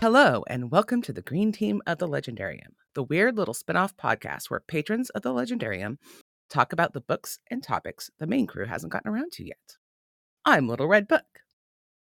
Hello, 0.00 0.42
and 0.46 0.70
welcome 0.70 1.02
to 1.02 1.12
the 1.12 1.20
Green 1.20 1.52
Team 1.52 1.82
of 1.86 1.98
the 1.98 2.08
Legendarium, 2.08 2.72
the 2.94 3.02
weird 3.02 3.36
little 3.36 3.52
spin 3.52 3.76
off 3.76 3.94
podcast 3.98 4.48
where 4.48 4.60
patrons 4.66 5.10
of 5.10 5.20
the 5.20 5.28
Legendarium 5.28 5.98
talk 6.48 6.72
about 6.72 6.94
the 6.94 7.02
books 7.02 7.38
and 7.50 7.62
topics 7.62 8.10
the 8.18 8.26
main 8.26 8.46
crew 8.46 8.64
hasn't 8.64 8.94
gotten 8.94 9.10
around 9.10 9.30
to 9.32 9.46
yet. 9.46 9.76
I'm 10.46 10.68
Little 10.68 10.86
Red 10.86 11.06
Book, 11.06 11.26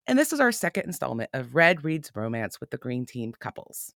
and 0.07 0.17
this 0.17 0.33
is 0.33 0.39
our 0.39 0.53
second 0.53 0.85
installment 0.85 1.31
of 1.33 1.57
Red 1.57 1.83
Reads 1.83 2.13
Romance 2.15 2.61
with 2.61 2.71
the 2.71 2.79
Green 2.79 3.05
Team 3.05 3.35
couples. 3.41 3.93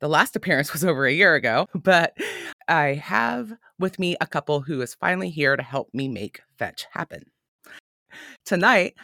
The 0.00 0.08
last 0.08 0.34
appearance 0.36 0.72
was 0.72 0.84
over 0.84 1.06
a 1.06 1.12
year 1.12 1.36
ago, 1.36 1.68
but 1.72 2.18
I 2.66 2.94
have 2.94 3.52
with 3.78 4.00
me 4.00 4.16
a 4.20 4.26
couple 4.26 4.62
who 4.62 4.82
is 4.82 4.96
finally 4.96 5.30
here 5.30 5.54
to 5.54 5.62
help 5.62 5.88
me 5.94 6.08
make 6.08 6.40
fetch 6.58 6.88
happen. 6.90 7.30
Tonight, 8.44 8.94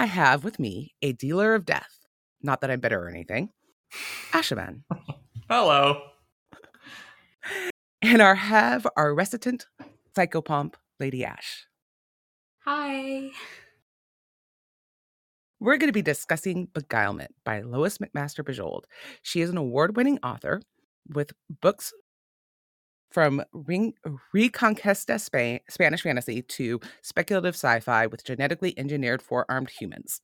I 0.00 0.06
have 0.06 0.42
with 0.42 0.58
me 0.58 0.94
a 1.00 1.12
dealer 1.12 1.54
of 1.54 1.64
death. 1.64 2.01
Not 2.42 2.60
that 2.60 2.70
I'm 2.70 2.80
bitter 2.80 3.02
or 3.02 3.08
anything. 3.08 3.50
Ashaman. 4.32 4.82
Hello. 5.48 6.02
And 8.00 8.20
our 8.20 8.34
have 8.34 8.86
our 8.96 9.14
recitant 9.14 9.66
psychopomp, 10.16 10.74
Lady 10.98 11.24
Ash. 11.24 11.66
Hi. 12.64 13.30
We're 15.60 15.76
going 15.76 15.88
to 15.88 15.92
be 15.92 16.02
discussing 16.02 16.66
Beguilement 16.74 17.28
by 17.44 17.60
Lois 17.60 17.98
McMaster 17.98 18.44
Bujold. 18.44 18.82
She 19.22 19.40
is 19.40 19.50
an 19.50 19.56
award 19.56 19.96
winning 19.96 20.18
author 20.22 20.60
with 21.08 21.32
books 21.60 21.92
from 23.12 23.44
Ring- 23.52 23.94
Reconquista 24.34 25.20
Spain, 25.20 25.60
Spanish 25.68 26.02
fantasy 26.02 26.42
to 26.42 26.80
speculative 27.02 27.54
sci 27.54 27.80
fi 27.80 28.06
with 28.06 28.24
genetically 28.24 28.76
engineered 28.78 29.22
four 29.22 29.46
armed 29.48 29.70
humans. 29.70 30.20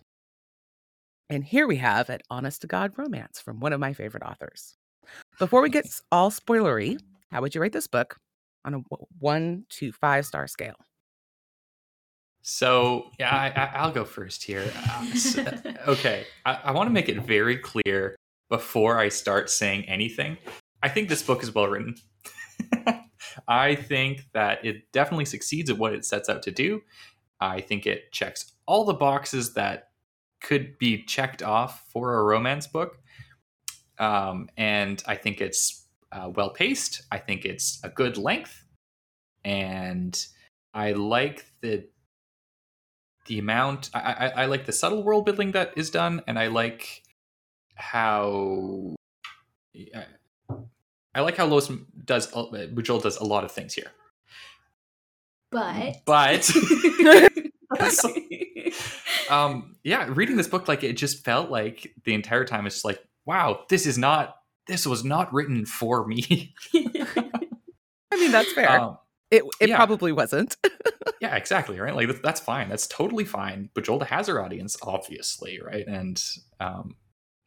And 1.31 1.45
here 1.45 1.67
we 1.67 1.77
have 1.77 2.09
an 2.09 2.21
honest 2.31 2.62
to 2.62 2.67
God 2.67 2.93
romance 2.97 3.41
from 3.41 3.61
one 3.61 3.73
of 3.73 3.81
my 3.81 3.93
favorite 3.93 4.23
authors. 4.23 4.77
Before 5.39 5.61
we 5.61 5.69
get 5.69 5.87
all 6.12 6.31
spoilery, 6.31 6.98
how 7.31 7.43
would 7.43 7.55
you 7.55 7.61
rate 7.61 7.73
this 7.73 7.87
book 7.87 8.17
on 8.65 8.75
a 8.75 8.79
one 9.19 9.65
to 9.71 9.93
five 9.93 10.25
star 10.25 10.47
scale? 10.47 10.77
So 12.41 13.11
yeah, 13.19 13.34
I, 13.34 13.49
I, 13.49 13.65
I'll 13.75 13.93
go 13.93 14.05
first 14.05 14.43
here. 14.43 14.71
Uh, 14.89 15.06
s- 15.12 15.39
okay, 15.89 16.25
I, 16.47 16.55
I 16.65 16.71
want 16.73 16.89
to 16.89 16.93
make 16.93 17.09
it 17.09 17.23
very 17.23 17.59
clear 17.59 18.17
before 18.49 18.99
I 18.99 19.11
start 19.11 19.51
saying 19.51 19.84
anything. 19.84 20.39
I 20.83 20.89
think 20.89 21.11
this 21.11 21.23
book 21.23 21.43
is 21.43 21.55
well 21.55 21.67
written. 21.69 21.97
I 23.49 23.75
think 23.75 24.25
that 24.33 24.65
it 24.65 24.91
definitely 24.93 25.27
succeeds 25.27 25.69
at 25.69 25.77
what 25.77 25.93
it 25.93 26.05
sets 26.06 26.29
out 26.29 26.43
to 26.45 26.51
do. 26.51 26.83
I 27.41 27.61
think 27.61 27.87
it 27.87 28.12
checks 28.12 28.53
all 28.67 28.84
the 28.84 28.95
boxes 28.95 29.55
that 29.55 29.88
could 30.41 30.78
be 30.78 31.03
checked 31.03 31.42
off 31.42 31.84
for 31.92 32.19
a 32.19 32.22
romance 32.22 32.67
book. 32.67 32.98
Um, 33.98 34.48
and 34.56 35.03
I 35.06 35.17
think 35.17 35.41
it's 35.41 35.86
uh, 36.12 36.31
well 36.34 36.50
paced. 36.50 37.03
I 37.11 37.19
think 37.19 37.44
it's 37.44 37.81
a 37.83 37.89
good 37.89 38.17
length. 38.17 38.64
And 39.44 40.19
I 40.75 40.92
like 40.92 41.47
the 41.61 41.89
the 43.27 43.39
amount 43.39 43.91
I, 43.94 44.00
I, 44.00 44.27
I 44.42 44.47
like 44.47 44.64
the 44.66 44.72
subtle 44.72 45.03
world 45.05 45.27
building 45.27 45.53
that 45.53 45.72
is 45.77 45.91
done 45.91 46.22
and 46.27 46.39
i 46.39 46.47
like 46.47 47.03
how 47.75 48.97
I, 49.77 50.05
I 51.14 51.20
like 51.20 51.36
how 51.36 51.47
Lois 51.47 51.70
does 52.05 52.34
uh, 52.34 52.47
Bujold 52.75 53.03
does 53.03 53.19
a 53.19 53.25
lot 53.25 53.44
of 53.44 53.53
things 53.53 53.75
here 53.75 53.92
But 55.50 56.00
but 56.06 56.50
um 59.31 59.77
yeah 59.85 60.07
reading 60.09 60.37
this 60.37 60.49
book 60.49 60.69
like 60.69 60.83
it 60.83 60.95
just 60.95 61.25
felt 61.25 61.51
like 61.51 61.93
the 62.05 62.15
entire 62.15 62.45
time 62.45 62.67
it's 62.67 62.77
just 62.77 62.85
like 62.85 63.01
wow 63.27 63.61
this 63.69 63.87
is 63.87 63.99
not 63.99 64.37
this 64.67 64.87
was 64.87 65.05
not 65.05 65.33
written 65.33 65.65
for 65.67 66.07
me 66.07 66.55
I 68.11 68.17
mean, 68.17 68.33
that's 68.33 68.53
fair. 68.53 68.81
um, 68.81 68.99
it 69.31 69.45
it 69.61 69.69
yeah. 69.69 69.77
probably 69.77 70.13
wasn't. 70.13 70.57
yeah 71.21 71.37
exactly 71.37 71.79
right 71.79 71.95
like 71.95 72.23
that's 72.23 72.41
fine 72.41 72.69
that's 72.69 72.87
totally 72.87 73.25
fine 73.25 73.71
Bujold 73.75 74.07
has 74.07 74.29
her 74.29 74.43
audience 74.43 74.77
obviously 74.83 75.61
right 75.61 75.87
and 75.87 76.23
um 76.61 76.97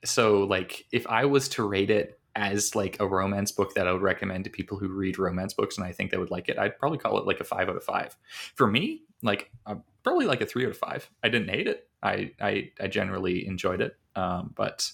so 0.04 0.44
like 0.44 0.86
if 0.92 1.08
i 1.08 1.26
was 1.26 1.48
to 1.50 1.64
rate 1.64 1.90
it 1.90 2.20
as 2.36 2.75
like 2.75 3.00
a 3.00 3.08
romance 3.08 3.52
book 3.52 3.74
that 3.74 3.88
i 3.88 3.92
would 3.92 4.02
recommend 4.02 4.44
to 4.44 4.50
people 4.50 4.78
who 4.78 4.88
read 4.88 5.18
romance 5.18 5.53
books 5.53 5.78
and 5.78 5.86
i 5.86 5.92
think 5.92 6.12
they 6.12 6.18
would 6.18 6.31
like 6.31 6.50
it 6.50 6.58
i'd 6.58 6.78
probably 6.78 6.97
call 6.97 7.18
it 7.18 7.25
like 7.25 7.40
a 7.40 7.44
five 7.44 7.69
out 7.69 7.75
of 7.75 7.84
five 7.84 8.16
for 8.56 8.68
me 8.68 9.02
like 9.22 9.52
uh, 9.66 9.75
probably 10.03 10.25
like 10.25 10.42
a 10.42 10.46
three 10.46 10.66
out 10.66 10.72
of 10.72 10.78
five 10.78 11.09
i 11.24 11.30
didn't 11.30 11.50
hate 11.50 11.68
it 11.68 11.90
i 12.02 12.31
i, 12.42 12.72
I 12.80 12.88
generally 12.88 13.46
enjoyed 13.46 13.81
it 13.81 13.96
um 14.16 14.53
but 14.56 14.90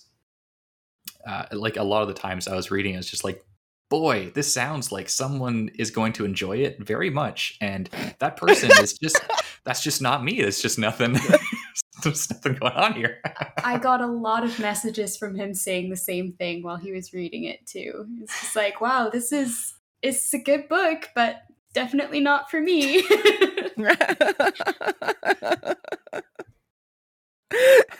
uh, 1.25 1.45
like 1.51 1.77
a 1.77 1.83
lot 1.83 2.01
of 2.01 2.07
the 2.07 2.13
times 2.13 2.47
i 2.47 2.55
was 2.55 2.71
reading 2.71 2.95
it's 2.95 3.09
just 3.09 3.23
like 3.23 3.43
boy, 3.89 4.31
this 4.33 4.53
sounds 4.53 4.91
like 4.91 5.09
someone 5.09 5.71
is 5.75 5.91
going 5.91 6.13
to 6.13 6.25
enjoy 6.25 6.57
it 6.57 6.79
very 6.85 7.09
much. 7.09 7.57
And 7.61 7.89
that 8.19 8.37
person 8.37 8.71
is 8.81 8.93
just, 8.93 9.19
that's 9.63 9.81
just 9.81 10.01
not 10.01 10.23
me. 10.23 10.41
There's 10.41 10.61
just 10.61 10.77
nothing, 10.77 11.15
there's 12.03 12.29
nothing 12.29 12.55
going 12.55 12.73
on 12.73 12.93
here. 12.93 13.19
I 13.63 13.77
got 13.77 14.01
a 14.01 14.07
lot 14.07 14.43
of 14.43 14.59
messages 14.59 15.17
from 15.17 15.35
him 15.35 15.53
saying 15.53 15.89
the 15.89 15.97
same 15.97 16.33
thing 16.33 16.63
while 16.63 16.77
he 16.77 16.91
was 16.91 17.13
reading 17.13 17.43
it 17.45 17.65
too. 17.65 18.07
It's 18.21 18.39
just 18.41 18.55
like, 18.55 18.81
wow, 18.81 19.09
this 19.09 19.31
is 19.31 19.73
it's 20.01 20.33
a 20.33 20.39
good 20.39 20.67
book, 20.69 21.09
but 21.15 21.43
definitely 21.73 22.19
not 22.19 22.49
for 22.49 22.61
me. 22.61 23.03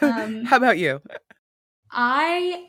Um, 0.01 0.45
How 0.45 0.57
about 0.57 0.77
you? 0.77 1.01
I 1.91 2.67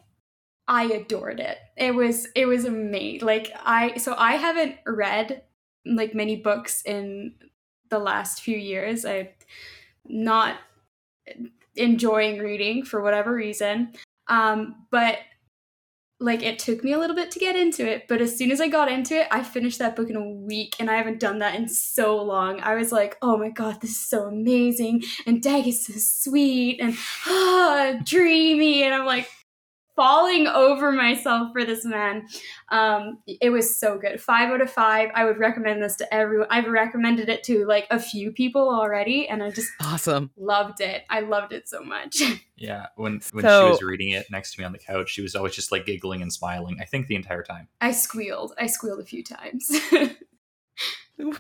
I 0.67 0.85
adored 0.85 1.41
it. 1.41 1.59
It 1.77 1.95
was 1.95 2.29
it 2.35 2.47
was 2.47 2.65
amazing. 2.65 3.27
Like 3.27 3.53
I 3.65 3.97
so 3.97 4.15
I 4.17 4.33
haven't 4.37 4.77
read 4.87 5.43
like 5.85 6.15
many 6.15 6.37
books 6.37 6.83
in 6.83 7.35
the 7.91 7.99
last 7.99 8.43
few 8.43 8.57
years. 8.57 9.05
I 9.05 9.31
not 10.07 10.57
enjoying 11.77 12.39
reading 12.39 12.85
for 12.85 13.03
whatever 13.03 13.33
reason. 13.33 13.93
Um 14.29 14.87
but 14.91 15.19
like 16.21 16.43
it 16.43 16.59
took 16.59 16.83
me 16.83 16.93
a 16.93 16.99
little 16.99 17.15
bit 17.15 17.31
to 17.31 17.39
get 17.39 17.55
into 17.55 17.89
it, 17.89 18.09
but 18.09 18.21
as 18.21 18.37
soon 18.37 18.51
as 18.51 18.61
I 18.61 18.67
got 18.69 18.91
into 18.91 19.15
it, 19.21 19.29
I 19.31 19.43
finished 19.45 19.79
that 19.79 19.95
book 19.95 20.11
in 20.11 20.17
a 20.17 20.29
week 20.29 20.75
and 20.81 20.91
I 20.91 20.97
haven't 20.97 21.21
done 21.21 21.39
that 21.39 21.55
in 21.55 21.69
so 21.69 22.21
long. 22.21 22.61
I 22.61 22.75
was 22.75 22.91
like, 22.91 23.17
"Oh 23.23 23.37
my 23.37 23.51
god, 23.51 23.81
this 23.81 23.91
is 23.91 24.09
so 24.09 24.25
amazing." 24.25 25.05
And 25.27 25.41
Dag 25.41 25.69
is 25.69 25.87
so 25.87 25.93
sweet 25.97 26.81
and 26.81 26.97
ah, 27.27 28.01
dreamy 28.05 28.83
and 28.83 28.95
I'm 28.95 29.07
like 29.07 29.29
falling 29.99 30.47
over 30.47 30.93
myself 30.93 31.49
for 31.53 31.65
this 31.65 31.85
man. 31.85 32.29
Um, 32.69 33.19
it 33.27 33.51
was 33.51 33.79
so 33.81 33.99
good. 33.99 34.21
Five 34.21 34.51
out 34.51 34.61
of 34.61 34.71
five. 34.71 35.11
I 35.13 35.25
would 35.25 35.39
recommend 35.39 35.83
this 35.83 35.97
to 35.97 36.15
everyone. 36.15 36.47
I've 36.51 36.69
recommended 36.69 37.29
it 37.29 37.43
to 37.45 37.67
like 37.67 37.89
a 37.91 37.99
few 37.99 38.31
people 38.31 38.69
already, 38.71 39.27
and 39.29 39.43
I 39.43 39.51
just 39.51 39.71
Awesome. 39.83 40.31
loved 40.37 40.81
it. 40.81 41.03
I 41.11 41.21
loved 41.21 41.53
it 41.53 41.69
so 41.69 41.83
much. 41.83 42.23
Yeah. 42.61 42.87
When, 42.97 43.21
when 43.31 43.45
So- 43.45 43.67
she 43.67 43.71
was 43.71 43.83
reading 43.83 44.09
it 44.11 44.27
next 44.33 44.55
to 44.55 44.61
me 44.61 44.65
on 44.65 44.73
the 44.73 44.81
couch, 44.81 45.11
she 45.11 45.23
was 45.23 45.37
always 45.37 45.55
just 45.55 45.71
like 45.71 45.87
giggling 45.87 46.23
and 46.23 46.33
smiling, 46.33 46.79
I 46.81 46.87
think 46.87 47.07
the 47.07 47.15
entire 47.15 47.45
time. 47.45 47.69
I 47.81 47.93
squealed. 47.93 48.53
I 48.59 48.67
squealed 48.67 48.99
a 48.99 49.05
few 49.05 49.23
times. 49.23 49.71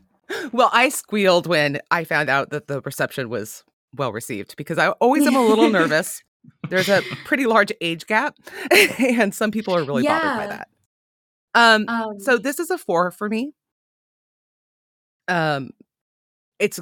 Well, 0.52 0.68
I 0.72 0.90
squealed 0.90 1.46
when 1.46 1.80
I 1.90 2.04
found 2.04 2.28
out 2.28 2.50
that 2.50 2.68
the 2.68 2.80
reception 2.82 3.30
was 3.30 3.64
well 3.96 4.12
received 4.12 4.56
because 4.56 4.76
I 4.78 4.90
always 4.90 5.26
am 5.26 5.34
a 5.34 5.40
little 5.44 5.70
nervous. 5.70 6.22
There's 6.68 6.88
a 6.88 7.02
pretty 7.24 7.46
large 7.46 7.72
age 7.80 8.06
gap, 8.06 8.36
and 8.98 9.34
some 9.34 9.50
people 9.50 9.74
are 9.74 9.84
really 9.84 10.02
bothered 10.04 10.36
by 10.36 10.46
that. 10.46 10.68
Um, 11.54 11.88
um, 11.88 12.20
so 12.20 12.38
this 12.38 12.58
is 12.58 12.70
a 12.70 12.78
four 12.78 13.10
for 13.10 13.28
me. 13.28 13.52
Um, 15.26 15.70
it's 16.58 16.80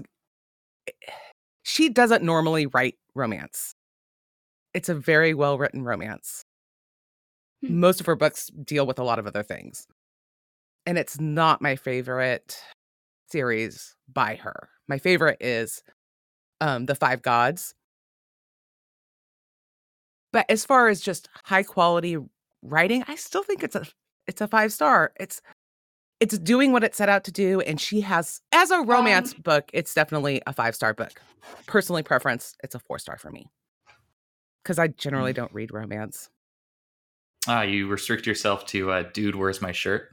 she 1.63 1.89
doesn't 1.89 2.23
normally 2.23 2.67
write 2.67 2.97
romance. 3.15 3.75
It's 4.75 4.89
a 4.89 4.95
very 4.95 5.35
well 5.35 5.59
written 5.59 5.83
romance. 5.83 6.45
Hmm. 7.65 7.81
Most 7.81 8.01
of 8.01 8.07
her 8.07 8.17
books 8.17 8.49
deal 8.49 8.87
with 8.87 8.99
a 8.99 9.05
lot 9.05 9.19
of 9.19 9.27
other 9.27 9.43
things, 9.43 9.87
and 10.85 10.99
it's 10.99 11.21
not 11.21 11.63
my 11.63 11.77
favorite 11.77 12.61
series 13.31 13.97
by 14.13 14.37
her. 14.37 14.69
My 14.89 14.99
favorite 14.99 15.39
is 15.41 15.83
um, 16.61 16.87
the 16.87 16.95
Five 16.95 17.23
Gods. 17.23 17.75
But 20.37 20.45
as 20.51 20.67
far 20.67 20.89
as 20.89 21.01
just 21.01 21.31
high 21.45 21.63
quality 21.63 22.19
writing, 22.61 23.03
I 23.09 23.15
still 23.17 23.43
think 23.43 23.63
it's 23.65 23.75
a 23.75 23.87
it's 24.27 24.43
a 24.43 24.47
five 24.47 24.71
star. 24.71 25.15
It's 25.19 25.41
it's 26.21 26.37
doing 26.39 26.73
what 26.73 26.85
it 26.85 26.95
set 26.95 27.09
out 27.09 27.25
to 27.25 27.33
do, 27.33 27.63
and 27.63 27.81
she 27.81 28.03
has 28.03 28.43
as 28.53 28.71
a 28.71 28.83
romance 28.83 29.33
Um, 29.33 29.41
book, 29.41 29.71
it's 29.73 29.95
definitely 29.95 30.43
a 30.47 30.53
five 30.53 30.75
star 30.75 30.93
book. 30.93 31.23
Personally, 31.67 32.03
preference, 32.03 32.55
it's 32.63 32.75
a 32.75 32.79
four 32.79 32.99
star 32.99 33.17
for 33.17 33.31
me 33.31 33.47
because 34.63 34.79
I 34.79 34.89
generally 34.89 35.33
don't 35.33 35.51
read 35.55 35.73
romance. 35.73 36.29
Ah, 37.49 37.63
you 37.63 37.89
restrict 37.89 38.27
yourself 38.27 38.67
to 38.67 38.91
uh, 38.91 39.05
dude, 39.15 39.37
where's 39.37 39.63
my 39.63 39.73
shirt? 39.73 40.11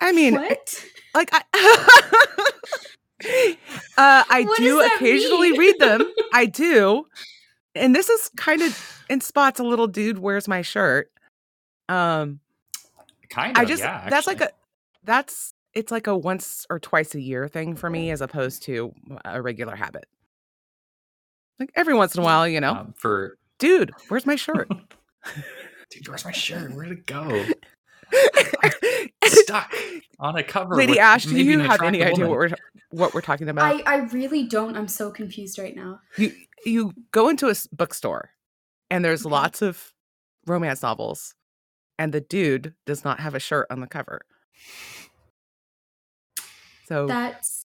I 0.00 0.12
mean, 0.12 0.34
what? 0.34 0.84
like 1.16 1.30
I, 1.32 1.42
uh, 3.98 4.24
I 4.30 4.42
What 4.46 4.56
do 4.58 4.80
occasionally 4.82 5.50
mean? 5.50 5.60
read 5.60 5.78
them. 5.80 6.04
I 6.32 6.46
do, 6.46 7.06
and 7.78 7.94
this 7.94 8.08
is 8.08 8.30
kind 8.36 8.62
of 8.62 9.04
in 9.08 9.20
spots 9.20 9.60
a 9.60 9.64
little 9.64 9.86
dude 9.86 10.18
wears 10.18 10.48
my 10.48 10.62
shirt. 10.62 11.10
Um 11.88 12.40
Kind 13.30 13.56
of. 13.56 13.62
I 13.62 13.64
just 13.66 13.82
yeah, 13.82 14.08
that's 14.08 14.26
like 14.26 14.40
a 14.40 14.50
that's 15.04 15.52
it's 15.74 15.92
like 15.92 16.06
a 16.06 16.16
once 16.16 16.66
or 16.70 16.78
twice 16.78 17.14
a 17.14 17.20
year 17.20 17.46
thing 17.46 17.76
for 17.76 17.90
me 17.90 18.10
as 18.10 18.20
opposed 18.20 18.62
to 18.64 18.92
a 19.24 19.40
regular 19.42 19.76
habit. 19.76 20.06
Like 21.58 21.70
every 21.74 21.94
once 21.94 22.14
in 22.14 22.22
a 22.22 22.24
while, 22.24 22.48
you 22.48 22.60
know, 22.60 22.72
um, 22.72 22.94
for 22.96 23.36
dude, 23.58 23.90
where's 24.08 24.26
my 24.26 24.36
shirt? 24.36 24.68
dude, 25.90 26.08
where's 26.08 26.24
my 26.24 26.32
shirt? 26.32 26.72
Where'd 26.72 26.92
it 26.92 27.06
go? 27.06 27.44
Stuck 29.24 29.74
on 30.18 30.36
a 30.36 30.42
cover. 30.42 30.76
Lady 30.76 30.92
with 30.92 31.00
Ash, 31.00 31.24
do 31.24 31.36
you 31.36 31.58
have 31.60 31.82
any 31.82 32.00
attractive 32.00 32.14
idea 32.14 32.28
what 32.28 32.38
we're 32.38 32.50
what 32.90 33.14
we're 33.14 33.20
talking 33.20 33.48
about? 33.48 33.64
I, 33.64 33.82
I 33.84 33.96
really 34.06 34.44
don't. 34.46 34.76
I'm 34.76 34.88
so 34.88 35.10
confused 35.10 35.58
right 35.58 35.76
now. 35.76 36.00
you 36.16 36.32
you 36.64 36.92
go 37.12 37.28
into 37.28 37.48
a 37.48 37.54
bookstore 37.72 38.30
and 38.90 39.04
there's 39.04 39.24
Okay. 39.24 39.32
lots 39.32 39.62
of 39.62 39.92
romance 40.46 40.82
novels 40.82 41.34
and 41.98 42.12
the 42.12 42.20
dude 42.20 42.74
does 42.86 43.04
not 43.04 43.20
have 43.20 43.34
a 43.34 43.40
shirt 43.40 43.66
on 43.70 43.80
the 43.80 43.86
cover. 43.86 44.22
So 46.86 47.06
That's 47.06 47.64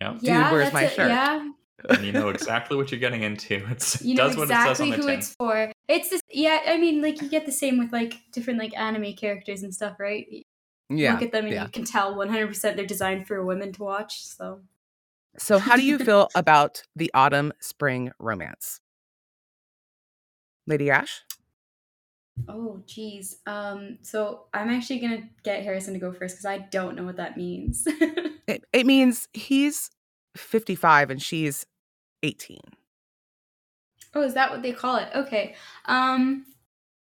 Yeah. 0.00 0.12
Dude, 0.12 0.22
yeah. 0.22 0.52
where's 0.52 0.72
my 0.72 0.84
it, 0.84 0.92
shirt? 0.92 1.08
Yeah, 1.08 1.48
And 1.88 2.04
you 2.04 2.12
know 2.12 2.28
exactly 2.28 2.76
what 2.76 2.90
you're 2.90 3.00
getting 3.00 3.22
into. 3.22 3.64
It's, 3.70 4.02
you 4.02 4.14
know 4.14 4.28
does 4.28 4.36
what 4.36 4.44
it 4.44 4.48
says 4.48 4.80
on 4.80 4.88
exactly 4.88 4.90
the 4.90 4.96
who 4.96 5.02
tin. 5.08 5.18
it's 5.18 5.34
for. 5.34 5.72
It's 5.88 6.10
just 6.10 6.22
yeah. 6.30 6.60
I 6.66 6.76
mean, 6.78 7.02
like 7.02 7.20
you 7.20 7.28
get 7.28 7.46
the 7.46 7.52
same 7.52 7.78
with 7.78 7.92
like 7.92 8.20
different 8.32 8.58
like 8.58 8.76
anime 8.78 9.14
characters 9.14 9.62
and 9.62 9.74
stuff, 9.74 9.98
right? 9.98 10.26
Yeah. 10.88 11.14
Look 11.14 11.22
at 11.22 11.32
them 11.32 11.46
and 11.46 11.54
yeah. 11.54 11.62
you 11.64 11.68
can 11.70 11.84
tell 11.84 12.14
100 12.14 12.46
percent 12.46 12.76
they're 12.76 12.86
designed 12.86 13.26
for 13.26 13.44
women 13.44 13.72
to 13.72 13.82
watch. 13.82 14.24
So 14.24 14.60
So 15.36 15.58
how 15.58 15.76
do 15.76 15.82
you 15.82 15.98
feel 15.98 16.28
about 16.34 16.82
the 16.94 17.10
autumn 17.14 17.52
spring 17.60 18.12
romance? 18.18 18.80
Lady 20.66 20.90
Ash? 20.90 21.22
oh 22.48 22.82
geez. 22.86 23.38
Um. 23.46 23.98
So 24.02 24.46
I'm 24.52 24.70
actually 24.70 25.00
gonna 25.00 25.28
get 25.42 25.62
Harrison 25.62 25.94
to 25.94 26.00
go 26.00 26.12
first 26.12 26.36
because 26.36 26.46
I 26.46 26.58
don't 26.58 26.96
know 26.96 27.04
what 27.04 27.16
that 27.16 27.36
means. 27.36 27.86
It, 28.46 28.62
it 28.74 28.84
means 28.84 29.26
he's 29.32 29.90
55 30.36 31.08
and 31.08 31.22
she's 31.22 31.64
18. 32.22 32.58
Oh, 34.14 34.20
is 34.20 34.34
that 34.34 34.50
what 34.50 34.60
they 34.60 34.72
call 34.72 34.96
it? 34.96 35.08
Okay. 35.14 35.54
Um 35.86 36.44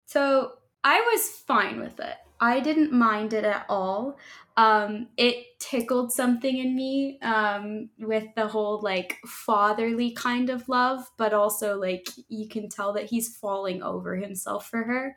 so 0.05 0.53
I 0.83 0.99
was 0.99 1.29
fine 1.29 1.79
with 1.79 1.97
it. 2.01 2.17
I 2.41 2.59
didn't 2.59 2.91
mind 2.93 3.33
it 3.33 3.43
at 3.43 3.65
all. 3.69 4.17
Um 4.57 5.07
it 5.17 5.59
tickled 5.59 6.11
something 6.11 6.57
in 6.57 6.75
me 6.75 7.19
um 7.21 7.89
with 7.99 8.25
the 8.35 8.47
whole 8.47 8.79
like 8.81 9.17
fatherly 9.25 10.11
kind 10.11 10.49
of 10.49 10.67
love, 10.69 11.09
but 11.17 11.33
also 11.33 11.77
like 11.79 12.07
you 12.29 12.47
can 12.47 12.69
tell 12.69 12.93
that 12.93 13.05
he's 13.09 13.35
falling 13.37 13.83
over 13.83 14.15
himself 14.15 14.69
for 14.69 14.83
her. 14.83 15.15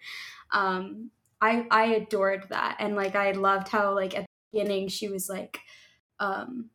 Um 0.52 1.10
I 1.40 1.66
I 1.70 1.84
adored 1.94 2.46
that 2.50 2.76
and 2.80 2.96
like 2.96 3.16
I 3.16 3.32
loved 3.32 3.68
how 3.68 3.94
like 3.94 4.16
at 4.16 4.22
the 4.22 4.58
beginning 4.58 4.88
she 4.88 5.08
was 5.08 5.28
like 5.28 5.60
um 6.20 6.70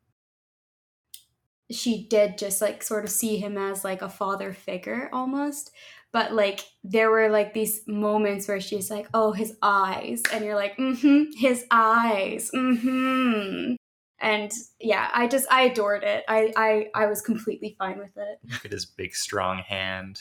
she 1.69 2.07
did 2.07 2.37
just 2.37 2.61
like 2.61 2.81
sort 2.81 3.03
of 3.03 3.09
see 3.11 3.37
him 3.37 3.57
as 3.57 3.83
like 3.83 4.01
a 4.01 4.09
father 4.09 4.53
figure 4.53 5.09
almost 5.11 5.71
but 6.17 6.33
like 6.33 6.61
there 6.83 7.11
were 7.11 7.29
like 7.29 7.53
these 7.53 7.81
moments 7.85 8.47
where 8.47 8.59
she's 8.59 8.89
like 8.89 9.07
oh 9.13 9.33
his 9.33 9.55
eyes 9.61 10.23
and 10.33 10.43
you're 10.43 10.55
like 10.55 10.75
mm-hmm 10.77 11.25
his 11.37 11.63
eyes 11.69 12.49
mm-hmm 12.55 13.75
and 14.19 14.51
yeah 14.79 15.11
i 15.13 15.27
just 15.27 15.45
i 15.51 15.65
adored 15.65 16.03
it 16.03 16.23
i 16.27 16.51
i, 16.57 16.87
I 16.95 17.05
was 17.05 17.21
completely 17.21 17.75
fine 17.77 17.99
with 17.99 18.09
Look 18.49 18.65
at 18.65 18.71
his 18.71 18.87
big, 18.87 19.13
strong 19.13 19.59
hand. 19.59 20.19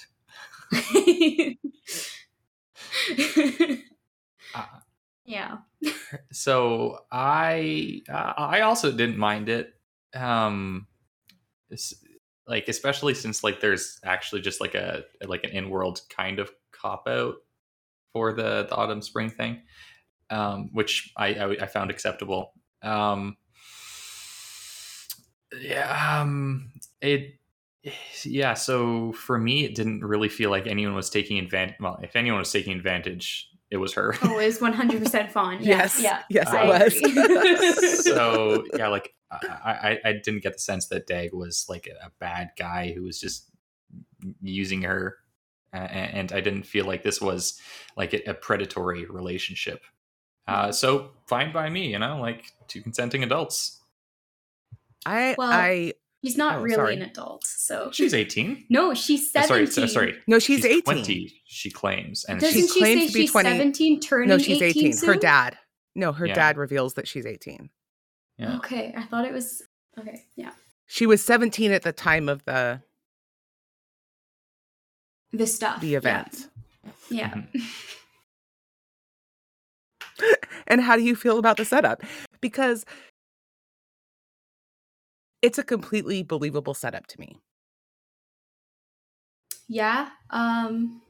Uh, 4.54 4.64
yeah 5.24 5.58
so 6.30 6.98
I 7.12 8.02
uh, 8.08 8.32
I 8.36 8.60
also 8.60 8.90
didn't 8.92 9.18
mind 9.18 9.48
it. 9.48 9.74
Um, 10.14 10.86
like 12.48 12.68
especially 12.68 13.14
since 13.14 13.42
like 13.42 13.60
there's 13.60 13.98
actually 14.04 14.40
just 14.40 14.60
like 14.60 14.74
a 14.74 15.04
like 15.26 15.44
an 15.44 15.50
in-world 15.50 16.00
kind 16.08 16.38
of 16.38 16.50
cop 16.72 17.06
out 17.08 17.34
for 18.12 18.32
the 18.32 18.66
the 18.68 18.74
autumn 18.76 19.02
spring 19.02 19.30
thing, 19.30 19.62
um, 20.30 20.70
which 20.72 21.12
I, 21.16 21.34
I 21.34 21.50
I 21.62 21.66
found 21.66 21.90
acceptable. 21.90 22.52
Um, 22.82 23.36
yeah, 25.60 26.20
um, 26.20 26.72
it 27.00 27.34
yeah. 28.24 28.54
So 28.54 29.12
for 29.12 29.38
me, 29.38 29.64
it 29.64 29.74
didn't 29.74 30.04
really 30.04 30.28
feel 30.28 30.50
like 30.50 30.66
anyone 30.66 30.94
was 30.94 31.10
taking 31.10 31.38
advantage. 31.38 31.76
Well, 31.80 31.98
if 32.02 32.16
anyone 32.16 32.38
was 32.40 32.52
taking 32.52 32.76
advantage, 32.76 33.48
it 33.70 33.76
was 33.76 33.92
her. 33.94 34.14
oh 34.22 34.38
it 34.38 34.46
was 34.46 34.58
100% 34.58 35.30
fun 35.30 35.58
yeah, 35.60 35.78
Yes. 35.78 36.00
yeah 36.02 36.22
Yes, 36.28 36.48
it 36.52 36.54
I 36.54 36.66
was. 36.66 38.04
so 38.04 38.64
yeah, 38.76 38.88
like 38.88 39.12
I, 39.30 39.98
I 40.04 40.08
I 40.08 40.12
didn't 40.12 40.42
get 40.42 40.52
the 40.54 40.58
sense 40.58 40.86
that 40.86 41.06
Dag 41.06 41.32
was 41.32 41.66
like 41.68 41.88
a 41.88 42.10
bad 42.20 42.50
guy 42.58 42.92
who 42.92 43.02
was 43.02 43.20
just 43.20 43.50
using 44.40 44.82
her, 44.82 45.16
uh, 45.74 45.78
and 45.78 46.32
I 46.32 46.40
didn't 46.40 46.62
feel 46.64 46.86
like 46.86 47.02
this 47.02 47.20
was 47.20 47.60
like 47.96 48.14
a, 48.14 48.30
a 48.30 48.34
predatory 48.34 49.04
relationship. 49.06 49.82
Uh, 50.46 50.70
so 50.70 51.10
fine 51.26 51.52
by 51.52 51.68
me, 51.68 51.88
you 51.90 51.98
know, 51.98 52.20
like 52.20 52.52
two 52.68 52.80
consenting 52.80 53.24
adults. 53.24 53.80
I 55.04 55.34
Well, 55.38 55.50
I 55.50 55.92
He's 56.22 56.36
not 56.36 56.56
Oh, 56.56 56.62
really 56.62 56.74
sorry. 56.74 56.94
an 56.96 57.02
adult, 57.02 57.46
so 57.46 57.90
She's 57.92 58.14
eighteen. 58.14 58.64
no, 58.68 58.94
she's 58.94 59.34
Uh, 59.34 59.42
seventeen. 59.42 59.70
sorry, 59.70 59.88
sorry. 59.88 60.14
no, 60.26 60.38
she's, 60.38 60.64
18. 60.64 60.82
twenty. 60.82 61.42
She 61.44 61.70
claims, 61.70 62.24
and 62.24 62.40
Doesn't 62.40 62.60
She 62.62 62.66
she, 62.68 62.80
claims 62.80 63.00
say 63.02 63.06
to 63.08 63.12
be 63.12 63.20
she's 63.22 63.30
20 63.32 63.48
seventeen, 63.50 64.00
turning 64.00 64.28
No, 64.28 64.38
she's 64.38 64.60
18? 64.62 64.86
18. 64.92 65.06
Her 65.06 65.14
dad. 65.14 65.58
No, 65.94 66.12
her 66.12 66.26
Yeah. 66.26 66.34
dad 66.34 66.56
reveals 66.56 66.94
that 66.94 67.06
she's 67.06 67.26
18. 67.26 67.70
Yeah. 68.38 68.56
Okay, 68.58 68.94
I 68.96 69.02
thought 69.04 69.24
it 69.24 69.32
was 69.32 69.62
okay. 69.98 70.24
Yeah, 70.36 70.52
She 70.86 71.06
was 71.06 71.22
17 71.24 71.72
at 71.72 71.82
the 71.82 71.92
time 71.92 72.28
of 72.28 72.44
the 72.44 72.82
the 75.32 75.46
stuff. 75.46 75.80
the 75.80 75.94
event. 75.94 76.48
Yeah. 77.10 77.30
Mhm. 77.34 77.62
and 80.66 80.80
how 80.80 80.96
do 80.96 81.02
you 81.02 81.14
feel 81.16 81.38
about 81.38 81.56
the 81.56 81.64
setup? 81.64 82.02
Because 82.40 82.84
it's 85.42 85.58
a 85.58 85.62
completely 85.64 86.22
believable 86.22 86.74
setup 86.74 87.06
to 87.08 87.20
me. 87.20 87.40
yeah. 89.68 90.10
Um, 90.30 91.02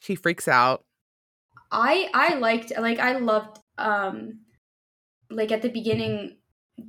She 0.00 0.14
freaks 0.16 0.48
out. 0.48 0.84
I 1.70 2.10
I 2.14 2.34
liked 2.34 2.72
like 2.78 2.98
I 2.98 3.18
loved 3.18 3.58
um, 3.78 4.40
like 5.30 5.52
at 5.52 5.62
the 5.62 5.68
beginning. 5.70 6.36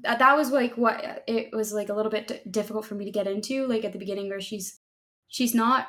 That 0.04 0.20
that 0.20 0.36
was 0.36 0.52
like 0.52 0.78
what 0.78 1.24
it 1.28 1.56
was 1.56 1.74
like 1.74 1.90
a 1.90 1.94
little 1.94 2.12
bit 2.12 2.28
d- 2.28 2.40
difficult 2.50 2.86
for 2.86 2.96
me 2.96 3.06
to 3.06 3.12
get 3.12 3.28
into. 3.28 3.68
Like 3.68 3.86
at 3.86 3.94
the 3.94 4.00
beginning, 4.00 4.30
where 4.30 4.42
she's 4.42 4.80
she's 5.28 5.56
not 5.56 5.88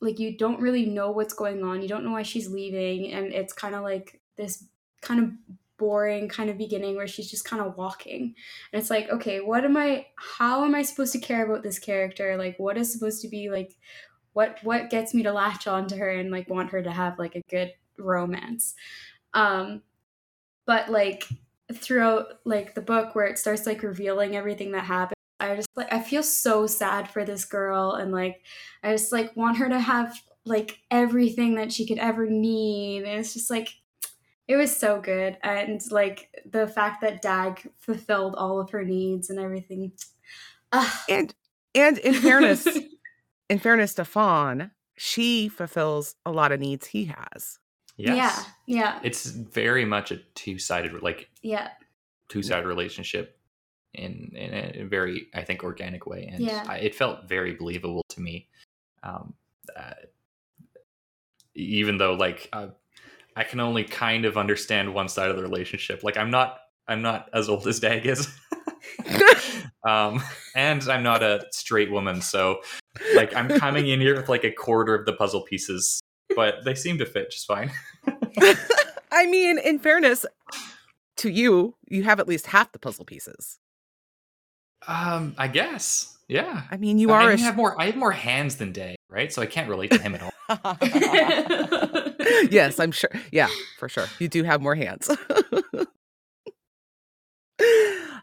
like 0.00 0.18
you 0.18 0.36
don't 0.36 0.60
really 0.60 0.86
know 0.86 1.10
what's 1.10 1.34
going 1.34 1.62
on. 1.64 1.82
You 1.82 1.88
don't 1.88 2.04
know 2.04 2.12
why 2.12 2.22
she's 2.22 2.48
leaving, 2.48 3.12
and 3.12 3.32
it's 3.32 3.52
kind 3.52 3.74
of 3.74 3.82
like 3.82 4.20
this 4.36 4.64
kind 5.00 5.20
of 5.20 5.30
boring 5.76 6.28
kind 6.28 6.50
of 6.50 6.58
beginning 6.58 6.94
where 6.94 7.08
she's 7.08 7.30
just 7.30 7.44
kind 7.44 7.60
of 7.60 7.76
walking 7.76 8.34
and 8.72 8.80
it's 8.80 8.90
like 8.90 9.08
okay 9.10 9.40
what 9.40 9.64
am 9.64 9.76
i 9.76 10.06
how 10.16 10.64
am 10.64 10.74
i 10.74 10.82
supposed 10.82 11.12
to 11.12 11.18
care 11.18 11.44
about 11.44 11.64
this 11.64 11.80
character 11.80 12.36
like 12.36 12.56
what 12.58 12.78
is 12.78 12.92
supposed 12.92 13.20
to 13.20 13.28
be 13.28 13.50
like 13.50 13.76
what 14.34 14.58
what 14.62 14.88
gets 14.88 15.12
me 15.12 15.22
to 15.22 15.32
latch 15.32 15.66
on 15.66 15.88
to 15.88 15.96
her 15.96 16.10
and 16.10 16.30
like 16.30 16.48
want 16.48 16.70
her 16.70 16.82
to 16.82 16.92
have 16.92 17.18
like 17.18 17.34
a 17.34 17.42
good 17.50 17.72
romance 17.98 18.74
um 19.34 19.82
but 20.64 20.88
like 20.90 21.28
throughout 21.72 22.40
like 22.44 22.74
the 22.74 22.80
book 22.80 23.14
where 23.14 23.26
it 23.26 23.38
starts 23.38 23.66
like 23.66 23.82
revealing 23.82 24.36
everything 24.36 24.72
that 24.72 24.84
happened 24.84 25.14
i 25.40 25.56
just 25.56 25.68
like 25.76 25.92
i 25.92 26.00
feel 26.00 26.22
so 26.22 26.66
sad 26.66 27.08
for 27.08 27.24
this 27.24 27.44
girl 27.44 27.92
and 27.92 28.12
like 28.12 28.42
i 28.82 28.92
just 28.92 29.12
like 29.12 29.34
want 29.36 29.56
her 29.56 29.68
to 29.68 29.80
have 29.80 30.20
like 30.44 30.80
everything 30.90 31.54
that 31.54 31.72
she 31.72 31.86
could 31.86 31.98
ever 31.98 32.26
need 32.26 33.04
and 33.04 33.18
it's 33.18 33.32
just 33.32 33.50
like 33.50 33.74
it 34.46 34.56
was 34.56 34.76
so 34.76 35.00
good 35.00 35.38
and 35.42 35.80
like 35.90 36.28
the 36.50 36.66
fact 36.66 37.00
that 37.00 37.22
dag 37.22 37.66
fulfilled 37.78 38.34
all 38.36 38.60
of 38.60 38.70
her 38.70 38.84
needs 38.84 39.30
and 39.30 39.38
everything 39.40 39.90
Ah. 40.74 41.04
And 41.08 41.32
and 41.74 41.98
in 41.98 42.14
fairness, 42.14 42.66
in 43.48 43.58
fairness 43.60 43.94
to 43.94 44.04
Fawn, 44.04 44.72
she 44.96 45.48
fulfills 45.48 46.16
a 46.26 46.32
lot 46.32 46.50
of 46.50 46.58
needs 46.58 46.88
he 46.88 47.04
has. 47.04 47.60
Yes. 47.96 48.16
yeah 48.16 48.44
yeah 48.66 49.00
It's 49.02 49.26
very 49.26 49.84
much 49.84 50.10
a 50.10 50.16
two-sided, 50.34 51.02
like 51.02 51.28
yeah 51.42 51.68
two-sided 52.28 52.66
relationship 52.66 53.38
in 53.94 54.32
in 54.34 54.82
a 54.82 54.84
very 54.84 55.28
I 55.34 55.42
think 55.42 55.62
organic 55.62 56.06
way, 56.06 56.28
and 56.32 56.44
Yeah. 56.44 56.64
I, 56.68 56.78
it 56.78 56.94
felt 56.94 57.28
very 57.28 57.54
believable 57.54 58.04
to 58.10 58.20
me. 58.20 58.48
Um, 59.02 59.34
uh, 59.76 59.92
even 61.54 61.98
though 61.98 62.14
like 62.14 62.48
uh, 62.52 62.68
I 63.36 63.44
can 63.44 63.60
only 63.60 63.84
kind 63.84 64.24
of 64.24 64.36
understand 64.36 64.92
one 64.94 65.08
side 65.08 65.30
of 65.30 65.36
the 65.36 65.42
relationship. 65.42 66.02
Like 66.02 66.16
I'm 66.16 66.30
not 66.30 66.58
I'm 66.88 67.02
not 67.02 67.28
as 67.32 67.48
old 67.48 67.66
as 67.66 67.80
Dag 67.80 68.06
is. 68.06 68.28
um, 69.88 70.22
and 70.54 70.82
I'm 70.88 71.02
not 71.02 71.22
a 71.22 71.46
straight 71.52 71.90
woman, 71.90 72.20
so 72.20 72.60
like 73.14 73.34
I'm 73.34 73.48
coming 73.48 73.88
in 73.88 74.00
here 74.00 74.16
with 74.16 74.28
like 74.28 74.44
a 74.44 74.50
quarter 74.50 74.94
of 74.94 75.06
the 75.06 75.12
puzzle 75.12 75.42
pieces 75.42 76.00
but 76.34 76.64
they 76.64 76.74
seem 76.74 76.98
to 76.98 77.06
fit 77.06 77.30
just 77.30 77.46
fine. 77.46 77.70
I 79.12 79.26
mean, 79.26 79.58
in 79.58 79.78
fairness 79.78 80.26
to 81.18 81.30
you, 81.30 81.74
you 81.88 82.02
have 82.02 82.20
at 82.20 82.28
least 82.28 82.46
half 82.46 82.72
the 82.72 82.78
puzzle 82.78 83.04
pieces. 83.04 83.58
Um, 84.86 85.34
I 85.38 85.48
guess. 85.48 86.18
Yeah. 86.28 86.62
I 86.70 86.76
mean, 86.76 86.98
you 86.98 87.10
I 87.10 87.14
are 87.14 87.30
mean, 87.30 87.38
a 87.38 87.42
I 87.42 87.44
have 87.44 87.56
more. 87.56 87.80
I 87.80 87.86
have 87.86 87.96
more 87.96 88.12
hands 88.12 88.56
than 88.56 88.72
Dag, 88.72 88.96
right? 89.08 89.32
So 89.32 89.42
I 89.42 89.46
can't 89.46 89.68
relate 89.68 89.90
to 89.92 89.98
him 89.98 90.14
at 90.14 90.22
all. 90.22 90.30
yes, 92.50 92.80
I'm 92.80 92.92
sure. 92.92 93.10
Yeah, 93.30 93.48
for 93.78 93.88
sure. 93.88 94.06
You 94.18 94.28
do 94.28 94.42
have 94.42 94.60
more 94.60 94.74
hands. 94.74 95.08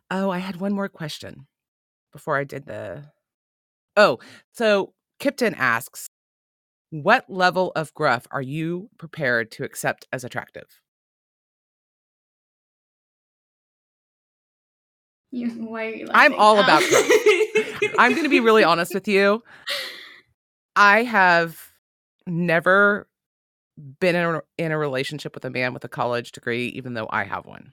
oh, 0.09 0.29
I 0.29 0.39
had 0.39 0.57
one 0.57 0.73
more 0.73 0.89
question 0.89 1.47
before 2.11 2.37
I 2.37 2.43
did 2.43 2.65
the. 2.65 3.05
Oh, 3.95 4.19
so 4.53 4.93
Kipton 5.19 5.55
asks, 5.57 6.07
what 6.91 7.29
level 7.29 7.71
of 7.75 7.93
gruff 7.93 8.27
are 8.31 8.41
you 8.41 8.89
prepared 8.97 9.49
to 9.51 9.63
accept 9.63 10.07
as 10.11 10.23
attractive? 10.23 10.81
You, 15.31 15.49
why 15.49 15.85
are 15.85 15.89
you 15.89 16.07
I'm 16.11 16.35
all 16.35 16.57
uh, 16.57 16.63
about 16.63 16.83
gruff. 16.87 17.05
I'm 17.97 18.11
going 18.11 18.23
to 18.23 18.29
be 18.29 18.41
really 18.41 18.65
honest 18.65 18.93
with 18.93 19.07
you. 19.07 19.41
I 20.75 21.03
have 21.03 21.57
never 22.27 23.07
been 23.99 24.15
in 24.15 24.35
a, 24.35 24.41
in 24.57 24.71
a 24.73 24.77
relationship 24.77 25.33
with 25.33 25.45
a 25.45 25.49
man 25.49 25.73
with 25.73 25.85
a 25.85 25.89
college 25.89 26.33
degree, 26.33 26.67
even 26.67 26.93
though 26.93 27.07
I 27.09 27.23
have 27.23 27.45
one. 27.45 27.71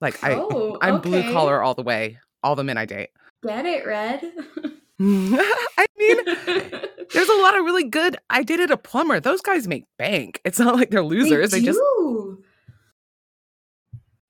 Like 0.00 0.22
I, 0.24 0.34
Oh, 0.34 0.78
I'm 0.80 1.00
blue 1.00 1.30
collar 1.32 1.62
all 1.62 1.74
the 1.74 1.82
way. 1.82 2.18
All 2.42 2.56
the 2.56 2.64
men 2.64 2.76
I 2.76 2.86
date. 2.86 3.10
Get 3.46 3.66
it, 3.66 3.86
Red? 3.86 4.32
I 5.00 5.86
mean, 5.96 6.18
there's 7.12 7.28
a 7.28 7.36
lot 7.36 7.58
of 7.58 7.64
really 7.64 7.84
good. 7.84 8.16
I 8.28 8.42
did 8.42 8.56
dated 8.58 8.70
a 8.70 8.76
plumber. 8.76 9.20
Those 9.20 9.40
guys 9.40 9.66
make 9.68 9.84
bank. 9.98 10.40
It's 10.44 10.58
not 10.58 10.76
like 10.76 10.90
they're 10.90 11.04
losers. 11.04 11.50
They, 11.50 11.62
just, 11.62 11.78
do. 11.78 12.42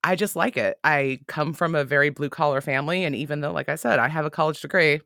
I 0.05 0.17
just 0.17 0.37
like 0.37 0.57
it. 0.57 0.79
I 0.85 1.21
come 1.27 1.53
from 1.53 1.75
a 1.75 1.85
very 1.85 2.11
blue 2.11 2.31
collar 2.31 2.61
family, 2.61 3.05
and 3.05 3.15
even 3.15 3.41
though, 3.41 3.53
like 3.53 3.69
I 3.69 3.77
said, 3.77 3.99
I 3.99 4.09
have 4.09 4.25
a 4.25 4.31
college 4.31 4.61
degree, 4.61 5.01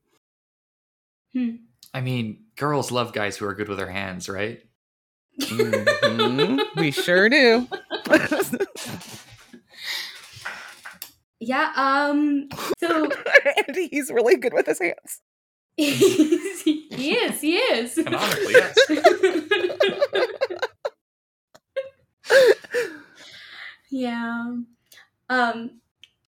I 1.36 2.00
mean, 2.00 2.44
girls 2.56 2.92
love 2.92 3.12
guys 3.12 3.36
who 3.36 3.46
are 3.46 3.54
good 3.54 3.68
with 3.68 3.78
their 3.78 3.90
hands, 3.90 4.28
right? 4.28 4.62
Mhm, 5.40 6.60
we 6.76 6.90
sure 6.90 7.28
do. 7.28 7.66
Yeah. 11.40 11.72
Um. 11.76 12.48
So 12.78 13.10
and 13.66 13.76
he's 13.76 14.10
really 14.10 14.36
good 14.36 14.54
with 14.54 14.66
his 14.66 14.78
hands. 14.78 15.20
he 15.76 17.16
is. 17.16 17.40
He 17.40 17.56
is. 17.56 17.94
Canonically, 17.94 18.54
yes. 18.54 18.76
yeah. 23.90 24.54
Um. 25.28 25.80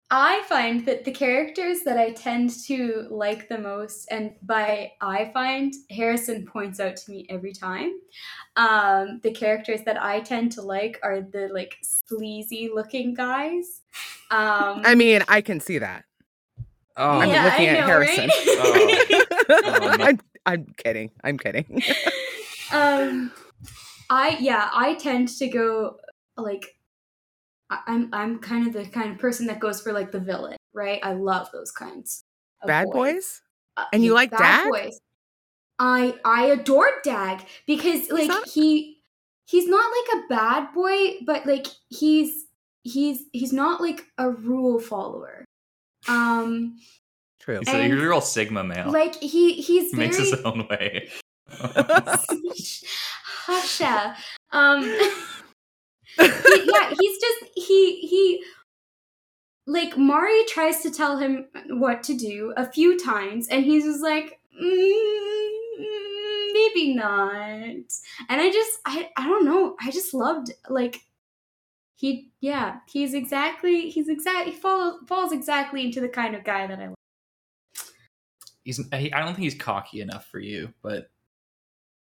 I 0.10 0.42
find 0.48 0.86
that 0.86 1.04
the 1.04 1.12
characters 1.12 1.82
that 1.84 1.98
I 1.98 2.12
tend 2.12 2.52
to 2.68 3.08
like 3.10 3.50
the 3.50 3.58
most, 3.58 4.08
and 4.10 4.32
by 4.42 4.94
I 5.02 5.32
find, 5.34 5.74
Harrison 5.92 6.46
points 6.46 6.80
out 6.80 6.96
to 6.96 7.12
me 7.12 7.28
every 7.30 7.52
time. 7.52 7.92
Um, 8.56 9.20
the 9.22 9.32
characters 9.32 9.82
that 9.84 10.02
I 10.02 10.22
tend 10.22 10.54
to 10.54 10.62
like 10.62 10.98
are 11.04 11.20
the 11.20 11.50
like 11.54 11.76
sleazy 11.84 12.70
looking 12.74 13.14
guys. 13.14 13.82
Um, 14.30 14.82
I 14.84 14.96
mean, 14.96 15.24
I 15.30 15.40
can 15.40 15.62
see 15.62 15.78
that. 15.78 16.04
Oh, 16.98 17.20
I'm 17.20 17.30
yeah, 17.30 17.46
looking 17.46 17.70
I 17.70 17.72
at 17.74 17.80
know, 17.82 17.86
Harrison. 17.86 18.28
right? 18.30 19.26
Oh, 19.50 19.96
no. 19.98 20.04
I'm 20.04 20.20
I'm 20.46 20.74
kidding. 20.78 21.12
I'm 21.24 21.38
kidding. 21.38 21.82
um 22.74 23.32
i 24.10 24.38
yeah 24.42 24.70
i 24.74 24.94
tend 24.96 25.30
to 25.30 25.48
go 25.48 25.96
like 26.36 26.66
I- 27.70 27.80
i'm 27.88 28.10
i'm 28.14 28.40
kind 28.40 28.68
of 28.68 28.74
the 28.74 28.86
kind 28.86 29.10
of 29.12 29.20
person 29.20 29.48
that 29.48 29.60
goes 29.62 29.82
for 29.82 29.94
like 29.94 30.12
the 30.12 30.20
villain 30.20 30.58
right 30.74 31.00
i 31.04 31.14
love 31.14 31.50
those 31.54 31.72
kinds 31.72 32.24
of 32.62 32.68
Bad 32.68 32.88
boys? 32.92 33.42
Uh, 33.78 33.86
And 33.94 34.04
you 34.04 34.14
like 34.14 34.32
bad 34.32 34.64
Dag? 34.64 34.70
boys 34.72 35.00
i 35.80 36.16
i 36.26 36.46
adored 36.48 37.02
dag 37.04 37.46
because 37.68 38.10
like 38.10 38.28
not- 38.28 38.48
he 38.50 38.98
he's 39.46 39.68
not 39.68 39.90
like 39.90 40.24
a 40.24 40.28
bad 40.28 40.74
boy 40.74 41.20
but 41.26 41.46
like 41.46 41.68
he's 41.90 42.46
he's 42.84 43.24
he's 43.32 43.54
not 43.54 43.80
like 43.80 44.06
a 44.18 44.30
rule 44.30 44.80
follower 44.80 45.46
um 46.08 46.78
True. 47.40 47.60
He's 47.60 47.70
a 47.70 47.78
And- 47.78 47.94
real 47.94 48.20
Sigma 48.22 48.64
male. 48.64 48.92
like 48.92 49.16
he 49.16 49.54
he's 49.54 49.92
he 49.92 49.96
very 49.96 50.08
makes 50.08 50.18
his 50.18 50.34
own 50.42 50.68
way. 50.70 51.10
Husha. 53.46 54.16
Um 54.52 54.84
he- 56.20 56.72
yeah, 56.74 56.94
he's 57.00 57.20
just 57.22 57.46
he 57.56 58.02
he 58.08 58.44
like 59.66 59.98
Mari 59.98 60.44
tries 60.48 60.82
to 60.82 60.92
tell 60.92 61.18
him 61.18 61.46
what 61.70 62.04
to 62.04 62.14
do 62.18 62.54
a 62.58 62.66
few 62.72 62.98
times 62.98 63.48
and 63.50 63.64
he's 63.64 63.84
just 63.84 64.02
like 64.02 64.40
mm, 64.62 65.50
maybe 66.54 66.94
not. 66.96 67.50
And 68.30 68.42
I 68.42 68.50
just 68.52 68.80
I 68.86 69.10
I 69.18 69.28
don't 69.28 69.46
know. 69.46 69.76
I 69.82 69.92
just 69.92 70.14
loved 70.14 70.52
like 70.70 71.02
he 71.98 72.32
yeah, 72.40 72.78
he's 72.88 73.14
exactly 73.14 73.90
he's 73.90 74.08
exact 74.08 74.48
he 74.48 74.56
follows 74.56 75.00
falls 75.08 75.32
exactly 75.34 75.84
into 75.84 76.00
the 76.00 76.08
kind 76.08 76.36
of 76.36 76.44
guy 76.44 76.66
that 76.68 76.80
I 76.80 76.88
like. 76.88 76.96
he's. 78.64 78.80
I 78.94 79.10
I 79.14 79.20
don't 79.20 79.34
think 79.36 79.40
he's 79.44 79.56
cocky 79.56 80.02
enough 80.02 80.28
for 80.28 80.40
you, 80.40 80.74
but 80.82 81.10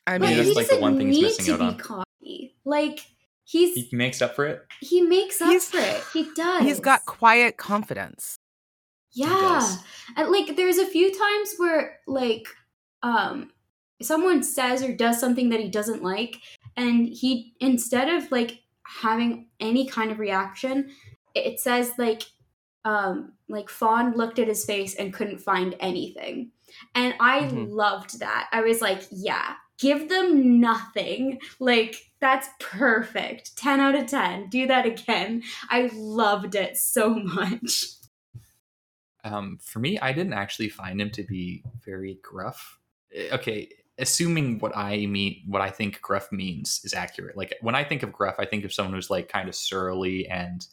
I 0.07 0.19
mean, 0.19 0.31
mean, 0.37 0.45
that's 0.45 0.57
like 0.57 0.69
the 0.69 0.79
one 0.81 0.97
thing 0.99 1.11
he's 1.13 1.39
missing 1.39 1.55
out 1.55 1.59
be 1.61 1.65
on. 1.67 1.79
cocky. 1.79 2.55
Like 2.65 3.01
he's 3.45 3.75
he 3.75 3.89
makes 3.97 4.21
up 4.23 4.37
for 4.37 4.47
it. 4.47 4.67
he 4.81 5.01
makes 5.03 5.41
up 5.41 5.49
He's- 5.49 5.71
for 5.71 5.79
it. 5.79 6.03
He 6.13 6.29
does. 6.35 6.63
he's 6.67 6.81
got 6.81 7.05
quiet 7.07 7.57
confidence. 7.57 8.37
yeah. 9.13 9.77
And 10.17 10.31
like 10.31 10.57
there's 10.57 10.79
a 10.79 10.87
few 10.87 11.11
times 11.17 11.55
where 11.57 11.99
like 12.07 12.47
um 13.03 13.51
someone 14.03 14.43
says 14.43 14.83
or 14.83 14.95
does 14.95 15.19
something 15.19 15.49
that 15.51 15.61
he 15.61 15.69
doesn't 15.69 16.03
like 16.03 16.37
and 16.77 17.07
he 17.09 17.55
instead 17.61 18.09
of 18.09 18.31
like 18.31 18.61
having 19.00 19.49
any 19.61 19.87
kind 19.87 20.11
of 20.11 20.18
reaction, 20.18 20.90
it 21.35 21.61
says 21.61 21.92
like 21.99 22.23
um 22.85 23.32
like 23.49 23.68
Fawn 23.68 24.16
looked 24.16 24.38
at 24.38 24.49
his 24.49 24.64
face 24.64 24.94
and 24.97 25.12
couldn't 25.12 25.38
find 25.38 25.75
anything. 25.80 26.50
And 26.94 27.14
I 27.20 27.40
Mhm. 27.40 27.70
loved 27.70 28.18
that. 28.20 28.49
I 28.52 28.62
was 28.62 28.80
like, 28.80 29.02
yeah, 29.11 29.54
give 29.78 30.09
them 30.09 30.61
nothing. 30.61 31.40
Like 31.59 31.97
that's 32.20 32.49
perfect. 32.59 33.56
10 33.56 33.80
out 33.80 33.94
of 33.94 34.06
10. 34.06 34.49
Do 34.50 34.66
that 34.66 34.87
again. 34.87 35.42
I 35.68 35.90
loved 35.94 36.54
it 36.54 36.76
so 36.76 37.14
much. 37.14 37.85
Um, 39.25 39.59
for 39.62 39.78
me, 39.80 39.99
I 39.99 40.12
didn't 40.12 40.32
actually 40.32 40.68
find 40.70 41.00
him 41.00 41.11
to 41.11 41.23
be 41.23 41.62
very 41.85 42.18
gruff. 42.23 42.78
Eh, 43.14 43.28
Okay, 43.35 43.68
assuming 44.00 44.59
what 44.59 44.76
I 44.76 45.07
mean, 45.07 45.42
what 45.47 45.62
I 45.62 45.71
think 45.71 46.00
gruff 46.00 46.33
means 46.33 46.80
is 46.85 46.95
accurate. 46.95 47.37
Like 47.37 47.54
when 47.61 47.75
I 47.75 47.85
think 47.85 48.02
of 48.02 48.12
gruff, 48.12 48.37
I 48.38 48.45
think 48.47 48.64
of 48.64 48.73
someone 48.73 48.95
who's 48.95 49.11
like 49.11 49.28
kind 49.28 49.49
of 49.49 49.54
surly 49.54 50.26
and 50.28 50.66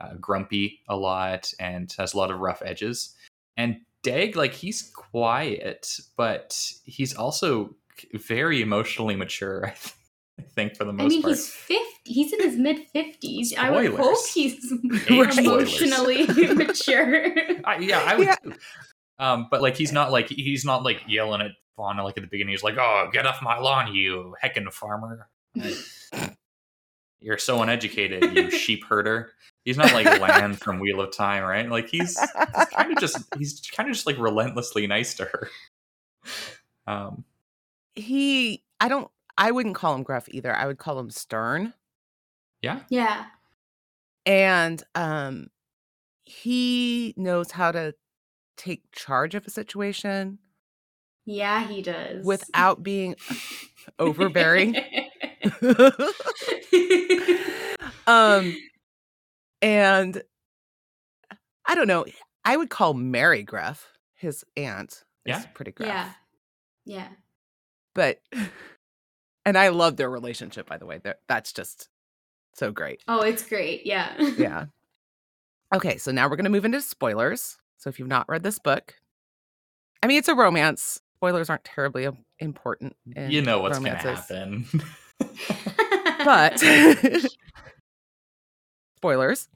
uh, 0.00 0.14
grumpy 0.20 0.80
a 0.88 0.96
lot 0.96 1.52
and 1.58 1.92
has 1.98 2.14
a 2.14 2.16
lot 2.16 2.30
of 2.30 2.38
rough 2.38 2.62
edges. 2.64 3.14
And 3.56 3.80
Dag, 4.04 4.36
like 4.36 4.54
he's 4.54 4.90
quiet, 4.94 5.98
but 6.16 6.72
he's 6.84 7.14
also 7.14 7.74
very 8.14 8.62
emotionally 8.62 9.16
mature. 9.16 9.66
I, 9.66 9.70
th- 9.70 9.94
I 10.38 10.42
think 10.42 10.76
for 10.76 10.84
the 10.84 10.92
most 10.92 11.00
part. 11.00 11.06
I 11.06 11.08
mean, 11.14 11.22
part. 11.22 11.34
he's 11.34 11.48
50. 11.48 11.84
He's 12.04 12.32
in 12.32 12.40
his 12.40 12.56
mid 12.58 12.86
50s. 12.94 13.58
I 13.58 13.70
would 13.70 13.92
hope 13.94 14.18
he's 14.32 14.72
Age 15.10 15.38
emotionally 15.38 16.26
mature. 16.54 17.26
I, 17.64 17.78
yeah, 17.80 18.04
I 18.06 18.16
would 18.16 18.26
Yeah. 18.28 18.36
too. 18.36 18.54
Um, 19.18 19.48
but 19.50 19.62
like 19.62 19.76
he's 19.76 19.90
not 19.90 20.12
like 20.12 20.28
he's 20.28 20.64
not 20.64 20.84
like 20.84 21.02
yelling 21.08 21.40
at 21.40 21.50
Fauna 21.78 22.02
like 22.02 22.16
at 22.18 22.22
the 22.24 22.28
beginning. 22.28 22.52
He's 22.52 22.64
like, 22.64 22.76
"Oh, 22.76 23.08
get 23.12 23.24
off 23.24 23.40
my 23.40 23.58
lawn, 23.58 23.94
you 23.94 24.34
heckin' 24.42 24.70
farmer! 24.72 25.28
Like, 25.54 25.76
You're 27.20 27.38
so 27.38 27.62
uneducated, 27.62 28.34
you 28.34 28.50
sheep 28.64 28.84
herder." 28.84 29.30
He's 29.64 29.76
not 29.76 29.92
like 29.92 30.06
Lan 30.20 30.54
from 30.54 30.80
Wheel 30.80 31.00
of 31.00 31.14
Time, 31.14 31.44
right? 31.44 31.68
Like 31.68 31.88
he's, 31.88 32.18
he's 32.18 32.66
kind 32.74 32.92
of 32.92 32.98
just 32.98 33.18
he's 33.38 33.60
kind 33.74 33.88
of 33.88 33.94
just 33.94 34.06
like 34.06 34.18
relentlessly 34.18 34.86
nice 34.86 35.14
to 35.14 35.24
her. 35.24 35.50
Um, 36.86 37.24
he, 37.94 38.64
I 38.80 38.88
don't, 38.88 39.10
I 39.36 39.50
wouldn't 39.50 39.74
call 39.74 39.94
him 39.94 40.02
gruff 40.02 40.26
either. 40.30 40.54
I 40.54 40.66
would 40.66 40.78
call 40.78 40.98
him 40.98 41.10
stern. 41.10 41.74
yeah, 42.62 42.80
yeah. 42.88 43.26
And 44.24 44.82
um, 44.94 45.48
he 46.24 47.14
knows 47.16 47.50
how 47.50 47.70
to 47.72 47.94
take 48.56 48.82
charge 48.92 49.34
of 49.34 49.46
a 49.46 49.50
situation 49.50 50.38
Yeah, 51.30 51.66
he 51.66 51.82
does. 51.82 52.24
without 52.24 52.82
being 52.82 53.14
overbearing. 53.98 54.76
um, 58.06 58.56
and 59.60 60.22
I 61.66 61.74
don't 61.74 61.86
know. 61.86 62.06
I 62.44 62.56
would 62.56 62.70
call 62.70 62.94
Mari 62.94 63.42
gruff, 63.42 63.92
his 64.14 64.44
aunt. 64.56 64.92
is 64.92 65.02
Yeah? 65.26 65.44
pretty 65.54 65.72
gruff. 65.72 65.88
yeah. 65.88 66.12
Yeah. 66.86 67.08
but 67.94 68.20
and 69.44 69.58
I 69.58 69.68
love 69.68 69.96
their 69.96 70.08
relationship, 70.08 70.66
by 70.66 70.78
the 70.78 70.86
way. 70.86 70.98
They're, 71.04 71.16
that's 71.28 71.52
just 71.52 71.88
so 72.54 72.72
great. 72.72 73.02
Oh, 73.06 73.20
it's 73.20 73.42
great. 73.46 73.84
Yeah. 73.84 74.14
Yeah. 74.38 74.64
Okay, 75.74 75.98
so 75.98 76.10
now 76.10 76.26
we're 76.30 76.36
going 76.36 76.44
to 76.44 76.50
move 76.50 76.64
into 76.64 76.80
spoilers. 76.80 77.58
So 77.76 77.90
if 77.90 77.98
you've 77.98 78.08
not 78.08 78.26
read 78.30 78.42
this 78.42 78.58
book, 78.58 78.94
I 80.02 80.06
mean, 80.06 80.16
it's 80.18 80.28
a 80.28 80.34
romance. 80.34 81.00
Spoilers 81.18 81.50
aren't 81.50 81.64
terribly 81.64 82.08
important. 82.38 82.94
In 83.16 83.30
you 83.32 83.42
know 83.42 83.58
what's 83.58 83.80
going 83.80 83.90
to 83.90 83.98
happen. 83.98 84.66
But 86.24 86.62
spoilers. 88.98 89.48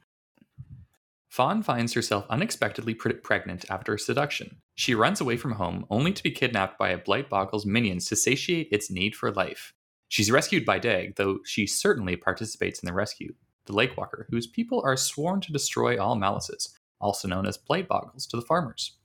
Fawn 1.28 1.62
finds 1.62 1.92
herself 1.92 2.26
unexpectedly 2.28 2.94
pre- 2.94 3.12
pregnant 3.12 3.64
after 3.70 3.94
a 3.94 3.98
seduction. 3.98 4.56
She 4.74 4.96
runs 4.96 5.20
away 5.20 5.36
from 5.36 5.52
home 5.52 5.86
only 5.88 6.12
to 6.12 6.22
be 6.22 6.32
kidnapped 6.32 6.78
by 6.78 6.88
a 6.90 6.98
Blight 6.98 7.30
Bogle's 7.30 7.64
minions 7.64 8.06
to 8.06 8.16
satiate 8.16 8.68
its 8.72 8.90
need 8.90 9.14
for 9.14 9.30
life. 9.30 9.72
She's 10.08 10.32
rescued 10.32 10.64
by 10.64 10.80
Dag, 10.80 11.14
though 11.14 11.38
she 11.44 11.68
certainly 11.68 12.16
participates 12.16 12.82
in 12.82 12.88
the 12.88 12.92
rescue. 12.92 13.34
The 13.66 13.72
Lake 13.72 13.96
Walker, 13.96 14.26
whose 14.30 14.48
people 14.48 14.82
are 14.84 14.96
sworn 14.96 15.40
to 15.42 15.52
destroy 15.52 15.96
all 15.96 16.16
malices, 16.16 16.70
also 17.00 17.28
known 17.28 17.46
as 17.46 17.56
Blight 17.56 17.88
Bogles 17.88 18.26
to 18.30 18.36
the 18.36 18.42
farmers. 18.42 18.96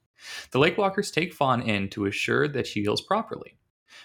The 0.51 0.59
Lake 0.59 0.77
Walkers 0.77 1.11
take 1.11 1.33
Fawn 1.33 1.61
in 1.61 1.89
to 1.89 2.05
assure 2.05 2.47
that 2.47 2.67
she 2.67 2.81
heals 2.81 3.01
properly. 3.01 3.57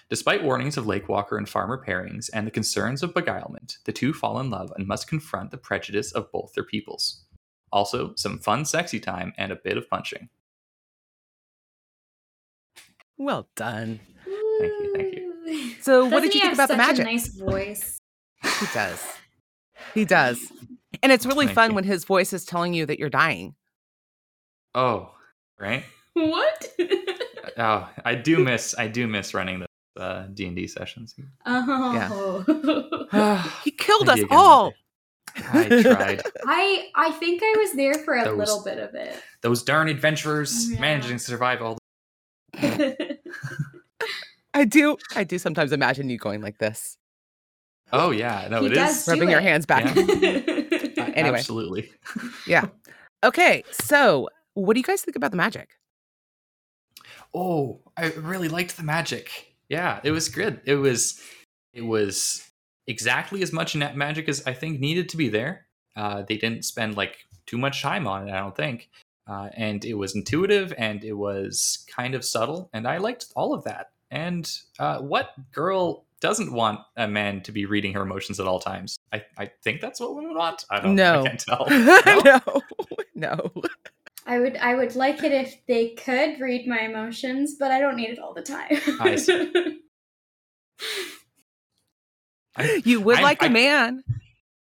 Despite 0.09 0.43
warnings 0.43 0.77
of 0.77 0.87
Lake 0.87 1.09
Walker 1.09 1.37
and 1.37 1.47
Farmer 1.47 1.83
pairings 1.83 2.29
and 2.33 2.45
the 2.45 2.51
concerns 2.51 3.03
of 3.03 3.13
beguilement, 3.13 3.77
the 3.85 3.91
two 3.91 4.13
fall 4.13 4.39
in 4.39 4.49
love 4.49 4.71
and 4.75 4.87
must 4.87 5.07
confront 5.07 5.51
the 5.51 5.57
prejudice 5.57 6.11
of 6.11 6.31
both 6.31 6.53
their 6.53 6.63
peoples. 6.63 7.23
Also, 7.71 8.13
some 8.15 8.39
fun, 8.39 8.65
sexy 8.65 8.99
time 8.99 9.33
and 9.37 9.51
a 9.51 9.55
bit 9.55 9.77
of 9.77 9.89
punching. 9.89 10.29
Well 13.17 13.47
done. 13.55 13.99
Thank 14.59 14.73
you, 14.79 14.93
thank 14.95 15.15
you. 15.15 15.73
So, 15.81 16.05
what 16.05 16.21
did 16.21 16.33
you 16.33 16.41
think 16.41 16.53
about 16.53 16.69
the 16.69 16.77
magic? 16.77 17.05
A 17.05 17.09
nice 17.11 17.27
voice. 17.27 17.99
He 18.59 18.65
does. 18.73 19.03
He 19.93 20.05
does. 20.05 20.51
And 21.01 21.11
it's 21.11 21.25
really 21.25 21.47
Thank 21.47 21.55
fun 21.55 21.69
you. 21.71 21.75
when 21.75 21.83
his 21.83 22.05
voice 22.05 22.33
is 22.33 22.45
telling 22.45 22.73
you 22.73 22.85
that 22.85 22.99
you're 22.99 23.09
dying. 23.09 23.55
Oh, 24.75 25.11
right. 25.59 25.83
What? 26.13 26.69
Oh, 27.57 27.87
I 28.03 28.15
do 28.15 28.39
miss 28.39 28.73
I 28.79 28.87
do 28.87 29.05
miss 29.05 29.33
running 29.35 29.59
the 29.59 30.01
uh, 30.01 30.25
D 30.33 30.47
and 30.47 30.55
D 30.55 30.65
sessions. 30.65 31.13
oh. 31.45 33.51
He 33.63 33.69
killed 33.71 34.09
us 34.09 34.21
all. 34.31 34.73
I 35.35 35.67
tried. 35.81 36.21
I 36.47 36.87
I 36.95 37.11
think 37.11 37.41
I 37.43 37.55
was 37.59 37.73
there 37.73 37.95
for 37.95 38.15
a 38.15 38.23
Those- 38.25 38.37
little 38.37 38.63
bit 38.63 38.79
of 38.79 38.95
it. 38.95 39.21
Those 39.41 39.61
darn 39.61 39.89
adventurers 39.89 40.71
Yeah. 40.71 40.79
managing 40.79 41.17
to 41.17 41.23
survive 41.23 41.61
all. 41.61 41.77
The- 42.53 43.19
I 44.55 44.65
do. 44.65 44.97
I 45.15 45.23
do 45.23 45.37
sometimes 45.37 45.71
imagine 45.71 46.09
you 46.09 46.17
going 46.17 46.41
like 46.41 46.57
this, 46.59 46.97
oh 47.91 48.11
yeah, 48.11 48.47
no, 48.49 48.61
He 48.61 48.67
it 48.67 48.75
does 48.75 48.97
is 48.99 49.05
Do 49.05 49.11
rubbing 49.11 49.29
your 49.29 49.41
hands 49.41 49.65
back. 49.65 49.93
Yeah. 49.95 51.09
Anyway. 51.15 51.37
Absolutely. 51.39 51.91
yeah. 52.47 52.67
Okay. 53.23 53.63
So, 53.71 54.29
what 54.53 54.73
do 54.75 54.79
you 54.79 54.83
guys 54.83 55.01
think 55.01 55.15
about 55.17 55.31
the 55.31 55.37
magic? 55.37 55.71
Oh, 57.33 57.81
I 57.97 58.11
really 58.11 58.49
liked 58.49 58.77
the 58.77 58.83
magic. 58.83 59.55
Yeah, 59.69 59.99
it 60.03 60.11
was 60.11 60.29
good. 60.29 60.61
It 60.65 60.75
was 60.75 61.21
it 61.73 61.81
was 61.81 62.47
exactly 62.87 63.41
as 63.41 63.51
much 63.51 63.75
net 63.75 63.95
magic 63.95 64.29
as 64.29 64.45
I 64.45 64.53
think 64.53 64.79
needed 64.79 65.09
to 65.09 65.17
be 65.17 65.29
there. 65.29 65.65
Uh, 65.95 66.23
they 66.23 66.37
didn't 66.37 66.65
spend 66.65 66.95
like 66.95 67.17
too 67.45 67.57
much 67.57 67.81
time 67.81 68.07
on 68.07 68.27
it, 68.27 68.31
I 68.31 68.39
don't 68.39 68.55
think. 68.55 68.89
Uh, 69.27 69.49
and 69.53 69.85
it 69.85 69.93
was 69.93 70.15
intuitive 70.15 70.73
and 70.77 71.03
it 71.03 71.13
was 71.13 71.85
kind 71.87 72.13
of 72.13 72.25
subtle, 72.25 72.69
and 72.73 72.87
I 72.87 72.97
liked 72.97 73.27
all 73.35 73.53
of 73.53 73.63
that. 73.63 73.91
And 74.11 74.49
uh, 74.79 74.99
what 74.99 75.33
girl 75.51 76.05
doesn't 76.19 76.53
want 76.53 76.79
a 76.95 77.07
man 77.07 77.41
to 77.41 77.51
be 77.51 77.65
reading 77.65 77.93
her 77.93 78.01
emotions 78.01 78.39
at 78.39 78.47
all 78.47 78.59
times? 78.59 78.97
I, 79.11 79.23
I 79.37 79.51
think 79.63 79.81
that's 79.81 79.99
what 79.99 80.15
women 80.15 80.35
want. 80.35 80.65
I 80.69 80.79
don't 80.79 80.95
No. 80.95 81.21
I 81.21 81.27
can't 81.27 81.39
tell. 81.39 81.65
no. 82.23 82.61
No. 83.15 83.51
I 84.25 84.39
would 84.39 84.55
I 84.57 84.75
would 84.75 84.95
like 84.95 85.23
it 85.23 85.31
if 85.31 85.57
they 85.67 85.89
could 85.89 86.39
read 86.39 86.67
my 86.67 86.79
emotions, 86.81 87.55
but 87.59 87.71
I 87.71 87.79
don't 87.79 87.95
need 87.97 88.09
it 88.11 88.19
all 88.19 88.33
the 88.33 88.41
time. 88.41 88.77
I 88.99 89.15
see. 89.17 89.79
I, 92.55 92.81
You 92.85 93.01
would 93.01 93.17
I- 93.17 93.21
like 93.21 93.41
a 93.41 93.45
I- 93.45 93.49
man. 93.49 94.03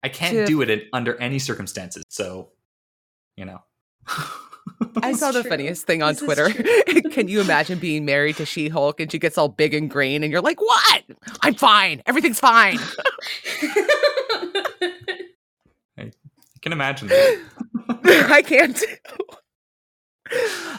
I 0.04 0.08
can't 0.08 0.32
to- 0.32 0.46
do 0.46 0.62
it 0.62 0.70
in, 0.70 0.82
under 0.92 1.16
any 1.20 1.40
circumstances. 1.40 2.04
So, 2.08 2.50
you 3.36 3.44
know. 3.44 3.58
I 5.02 5.12
saw 5.12 5.32
the 5.32 5.40
true. 5.42 5.50
funniest 5.50 5.86
thing 5.86 6.02
on 6.04 6.14
This 6.14 6.22
Twitter. 6.22 6.50
Can 7.10 7.26
you 7.26 7.40
imagine 7.40 7.80
being 7.80 8.04
married 8.04 8.36
to 8.36 8.46
She 8.46 8.68
Hulk 8.68 9.00
and 9.00 9.10
she 9.10 9.18
gets 9.18 9.36
all 9.36 9.48
big 9.48 9.74
and 9.74 9.90
green 9.90 10.22
and 10.22 10.30
you're 10.30 10.40
like, 10.40 10.60
what? 10.60 11.02
I'm 11.42 11.54
fine. 11.54 12.00
Everything's 12.06 12.38
fine. 12.38 12.78
I 15.98 16.12
can 16.62 16.72
imagine 16.72 17.08
that. 17.08 17.42
I 18.30 18.42
can't. 18.42 18.80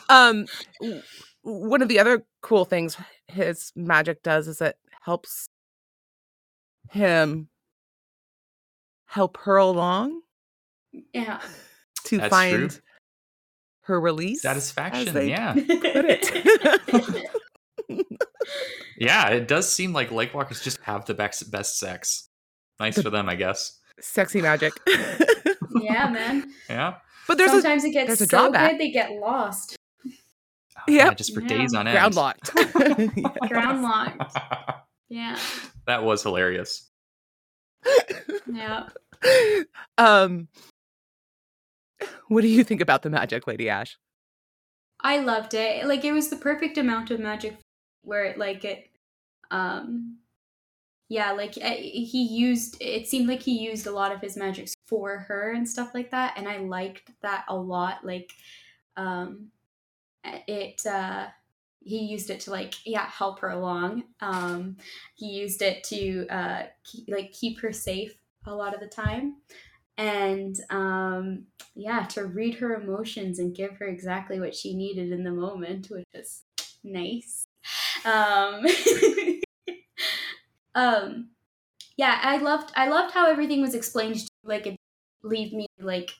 Um, 0.09 0.45
one 1.41 1.81
of 1.81 1.87
the 1.87 1.99
other 1.99 2.23
cool 2.41 2.65
things 2.65 2.97
his 3.27 3.71
magic 3.75 4.23
does 4.23 4.47
is 4.47 4.61
it 4.61 4.77
helps 5.01 5.47
him 6.91 7.49
help 9.05 9.37
her 9.37 9.57
along 9.57 10.21
yeah. 11.13 11.39
to 12.05 12.17
That's 12.17 12.29
find 12.29 12.69
true. 12.71 12.79
her 13.81 13.99
release. 13.99 14.41
Satisfaction. 14.41 15.27
Yeah. 15.27 15.53
Put 15.53 15.65
it. 15.65 17.25
Yeah, 18.99 19.29
it 19.29 19.47
does 19.47 19.71
seem 19.71 19.93
like 19.93 20.11
Lake 20.11 20.33
Walkers 20.33 20.61
just 20.61 20.79
have 20.81 21.05
the 21.05 21.13
best, 21.13 21.49
best 21.49 21.79
sex. 21.79 22.27
Nice 22.79 22.97
The- 22.97 23.03
for 23.03 23.09
them, 23.09 23.29
I 23.29 23.35
guess. 23.35 23.77
Sexy 24.01 24.41
magic. 24.41 24.73
yeah, 25.81 26.09
man. 26.09 26.51
Yeah. 26.69 26.95
But 27.29 27.37
there's 27.37 27.51
a 27.51 27.61
Sometimes 27.61 27.83
it 27.85 27.91
gets 27.91 28.07
there's 28.07 28.21
a 28.21 28.25
so 28.25 28.37
drawback. 28.37 28.71
good 28.71 28.79
they 28.81 28.91
get 28.91 29.11
lost. 29.13 29.75
Oh, 30.05 30.11
Yep. 30.87 31.17
just 31.17 31.33
for 31.33 31.41
Yeah. 31.41 31.47
days 31.47 31.73
on 31.73 31.87
end. 31.87 31.95
ground 31.95 32.15
locked. 32.15 32.51
Ground 33.49 33.81
locked. 33.83 34.35
Yeah. 35.09 35.37
that 35.87 36.03
was 36.03 36.23
hilarious. 36.23 36.89
Yeah. 38.51 38.89
um, 39.97 40.47
what 42.27 42.41
do 42.41 42.47
you 42.47 42.63
think 42.63 42.81
about 42.81 43.01
the 43.03 43.09
magic, 43.09 43.45
Lady 43.47 43.69
Ash? 43.69 43.97
I 45.01 45.19
loved 45.19 45.53
it. 45.53 45.85
Like 45.85 46.03
it 46.05 46.11
was 46.11 46.29
the 46.29 46.35
perfect 46.35 46.77
amount 46.77 47.11
of 47.11 47.19
magic 47.19 47.57
where 48.03 48.25
it 48.25 48.37
like 48.37 48.65
it 48.65 48.89
um 49.51 50.17
yeah, 51.09 51.31
like 51.31 51.57
eh, 51.57 51.75
he 51.75 52.23
used 52.23 52.77
it 52.81 53.07
seemed 53.07 53.27
like 53.27 53.41
he 53.41 53.57
used 53.59 53.87
a 53.87 53.91
lot 53.91 54.11
of 54.11 54.21
his 54.21 54.37
magics 54.37 54.73
for 54.89 55.19
her 55.19 55.51
and 55.51 55.69
stuff 55.69 55.93
like 55.93 56.11
that 56.11 56.33
and 56.37 56.47
I 56.47 56.57
liked 56.57 57.11
that 57.21 57.45
a 57.47 57.55
lot 57.55 58.03
like 58.03 58.33
um 58.97 59.49
it 60.23 60.85
uh 60.85 61.27
he 61.81 61.99
used 61.99 62.29
it 62.29 62.41
to 62.41 62.51
like 62.51 62.75
yeah 62.85 63.07
help 63.09 63.39
her 63.39 63.49
along 63.49 64.03
um 64.21 64.77
he 65.15 65.27
used 65.27 65.61
it 65.61 65.83
to 65.85 66.27
uh 66.27 66.63
keep, 66.83 67.05
like 67.07 67.31
keep 67.31 67.59
her 67.61 67.71
safe 67.71 68.17
a 68.45 68.53
lot 68.53 68.73
of 68.73 68.79
the 68.79 68.87
time 68.87 69.35
and 69.97 70.59
um 70.69 71.43
yeah 71.75 72.03
to 72.03 72.25
read 72.25 72.55
her 72.55 72.75
emotions 72.75 73.39
and 73.39 73.55
give 73.55 73.77
her 73.77 73.87
exactly 73.87 74.39
what 74.39 74.55
she 74.55 74.75
needed 74.75 75.11
in 75.11 75.23
the 75.23 75.31
moment 75.31 75.87
which 75.89 76.05
is 76.13 76.43
nice. 76.83 77.45
Um 78.05 78.65
um 80.75 81.29
yeah 81.97 82.19
i 82.23 82.37
loved 82.37 82.71
i 82.75 82.87
loved 82.87 83.13
how 83.13 83.29
everything 83.29 83.61
was 83.61 83.75
explained 83.75 84.15
to 84.15 84.27
like 84.43 84.67
it 84.67 84.78
leave 85.23 85.53
me 85.53 85.67
like 85.79 86.11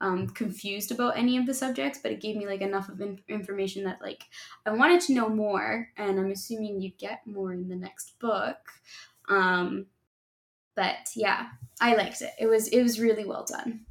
um 0.00 0.28
confused 0.28 0.92
about 0.92 1.16
any 1.16 1.36
of 1.38 1.46
the 1.46 1.54
subjects 1.54 1.98
but 2.02 2.12
it 2.12 2.20
gave 2.20 2.36
me 2.36 2.46
like 2.46 2.60
enough 2.60 2.88
of 2.88 3.00
in- 3.00 3.22
information 3.28 3.84
that 3.84 4.00
like 4.02 4.24
i 4.66 4.70
wanted 4.70 5.00
to 5.00 5.14
know 5.14 5.28
more 5.28 5.88
and 5.96 6.18
i'm 6.20 6.30
assuming 6.30 6.80
you 6.80 6.90
get 6.98 7.26
more 7.26 7.52
in 7.52 7.68
the 7.68 7.76
next 7.76 8.18
book 8.18 8.58
um 9.28 9.86
but 10.74 11.10
yeah 11.16 11.50
i 11.80 11.94
liked 11.96 12.22
it 12.22 12.32
it 12.38 12.46
was 12.46 12.68
it 12.68 12.82
was 12.82 13.00
really 13.00 13.24
well 13.24 13.44
done 13.44 13.86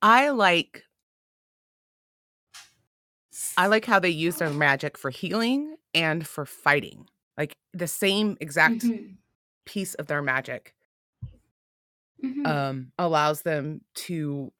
I 0.00 0.30
like 0.30 0.84
I 3.56 3.66
like 3.66 3.84
how 3.84 3.98
they 3.98 4.10
use 4.10 4.36
their 4.36 4.50
magic 4.50 4.98
for 4.98 5.10
healing 5.10 5.76
and 5.94 6.26
for 6.26 6.44
fighting. 6.44 7.08
Like 7.36 7.56
the 7.72 7.86
same 7.88 8.36
exact 8.40 8.82
Mhm. 8.82 9.16
piece 9.64 9.94
of 9.94 10.06
their 10.06 10.22
magic 10.22 10.74
Mhm. 12.22 12.46
um 12.46 12.92
allows 12.98 13.42
them 13.42 13.82
to 13.94 14.52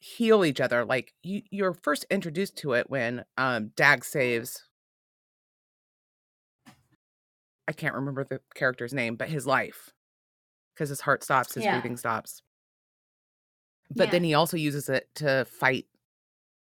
heal 0.00 0.44
each 0.44 0.60
other. 0.60 0.84
Like 0.84 1.14
you 1.22 1.42
you're 1.50 1.74
first 1.74 2.06
introduced 2.10 2.56
to 2.58 2.74
it 2.74 2.90
when 2.90 3.24
um 3.38 3.68
Dag 3.76 4.04
saves 4.04 4.68
I 7.68 7.72
can't 7.72 7.94
remember 7.94 8.24
the 8.24 8.40
character's 8.54 8.92
name, 8.94 9.16
but 9.16 9.28
his 9.28 9.46
life. 9.46 9.92
Because 10.74 10.88
his 10.90 11.02
heart 11.02 11.24
stops, 11.24 11.54
his 11.54 11.66
Yeah. 11.66 11.68
breathing 11.68 11.96
stops. 11.96 12.42
But 13.90 14.10
Yeah. 14.10 14.10
then 14.10 14.24
he 14.24 14.34
also 14.34 14.56
uses 14.56 14.88
it 14.88 15.08
to 15.16 15.44
fight 15.44 15.86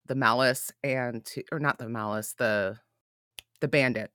the 0.06 0.14
malice 0.16 0.72
and 0.84 1.24
to 1.26 1.44
or 1.52 1.60
not 1.60 1.78
the 1.78 1.88
malice, 1.88 2.34
the 2.34 2.80
the 3.60 3.68
bandit. 3.68 4.12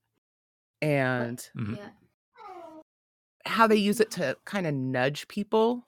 And 0.82 1.44
Mhm. 1.56 1.76
yeah 1.76 1.90
how 3.46 3.68
they 3.68 3.76
use 3.76 4.00
it 4.00 4.12
to 4.12 4.38
kind 4.46 4.66
of 4.68 4.74
nudge 4.74 5.28
people. 5.28 5.88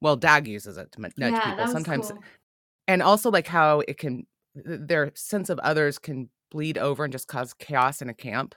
Well, 0.00 0.16
Dag 0.16 0.46
uses 0.48 0.76
it 0.78 0.92
to 0.92 1.00
nudge 1.00 1.14
yeah, 1.18 1.40
people 1.40 1.56
that 1.56 1.62
was 1.64 1.72
sometimes, 1.72 2.10
cool. 2.10 2.22
and 2.88 3.02
also 3.02 3.30
like 3.30 3.46
how 3.46 3.80
it 3.80 3.98
can 3.98 4.26
their 4.54 5.12
sense 5.14 5.48
of 5.50 5.58
others 5.60 5.98
can 5.98 6.28
bleed 6.50 6.76
over 6.78 7.04
and 7.04 7.12
just 7.12 7.28
cause 7.28 7.54
chaos 7.54 8.02
in 8.02 8.08
a 8.08 8.14
camp. 8.14 8.54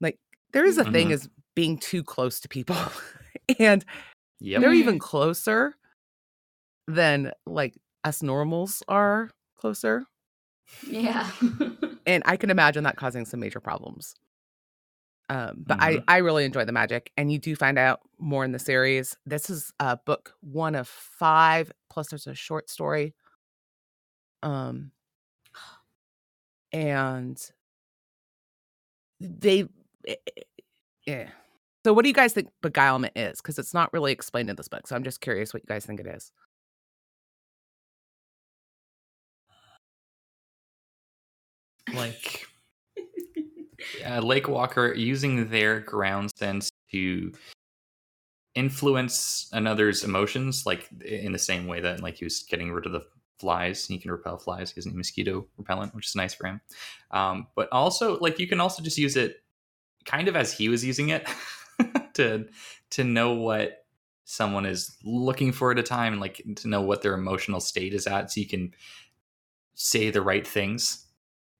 Like 0.00 0.18
there 0.52 0.64
is 0.64 0.78
a 0.78 0.84
thing 0.84 1.08
Mhm. 1.08 1.12
as 1.12 1.28
being 1.54 1.78
too 1.78 2.02
close 2.02 2.40
to 2.40 2.48
people, 2.48 2.76
and 3.58 3.84
Yep. 4.40 4.60
they're 4.62 4.72
even 4.72 4.98
closer 4.98 5.74
than 6.88 7.32
like 7.46 7.76
us 8.04 8.22
normals 8.22 8.82
are 8.88 9.30
closer. 9.56 10.06
Yeah. 10.86 11.30
and 12.06 12.22
I 12.26 12.36
can 12.36 12.48
imagine 12.50 12.84
that 12.84 12.96
causing 12.96 13.26
some 13.26 13.40
major 13.40 13.60
problems. 13.60 14.14
Um, 15.30 15.64
but 15.66 15.78
Mhm. 15.78 16.04
I 16.08 16.16
I 16.16 16.18
really 16.18 16.44
enjoy 16.44 16.66
the 16.66 16.72
magic, 16.72 17.12
and 17.16 17.32
you 17.32 17.38
do 17.38 17.56
find 17.56 17.78
out 17.78 18.00
more 18.18 18.44
in 18.44 18.52
the 18.52 18.58
series. 18.60 19.16
This 19.26 19.50
is 19.50 19.72
uh, 19.80 19.96
book 20.06 20.34
one 20.42 20.76
of 20.76 20.88
five, 20.88 21.72
plus 21.90 22.08
there's 22.10 22.28
a 22.28 22.34
short 22.34 22.70
story. 22.70 23.14
Um, 24.42 24.92
and 26.72 27.40
they, 29.20 29.62
eh, 30.06 30.14
eh, 30.36 30.42
yeah. 31.06 31.28
So, 31.84 31.94
what 31.94 32.02
do 32.02 32.08
you 32.08 32.14
guys 32.14 32.32
think 32.34 32.50
beguilement 32.62 33.12
is? 33.16 33.40
Because 33.40 33.58
it's 33.58 33.74
not 33.74 33.92
really 33.92 34.12
explained 34.12 34.50
in 34.50 34.56
this 34.56 34.68
book. 34.68 34.86
So, 34.88 34.96
I'm 34.96 35.04
just 35.04 35.20
curious 35.20 35.54
what 35.54 35.62
you 35.64 35.68
guys 35.68 35.86
think 35.86 36.00
it 36.00 36.06
is. 36.08 36.32
like 41.92 42.49
uh, 44.06 44.20
Lake 44.20 44.48
Walker 44.48 44.92
using 44.94 45.48
their 45.50 45.80
ground 45.80 46.30
sense 46.36 46.70
to 46.92 47.32
influence 48.54 49.48
another's 49.52 50.04
emotions, 50.04 50.66
like 50.66 50.88
in 51.04 51.32
the 51.32 51.38
same 51.38 51.66
way 51.66 51.80
that 51.80 52.02
like 52.02 52.16
he 52.16 52.24
was 52.24 52.42
getting 52.42 52.72
rid 52.72 52.86
of 52.86 52.92
the 52.92 53.06
flies. 53.38 53.86
He 53.86 53.98
can 53.98 54.10
repel 54.10 54.36
flies. 54.36 54.70
He 54.70 54.78
has 54.78 54.86
mosquito 54.86 55.46
repellent, 55.56 55.94
which 55.94 56.06
is 56.06 56.16
nice 56.16 56.34
for 56.34 56.46
him. 56.46 56.60
Um, 57.10 57.46
but 57.56 57.68
also, 57.72 58.18
like 58.18 58.38
you 58.38 58.46
can 58.46 58.60
also 58.60 58.82
just 58.82 58.98
use 58.98 59.16
it 59.16 59.42
kind 60.04 60.28
of 60.28 60.36
as 60.36 60.52
he 60.52 60.68
was 60.68 60.84
using 60.84 61.10
it 61.10 61.28
to 62.14 62.46
to 62.90 63.04
know 63.04 63.32
what 63.34 63.84
someone 64.24 64.66
is 64.66 64.96
looking 65.02 65.52
for 65.52 65.72
at 65.72 65.78
a 65.78 65.82
time, 65.82 66.14
and 66.14 66.20
like 66.20 66.42
to 66.56 66.68
know 66.68 66.82
what 66.82 67.02
their 67.02 67.14
emotional 67.14 67.60
state 67.60 67.94
is 67.94 68.06
at, 68.06 68.30
so 68.30 68.40
you 68.40 68.46
can 68.46 68.72
say 69.74 70.10
the 70.10 70.22
right 70.22 70.46
things 70.46 71.06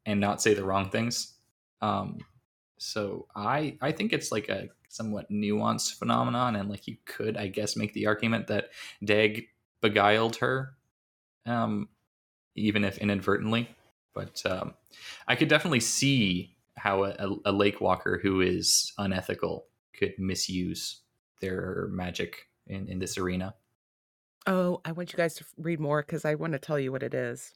and 0.06 0.20
not 0.20 0.42
say 0.42 0.54
the 0.54 0.64
wrong 0.64 0.90
things. 0.90 1.34
Um, 1.80 2.18
so 2.78 3.26
I 3.34 3.76
I 3.80 3.92
think 3.92 4.12
it's 4.12 4.32
like 4.32 4.48
a 4.48 4.68
somewhat 4.88 5.30
nuanced 5.30 5.98
phenomenon, 5.98 6.56
and 6.56 6.68
like 6.68 6.86
you 6.86 6.96
could 7.04 7.36
I 7.36 7.48
guess 7.48 7.76
make 7.76 7.92
the 7.92 8.06
argument 8.06 8.46
that 8.48 8.70
Dag 9.04 9.46
beguiled 9.80 10.36
her, 10.36 10.74
um, 11.46 11.88
even 12.54 12.84
if 12.84 12.98
inadvertently. 12.98 13.68
But 14.14 14.42
um, 14.44 14.74
I 15.28 15.36
could 15.36 15.48
definitely 15.48 15.80
see 15.80 16.56
how 16.76 17.04
a, 17.04 17.36
a 17.44 17.52
lake 17.52 17.80
walker 17.80 18.18
who 18.22 18.40
is 18.40 18.92
unethical 18.98 19.66
could 19.94 20.14
misuse 20.18 21.02
their 21.40 21.88
magic 21.90 22.48
in, 22.66 22.88
in 22.88 22.98
this 22.98 23.18
arena. 23.18 23.54
Oh, 24.46 24.80
I 24.84 24.92
want 24.92 25.12
you 25.12 25.16
guys 25.16 25.34
to 25.34 25.44
read 25.58 25.80
more 25.80 26.02
because 26.02 26.24
I 26.24 26.34
want 26.34 26.54
to 26.54 26.58
tell 26.58 26.78
you 26.78 26.90
what 26.90 27.02
it 27.02 27.14
is. 27.14 27.52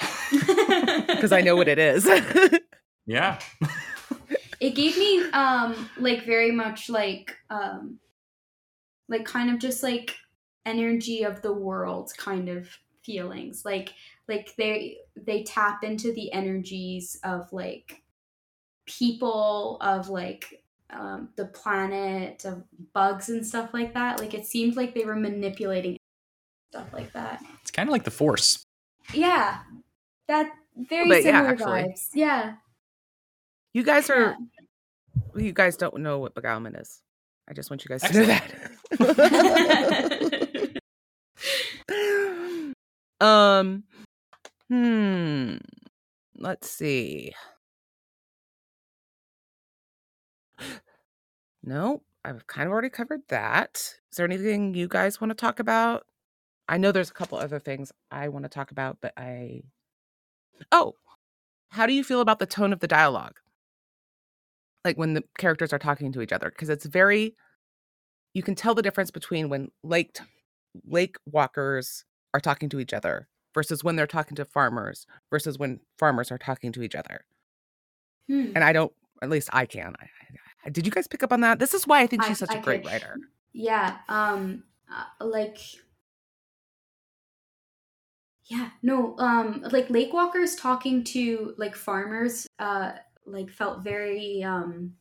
Because 1.06 1.32
I 1.32 1.40
know 1.40 1.56
what 1.56 1.68
it 1.68 1.78
is. 1.78 2.04
yeah. 3.06 3.38
it 4.60 4.74
gave 4.74 4.96
me 4.96 5.22
um 5.30 5.90
like 5.98 6.24
very 6.24 6.50
much 6.50 6.88
like 6.88 7.36
um 7.50 7.98
like 9.08 9.24
kind 9.24 9.50
of 9.50 9.58
just 9.58 9.82
like 9.82 10.16
energy 10.66 11.24
of 11.24 11.42
the 11.42 11.52
world 11.52 12.12
kind 12.16 12.48
of 12.48 12.68
feelings. 13.02 13.64
Like 13.64 13.94
like 14.28 14.54
they 14.56 14.98
they 15.16 15.42
tap 15.42 15.84
into 15.84 16.12
the 16.12 16.32
energies 16.32 17.18
of 17.22 17.52
like 17.52 18.02
people 18.86 19.78
of 19.80 20.08
like 20.08 20.62
um, 20.90 21.30
the 21.36 21.46
planet 21.46 22.44
of 22.44 22.62
bugs 22.92 23.28
and 23.28 23.46
stuff 23.46 23.74
like 23.74 23.94
that. 23.94 24.20
Like 24.20 24.34
it 24.34 24.46
seemed 24.46 24.76
like 24.76 24.94
they 24.94 25.04
were 25.04 25.16
manipulating 25.16 25.98
stuff 26.70 26.92
like 26.92 27.12
that. 27.12 27.42
It's 27.62 27.70
kind 27.70 27.88
of 27.88 27.92
like 27.92 28.04
the 28.04 28.10
force. 28.10 28.64
yeah. 29.12 29.58
That 30.26 30.50
very 30.74 31.08
bit, 31.08 31.24
yeah, 31.24 31.54
similar 31.54 31.56
vibes. 31.56 32.08
Yeah 32.14 32.54
you 33.74 33.82
guys 33.82 34.08
yeah. 34.08 34.14
are, 34.14 34.36
you 35.36 35.52
guys 35.52 35.76
don't 35.76 35.98
know 35.98 36.18
what 36.18 36.34
beguilement 36.34 36.80
is. 36.80 37.02
I 37.46 37.52
just 37.52 37.70
want 37.70 37.84
you 37.84 37.90
guys 37.90 38.00
to 38.02 38.14
know 38.14 38.24
that. 38.24 38.50
um, 43.20 43.84
hmm. 44.70 45.56
Let's 46.38 46.70
see. 46.70 47.32
No, 51.62 52.02
I've 52.24 52.46
kind 52.46 52.66
of 52.66 52.72
already 52.72 52.90
covered 52.90 53.22
that. 53.28 53.94
Is 54.10 54.16
there 54.16 54.26
anything 54.26 54.74
you 54.74 54.88
guys 54.88 55.20
want 55.20 55.30
to 55.30 55.34
talk 55.34 55.58
about? 55.58 56.06
I 56.68 56.78
know 56.78 56.92
there's 56.92 57.10
a 57.10 57.14
couple 57.14 57.38
other 57.38 57.58
things 57.58 57.92
I 58.10 58.28
want 58.28 58.44
to 58.44 58.48
talk 58.48 58.70
about, 58.70 58.98
but 59.00 59.12
I. 59.16 59.62
Oh, 60.70 60.94
how 61.70 61.86
do 61.86 61.92
you 61.92 62.04
feel 62.04 62.20
about 62.20 62.38
the 62.38 62.46
tone 62.46 62.72
of 62.72 62.80
the 62.80 62.86
dialogue? 62.86 63.40
Like 64.84 64.96
when 64.98 65.14
the 65.14 65.24
characters 65.38 65.72
are 65.72 65.78
talking 65.78 66.12
to 66.12 66.20
each 66.20 66.32
other, 66.32 66.50
because 66.50 66.68
it's 66.68 66.84
very. 66.86 67.34
You 68.34 68.42
can 68.42 68.54
tell 68.56 68.74
the 68.74 68.82
difference 68.82 69.10
between 69.10 69.48
when 69.48 69.68
lake 69.82 70.18
lake 70.86 71.16
walkers 71.26 72.04
are 72.34 72.40
talking 72.40 72.68
to 72.70 72.80
each 72.80 72.92
other 72.92 73.28
versus 73.54 73.84
when 73.84 73.94
they're 73.96 74.06
talking 74.08 74.34
to 74.36 74.44
farmers 74.44 75.06
versus 75.30 75.56
when 75.58 75.78
farmers 75.98 76.32
are 76.32 76.38
talking 76.38 76.72
to 76.72 76.82
each 76.82 76.96
other. 76.96 77.24
Hmm. 78.28 78.50
And 78.56 78.64
I 78.64 78.72
don't, 78.72 78.92
at 79.22 79.30
least 79.30 79.50
I 79.52 79.66
can. 79.66 79.94
I, 80.00 80.06
I, 80.66 80.70
did 80.70 80.84
you 80.84 80.90
guys 80.90 81.06
pick 81.06 81.22
up 81.22 81.32
on 81.32 81.42
that? 81.42 81.60
This 81.60 81.74
is 81.74 81.86
why 81.86 82.00
I 82.00 82.08
think 82.08 82.24
I- 82.24 82.28
she's 82.28 82.38
such 82.40 82.52
a 82.54 82.58
I 82.58 82.60
great 82.60 82.82
could. 82.82 82.90
writer. 82.90 83.16
yeah 83.52 83.98
um 84.08 84.64
uh, 84.92 85.24
like 85.24 85.58
yeah 88.46 88.70
no 88.82 89.16
um 89.18 89.62
like 89.70 89.88
lake 89.90 90.12
walkers 90.12 90.54
talking 90.56 91.02
to 91.04 91.54
like 91.56 91.74
farmers 91.76 92.46
uh 92.58 92.92
like 93.26 93.50
felt 93.50 93.82
very 93.82 94.42
um 94.42 94.94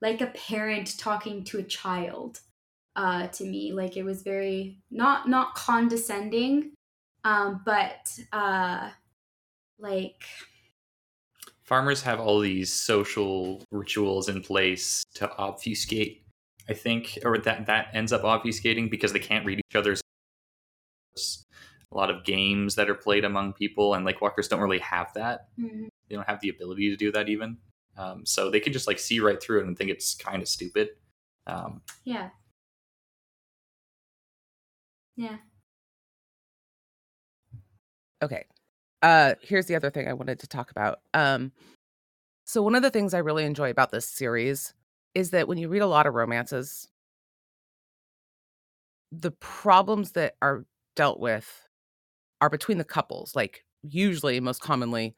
like 0.00 0.20
a 0.20 0.28
parent 0.28 0.96
talking 0.98 1.44
to 1.44 1.58
a 1.58 1.62
child 1.62 2.40
uh 2.96 3.26
to 3.28 3.44
me. 3.44 3.72
Like 3.72 3.96
it 3.96 4.04
was 4.04 4.22
very 4.22 4.80
not 4.90 5.28
not 5.28 5.54
condescending 5.54 6.72
um 7.24 7.62
but 7.64 8.18
uh 8.32 8.90
like 9.78 10.24
farmers 11.62 12.02
have 12.02 12.20
all 12.20 12.40
these 12.40 12.72
social 12.72 13.62
rituals 13.70 14.28
in 14.28 14.42
place 14.42 15.04
to 15.14 15.30
obfuscate 15.36 16.24
i 16.68 16.72
think 16.72 17.18
or 17.24 17.38
that 17.38 17.66
that 17.66 17.88
ends 17.92 18.12
up 18.12 18.22
obfuscating 18.22 18.90
because 18.90 19.12
they 19.12 19.18
can't 19.18 19.44
read 19.44 19.58
each 19.58 19.76
other's 19.76 20.00
a 21.92 21.96
lot 21.96 22.10
of 22.10 22.24
games 22.24 22.74
that 22.74 22.90
are 22.90 22.94
played 22.94 23.24
among 23.24 23.52
people 23.52 23.94
and 23.94 24.04
lake 24.04 24.20
walkers 24.20 24.48
don't 24.48 24.60
really 24.60 24.78
have 24.78 25.12
that 25.14 25.48
mhm. 25.58 25.88
they 26.08 26.16
don't 26.16 26.28
have 26.28 26.40
the 26.40 26.48
ability 26.48 26.90
to 26.90 26.96
do 26.96 27.12
that 27.12 27.28
even 27.28 27.56
um, 27.96 28.24
so 28.24 28.50
they 28.50 28.60
can 28.60 28.72
just 28.72 28.86
like 28.86 28.98
see 28.98 29.18
right 29.20 29.42
through 29.42 29.60
it 29.60 29.66
and 29.66 29.76
think 29.76 29.90
it's 29.90 30.14
kind 30.14 30.42
of 30.42 30.48
stupid 30.48 30.90
um, 31.46 31.80
yeah 32.04 32.28
yeah 35.16 35.38
Okay. 38.22 38.44
Uh 39.02 39.34
here's 39.40 39.66
the 39.66 39.76
other 39.76 39.90
thing 39.90 40.08
I 40.08 40.12
wanted 40.12 40.40
to 40.40 40.46
talk 40.48 40.70
about. 40.70 41.00
Um 41.14 41.52
so 42.44 42.62
one 42.62 42.74
of 42.74 42.82
the 42.82 42.90
things 42.90 43.14
I 43.14 43.18
really 43.18 43.44
enjoy 43.44 43.70
about 43.70 43.90
this 43.90 44.06
series 44.06 44.74
is 45.14 45.30
that 45.30 45.48
when 45.48 45.58
you 45.58 45.68
read 45.68 45.82
a 45.82 45.86
lot 45.86 46.06
of 46.06 46.14
romances 46.14 46.88
the 49.12 49.30
problems 49.30 50.12
that 50.12 50.34
are 50.42 50.64
dealt 50.96 51.20
with 51.20 51.67
are 52.40 52.50
between 52.50 52.78
the 52.78 52.84
couples. 52.84 53.34
Like 53.36 53.64
usually 53.82 54.40
most 54.40 54.60
commonly 54.62 55.14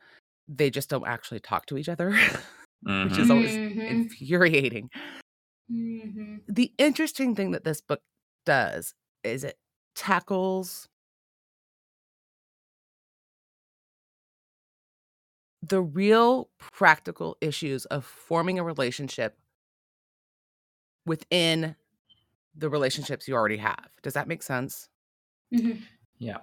they 0.48 0.70
just 0.70 0.90
don't 0.90 1.06
actually 1.06 1.40
talk 1.40 1.66
to 1.66 1.78
each 1.78 1.88
other, 1.88 2.10
which 3.02 3.18
mhm. 3.18 3.20
is 3.20 3.30
always 3.30 3.60
Mhm. 3.60 3.86
infuriating. 3.86 4.90
Mhm. 5.70 6.42
The 6.48 6.72
interesting 6.78 7.34
thing 7.34 7.52
that 7.52 7.64
this 7.64 7.80
book 7.80 8.02
does 8.44 8.94
is 9.24 9.44
it 9.44 9.58
tackles 9.94 10.88
the 15.62 15.80
real 15.82 16.50
practical 16.58 17.36
issues 17.40 17.84
of 17.86 18.04
forming 18.04 18.58
a 18.58 18.64
relationship 18.64 19.36
within 21.06 21.76
the 22.56 22.70
relationships 22.70 23.28
you 23.28 23.34
already 23.34 23.56
have. 23.58 23.88
Does 24.02 24.14
that 24.14 24.28
make 24.28 24.42
sense? 24.42 24.88
Mhm. 25.50 25.86
yeah 26.18 26.38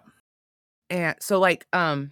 And 0.89 1.15
so 1.19 1.39
like 1.39 1.67
um 1.73 2.11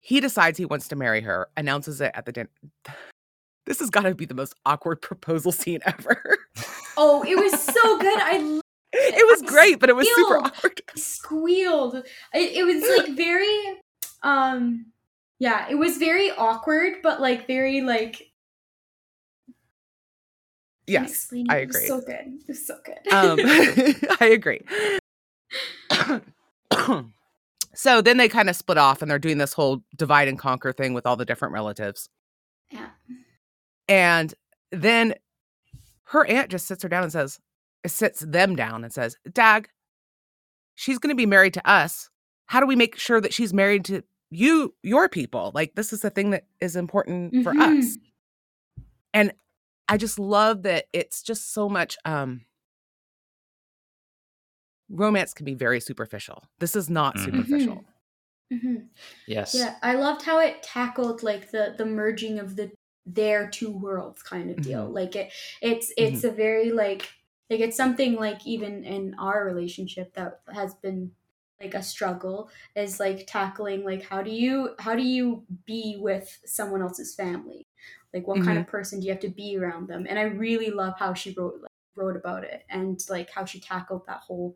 he 0.00 0.20
decides 0.20 0.56
he 0.56 0.64
wants 0.64 0.86
to 0.88 0.96
marry 0.96 1.20
her, 1.22 1.48
announces 1.56 2.00
it 2.00 2.12
at 2.14 2.26
the 2.26 2.32
din- 2.32 2.48
this 3.66 3.80
has 3.80 3.90
got 3.90 4.02
to 4.02 4.14
be 4.14 4.24
the 4.24 4.34
most 4.34 4.54
awkward 4.64 5.02
proposal 5.02 5.50
scene 5.50 5.80
ever. 5.84 6.38
Oh, 6.96 7.24
it 7.24 7.36
was 7.36 7.60
so 7.60 7.98
good. 7.98 8.18
I 8.20 8.60
it 8.92 9.26
was 9.26 9.42
I 9.42 9.46
great, 9.46 9.80
but 9.80 9.90
it 9.90 9.96
was 9.96 10.06
super 10.06 10.22
squealed. 10.36 10.46
awkward. 10.46 10.82
squealed. 10.96 11.94
It, 12.32 12.52
it 12.58 12.64
was 12.64 12.98
like 13.04 13.16
very, 13.16 13.80
um, 14.22 14.86
yeah, 15.40 15.66
it 15.68 15.74
was 15.74 15.96
very 15.98 16.30
awkward, 16.30 16.94
but 17.02 17.20
like 17.20 17.46
very 17.48 17.80
like. 17.80 18.22
Yes, 20.86 21.26
it. 21.32 21.46
I 21.48 21.56
It 21.58 21.66
was 21.66 21.76
agree. 21.76 21.88
so 21.88 22.00
good. 22.00 22.40
It 22.40 22.46
was 22.48 22.64
so 22.64 22.78
good. 22.84 23.12
Um, 23.12 23.40
I 24.20 24.26
agree. 24.26 24.60
so 27.74 28.00
then 28.00 28.16
they 28.16 28.28
kind 28.28 28.48
of 28.48 28.56
split 28.56 28.78
off 28.78 29.02
and 29.02 29.10
they're 29.10 29.18
doing 29.18 29.38
this 29.38 29.52
whole 29.52 29.82
divide 29.96 30.28
and 30.28 30.38
conquer 30.38 30.72
thing 30.72 30.94
with 30.94 31.06
all 31.06 31.16
the 31.16 31.24
different 31.24 31.52
relatives. 31.54 32.08
yeah. 32.70 32.90
And 33.88 34.34
then 34.72 35.14
her 36.04 36.24
aunt 36.26 36.50
just 36.50 36.66
sits 36.66 36.82
her 36.82 36.88
down 36.88 37.02
and 37.04 37.12
says, 37.12 37.38
sits 37.86 38.20
them 38.20 38.56
down 38.56 38.82
and 38.82 38.92
says, 38.92 39.16
Dag, 39.32 39.68
she's 40.74 40.98
going 40.98 41.14
to 41.14 41.16
be 41.16 41.26
married 41.26 41.54
to 41.54 41.68
us. 41.70 42.10
How 42.46 42.60
do 42.60 42.66
we 42.66 42.76
make 42.76 42.96
sure 42.96 43.20
that 43.20 43.32
she's 43.32 43.52
married 43.54 43.84
to 43.86 44.02
you, 44.30 44.74
your 44.82 45.08
people? 45.08 45.52
Like, 45.54 45.74
this 45.76 45.92
is 45.92 46.00
the 46.00 46.10
thing 46.10 46.30
that 46.30 46.44
is 46.60 46.74
important 46.76 47.42
for 47.44 47.52
Mhm. 47.54 47.78
us. 47.80 47.96
And 49.14 49.32
I 49.88 49.96
just 49.96 50.18
love 50.18 50.62
that 50.64 50.86
it's 50.92 51.22
just 51.22 51.52
so 51.52 51.68
much, 51.68 51.96
um, 52.04 52.44
romance 54.88 55.32
can 55.34 55.44
be 55.44 55.54
very 55.54 55.80
superficial. 55.80 56.44
This 56.58 56.76
is 56.76 56.88
not 56.90 57.16
Mhm. 57.16 57.24
superficial. 57.24 57.84
hmm 58.50 58.76
Yes. 59.26 59.54
Yeah, 59.54 59.76
I 59.82 59.94
loved 59.94 60.22
how 60.22 60.38
it 60.40 60.62
tackled 60.62 61.22
like 61.22 61.50
the 61.50 61.74
the 61.76 61.86
merging 61.86 62.38
of 62.38 62.56
the 62.56 62.72
their 63.06 63.48
two 63.50 63.70
worlds 63.70 64.22
kind 64.22 64.50
of 64.50 64.62
deal. 64.62 64.88
Mhm. 64.88 64.94
Like 64.94 65.16
it, 65.16 65.32
it's 65.62 65.92
it's 65.96 66.24
a 66.24 66.30
very 66.30 66.72
like 66.72 67.08
like 67.50 67.60
it's 67.60 67.76
something 67.76 68.14
like 68.16 68.46
even 68.46 68.84
in 68.84 69.14
our 69.18 69.44
relationship 69.44 70.14
that 70.14 70.40
has 70.52 70.74
been 70.74 71.12
like 71.60 71.74
a 71.74 71.82
struggle 71.82 72.50
is 72.74 73.00
like 73.00 73.26
tackling 73.26 73.84
like 73.84 74.02
how 74.04 74.22
do 74.22 74.30
you 74.30 74.74
how 74.78 74.94
do 74.94 75.02
you 75.02 75.44
be 75.64 75.96
with 75.98 76.38
someone 76.44 76.82
else's 76.82 77.14
family 77.14 77.66
like 78.12 78.26
what 78.26 78.42
kind 78.42 78.58
of 78.58 78.66
person 78.66 79.00
do 79.00 79.06
you 79.06 79.12
have 79.12 79.20
to 79.20 79.28
be 79.30 79.56
around 79.56 79.86
them 79.88 80.06
and 80.08 80.18
i 80.18 80.22
really 80.22 80.70
love 80.70 80.94
how 80.98 81.14
she 81.14 81.32
wrote 81.32 81.60
like, 81.62 81.70
wrote 81.94 82.16
about 82.16 82.44
it 82.44 82.64
and 82.68 83.00
like 83.08 83.30
how 83.30 83.44
she 83.44 83.58
tackled 83.58 84.04
that 84.06 84.20
whole 84.20 84.54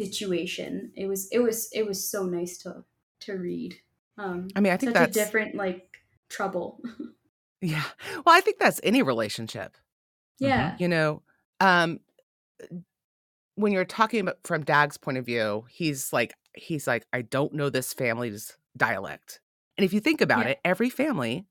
situation 0.00 0.92
it 0.96 1.06
was 1.06 1.28
it 1.32 1.40
was 1.40 1.68
it 1.72 1.86
was 1.86 2.08
so 2.08 2.24
nice 2.24 2.58
to 2.58 2.84
to 3.20 3.32
read 3.34 3.76
um 4.16 4.48
I 4.54 4.60
mean, 4.60 4.72
I 4.72 4.76
think 4.76 4.90
such 4.96 5.00
that's 5.00 5.16
a 5.16 5.20
different 5.24 5.54
like 5.54 5.98
trouble 6.28 6.80
yeah. 7.62 7.84
Well, 8.24 8.36
I 8.36 8.40
think 8.40 8.58
that's 8.58 8.80
any 8.82 9.02
relationship. 9.02 9.76
yeah 10.38 10.76
you 10.78 10.88
know 10.88 11.22
um 11.60 11.98
when 13.56 13.72
you're 13.72 13.84
talking 13.84 14.20
about 14.20 14.38
from 14.44 14.62
dag's 14.64 14.96
point 14.96 15.18
of 15.18 15.26
view 15.26 15.64
he's 15.70 16.12
like 16.12 16.34
he's 16.54 16.86
like 16.86 17.06
i 17.12 17.22
don't 17.22 17.52
know 17.52 17.70
this 17.70 17.92
family's 17.92 18.56
dialect 18.76 19.40
and 19.76 19.84
if 19.84 19.92
you 19.92 20.00
think 20.00 20.20
about 20.20 20.44
Yeah. 20.46 20.52
it 20.52 20.60
every 20.64 20.90
family 20.90 21.46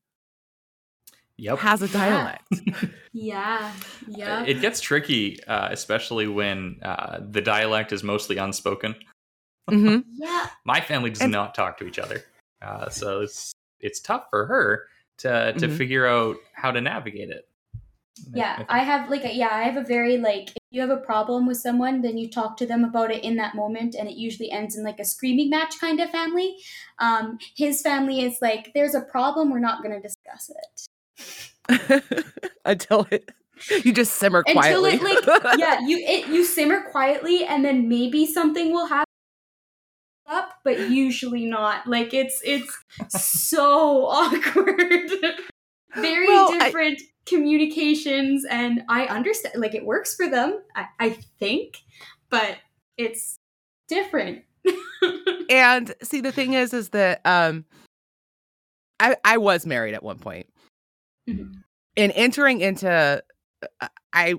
Yep. 1.38 1.60
has 1.60 1.82
a 1.82 1.88
dialect 1.88 2.44
yeah 3.14 3.72
yeah 4.08 4.44
It 4.46 4.60
gets 4.62 4.80
tricky, 4.82 5.44
uh, 5.46 5.70
especially 5.72 6.28
when 6.28 6.80
uh, 6.84 7.20
the 7.30 7.42
dialect 7.42 7.92
is 7.92 8.04
mostly 8.04 8.38
unspoken. 8.38 8.96
Mhm. 9.70 10.04
yeah 10.14 10.48
My 10.66 10.82
family 10.82 11.10
does 11.12 11.22
And- 11.22 11.32
not 11.32 11.54
talk 11.56 11.78
to 11.80 11.86
each 11.88 12.00
other, 12.00 12.24
uh, 12.62 12.90
so 12.90 13.22
it's 13.22 13.52
it's 13.80 14.00
tough 14.00 14.26
for 14.30 14.46
her 14.48 14.88
to 15.20 15.54
to 15.54 15.68
Mhm. 15.68 15.78
figure 15.78 16.06
out 16.08 16.38
how 16.54 16.72
to 16.72 16.82
navigate 16.82 17.30
it. 17.30 17.44
yeah 18.34 18.64
i 18.68 18.80
have 18.80 19.10
like 19.12 19.24
a, 19.24 19.32
yeah 19.42 19.50
i 19.52 19.62
have 19.70 19.78
a 19.78 19.84
very 19.88 20.18
like 20.18 20.50
if 20.50 20.64
you 20.72 20.82
have 20.82 20.90
a 20.90 20.98
problem 21.12 21.46
with 21.46 21.58
someone 21.58 22.02
then 22.02 22.18
you 22.18 22.28
talk 22.28 22.58
to 22.58 22.66
them 22.66 22.84
about 22.84 23.12
it 23.12 23.24
in 23.24 23.36
that 23.36 23.54
moment 23.54 23.94
and 23.94 24.10
it 24.10 24.18
usually 24.18 24.50
ends 24.50 24.76
in 24.76 24.84
like 24.84 25.00
a 25.00 25.06
screaming 25.06 25.50
match 25.52 25.74
kind 25.80 26.00
of 26.00 26.10
family 26.10 26.58
um 26.98 27.38
his 27.56 27.80
family 27.84 28.22
is 28.28 28.40
like 28.42 28.72
there's 28.74 28.96
a 28.96 29.02
problem 29.02 29.52
we're 29.52 29.60
not 29.70 29.84
going 29.84 29.94
to 29.94 30.02
discuss 30.10 30.50
it 30.50 30.88
until 32.66 33.08
it 33.12 33.30
you 33.84 33.92
just 33.92 34.14
simmer 34.14 34.44
Until 34.48 34.84
quietly. 34.84 34.92
it, 34.94 35.44
like, 35.44 35.60
yeah 35.60 35.80
you 35.86 35.98
it 36.08 36.28
you 36.28 36.44
simmer 36.46 36.82
quietly 36.92 37.44
and 37.46 37.66
then 37.66 37.90
maybe 37.90 38.26
something 38.26 38.72
will 38.72 38.86
happen 38.86 39.04
up 40.28 40.54
but 40.64 40.90
usually 40.90 41.46
not. 41.46 41.88
Like 41.88 42.14
it's 42.14 42.42
it's 42.44 42.78
so 43.10 44.06
awkward. 44.08 45.12
Very 45.96 46.28
Well, 46.28 46.52
I- 46.52 46.66
different 46.66 47.02
communications 47.26 48.46
and 48.50 48.84
i 48.88 49.06
understand 49.08 49.60
like 49.60 49.76
it 49.76 49.86
works 49.86 50.16
for 50.16 50.30
them 50.30 50.62
i, 50.78 50.86
I 50.98 51.10
think 51.40 51.76
but 52.30 52.56
it's 52.98 53.36
different. 53.90 54.44
And 55.50 55.94
see 56.02 56.22
the 56.22 56.32
thing 56.32 56.54
is 56.54 56.74
is 56.74 56.90
that 56.90 57.20
um 57.26 57.66
i 59.02 59.16
i 59.26 59.36
was 59.38 59.66
married 59.66 59.94
at 59.94 60.04
one 60.04 60.20
point 60.20 60.48
Mhm. 61.28 61.64
in 61.96 62.12
entering 62.12 62.62
into 62.62 63.24
uh, 63.82 63.88
i 64.14 64.36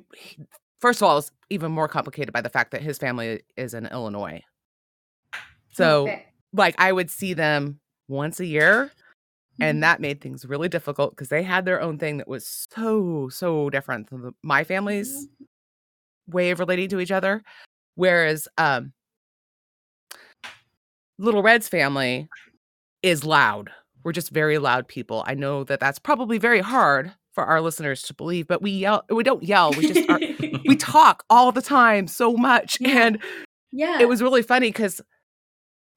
first 0.81 1.01
of 1.03 1.09
all 1.09 1.19
it's 1.19 1.31
even 1.51 1.73
more 1.73 1.89
complicated 1.89 2.33
by 2.33 2.41
the 2.41 2.49
fact 2.51 2.71
that 2.71 2.83
his 2.83 2.99
family 2.99 3.43
is 3.57 3.75
in 3.75 3.87
illinois. 3.87 4.41
So 5.73 6.05
Okay. 6.05 6.27
like 6.53 6.75
i 6.79 6.93
would 6.93 7.11
see 7.11 7.35
them 7.35 7.81
once 8.09 8.41
a 8.41 8.47
year 8.47 8.91
and 9.61 9.83
that 9.83 10.01
made 10.01 10.21
things 10.21 10.45
really 10.47 10.69
difficult 10.69 11.11
because 11.11 11.29
they 11.29 11.43
had 11.43 11.65
their 11.65 11.81
own 11.81 11.99
thing 11.99 12.19
that 12.19 12.29
was 12.29 12.47
so 12.73 13.29
so 13.29 13.71
different 13.71 14.09
than 14.11 14.23
the, 14.23 14.33
my 14.43 14.65
family's 14.65 15.29
way 16.29 16.51
of 16.51 16.59
relating 16.61 16.89
to 16.91 17.01
each 17.01 17.11
other. 17.13 17.43
Whereas 17.97 18.49
um 18.59 18.93
little 21.19 21.43
red's 21.43 21.69
family 21.69 22.29
is 23.03 23.25
loud 23.25 23.71
we're 24.09 24.13
just 24.13 24.31
very 24.31 24.57
loud 24.57 24.89
people. 24.89 25.23
I 25.27 25.35
know 25.35 25.65
that 25.65 25.81
that's 25.81 25.99
probably 25.99 26.39
very 26.39 26.61
hard 26.61 27.13
for 27.35 27.45
our 27.45 27.61
listeners 27.61 28.03
to 28.03 28.15
believe 28.15 28.49
but 28.49 28.63
we 28.63 28.73
yell 28.73 29.05
we 29.11 29.23
don't 29.23 29.45
yell 29.45 29.71
we 29.75 29.93
just 29.93 30.11
are 30.11 30.19
we 30.67 30.75
talk 30.81 31.23
all 31.31 31.53
the 31.53 31.63
time 31.63 32.09
so 32.09 32.33
much 32.33 32.79
Yeah. 32.81 33.07
and 33.07 33.23
yeah. 33.71 34.01
it 34.01 34.09
was 34.09 34.21
really 34.21 34.43
funny 34.43 34.71
because 34.71 35.01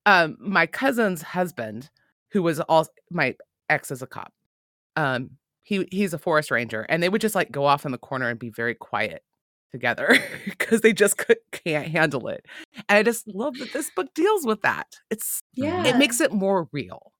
um 0.05 0.37
my 0.39 0.67
cousin's 0.67 1.23
husband 1.23 1.89
who 2.31 2.43
was 2.43 2.59
all 2.59 2.85
my 3.09 3.33
ex 3.71 3.89
is 3.89 4.03
a 4.03 4.07
cop 4.07 4.31
um 4.97 5.31
he 5.63 5.87
he's 5.89 6.13
a 6.13 6.19
forest 6.19 6.51
ranger 6.51 6.85
and 6.89 7.01
they 7.01 7.09
would 7.09 7.21
just 7.21 7.33
like 7.33 7.51
go 7.51 7.65
off 7.65 7.87
in 7.87 7.91
the 7.91 7.97
corner 7.97 8.29
and 8.29 8.37
be 8.37 8.51
very 8.51 8.75
quiet 8.75 9.23
together 9.71 10.15
because 10.45 10.81
they 10.81 10.93
just 10.93 11.17
could, 11.17 11.37
can't 11.51 11.87
handle 11.87 12.27
it 12.27 12.45
and 12.87 12.99
i 12.99 13.01
just 13.01 13.27
love 13.27 13.57
that 13.57 13.73
this 13.73 13.89
book 13.95 14.13
deals 14.13 14.45
with 14.45 14.61
that. 14.61 14.97
It's 15.09 15.41
yeah. 15.55 15.85
it 15.85 15.97
makes 15.97 16.21
it 16.21 16.31
more 16.31 16.69
real 16.71 17.10